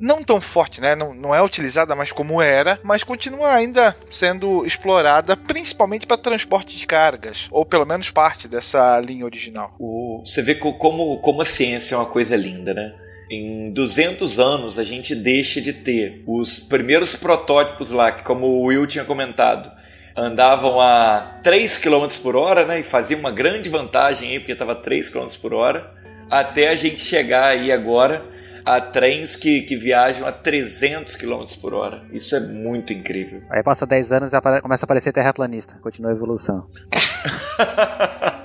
[0.00, 0.96] Não tão forte, né?
[0.96, 6.76] Não, não é utilizada mais como era, mas continua ainda sendo explorada, principalmente para transporte
[6.76, 9.76] de cargas, ou pelo menos parte dessa linha original.
[10.24, 12.92] Você vê co- como, como a ciência é uma coisa linda, né?
[13.30, 18.62] Em 200 anos a gente deixa de ter os primeiros protótipos lá, que como o
[18.64, 19.70] Will tinha comentado,
[20.16, 22.80] andavam a 3 km por hora, né?
[22.80, 25.92] E faziam uma grande vantagem aí, porque estava 3 km por hora,
[26.30, 28.24] até a gente chegar aí agora
[28.64, 32.02] a trens que, que viajam a 300 km por hora.
[32.12, 33.42] Isso é muito incrível.
[33.50, 35.78] Aí passa 10 anos e começa a aparecer terraplanista.
[35.80, 36.66] Continua a evolução.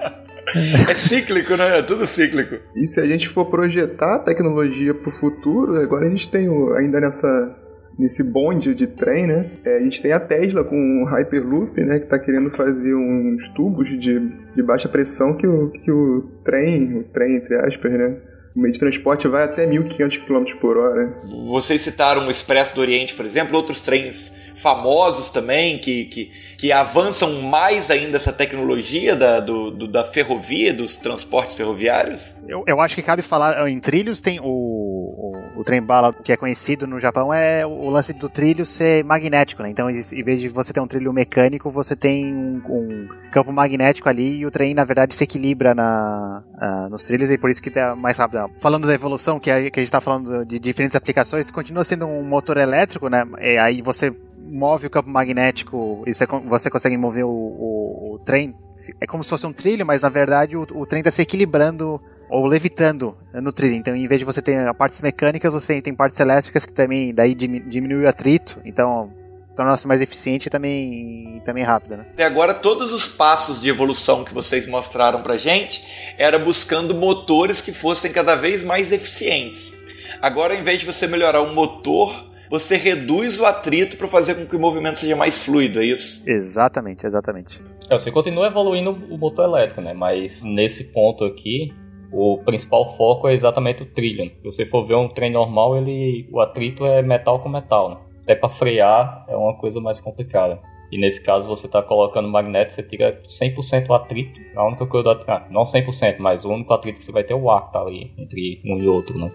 [0.56, 1.80] É cíclico, né?
[1.80, 2.56] É tudo cíclico.
[2.76, 6.50] E se a gente for projetar a tecnologia para o futuro, agora a gente tem
[6.50, 7.60] o- ainda nessa
[7.98, 9.52] nesse bonde de trem, né?
[9.64, 12.00] é, a gente tem a Tesla com o Hyperloop, né?
[12.00, 16.98] Que está querendo fazer uns tubos de, de baixa pressão que o, que o trem,
[16.98, 18.18] o trem entre aspas, né?
[18.56, 21.14] O meio de transporte vai até 1.500 km por hora.
[21.50, 26.72] Vocês citaram o Expresso do Oriente, por exemplo, outros trens famosos também que, que, que
[26.72, 32.36] avançam mais ainda essa tecnologia da, do, do- da ferrovia, dos transportes ferroviários.
[32.48, 36.32] Eu, eu acho que cabe falar, em trilhos tem o, o, o trem bala que
[36.32, 39.70] é conhecido no Japão é o lance do trilho ser magnético, né?
[39.70, 44.08] Então, em vez de você ter um trilho mecânico, você tem um, um campo magnético
[44.10, 47.62] ali e o trem, na verdade, se equilibra na, ah, nos trilhos e por isso
[47.62, 48.50] que é mais rápido.
[48.60, 52.06] Falando da evolução, que, a, que a gente tá falando de diferentes aplicações, continua sendo
[52.06, 53.26] um motor elétrico, né?
[53.40, 54.14] E aí você
[54.54, 58.54] move o campo magnético e você, con- você consegue mover o, o, o trem.
[59.02, 62.02] É como se fosse um trilho, mas na verdade o, o trem está se equilibrando
[62.30, 63.76] ou levitando no trilho.
[63.76, 67.36] Então, em vez de você ter partes mecânicas, você tem partes elétricas que também daí
[67.36, 68.60] dimi- diminui o atrito.
[68.66, 69.12] Então,
[69.56, 72.06] torna-se mais eficiente e também, também rápido, né?
[72.14, 75.86] Até agora, todos os passos de evolução que vocês mostraram pra gente
[76.18, 79.72] era buscando motores que fossem cada vez mais eficientes.
[80.20, 84.46] Agora, ao invés de você melhorar o motor, você reduz o atrito para fazer com
[84.46, 86.24] que o movimento seja mais fluido, é isso?
[86.30, 87.60] Exatamente, exatamente.
[87.90, 89.92] É, você continua evoluindo o motor elétrico, né?
[89.92, 91.74] Mas nesse ponto aqui,
[92.12, 94.26] o principal foco é exatamente o trilho.
[94.26, 97.98] Se você for ver um trem normal, ele, o atrito é metal com metal, né?
[98.22, 100.62] Até para frear é uma coisa mais complicada.
[100.92, 104.40] E nesse caso você está colocando magneto, você tira 100% o atrito.
[104.56, 107.24] A única coisa do atrito, ah, não 100%, mas o único atrito que você vai
[107.24, 109.32] ter é o ar que tá ali entre um e outro, né?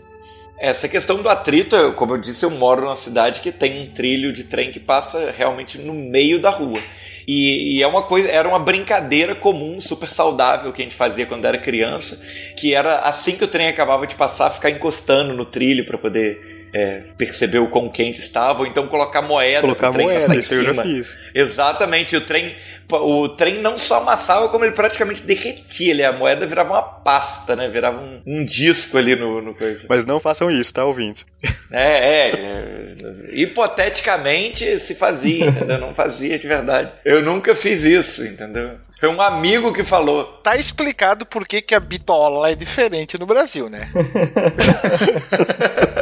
[0.60, 4.32] Essa questão do atrito, como eu disse, eu moro numa cidade que tem um trilho
[4.32, 6.80] de trem que passa realmente no meio da rua.
[7.28, 11.26] E, e é uma coisa, era uma brincadeira comum, super saudável que a gente fazia
[11.26, 12.20] quando era criança,
[12.56, 16.57] que era assim que o trem acabava de passar, ficar encostando no trilho para poder
[16.78, 19.62] é, perceber o quão quente estava, ou então colocar moeda.
[19.62, 21.18] Colocar pro trem moeda, passar isso eu já fiz.
[21.34, 22.54] Exatamente, o trem,
[22.88, 26.08] o trem não só amassava, como ele praticamente derretia.
[26.08, 27.68] A moeda virava uma pasta, né?
[27.68, 29.80] Virava um, um disco ali no, no coisa.
[29.88, 31.26] Mas não façam isso, tá, ouvintes?
[31.72, 32.84] É, é, é,
[33.32, 35.78] Hipoteticamente se fazia, entendeu?
[35.78, 36.92] Não fazia de verdade.
[37.04, 38.78] Eu nunca fiz isso, entendeu?
[38.98, 40.24] Foi um amigo que falou.
[40.42, 43.88] Tá explicado por que, que a bitola é diferente no Brasil, né?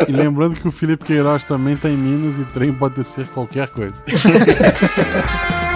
[0.09, 3.69] E lembrando que o Felipe Queiroz também tá em Minas e trem pode ser qualquer
[3.69, 4.03] coisa.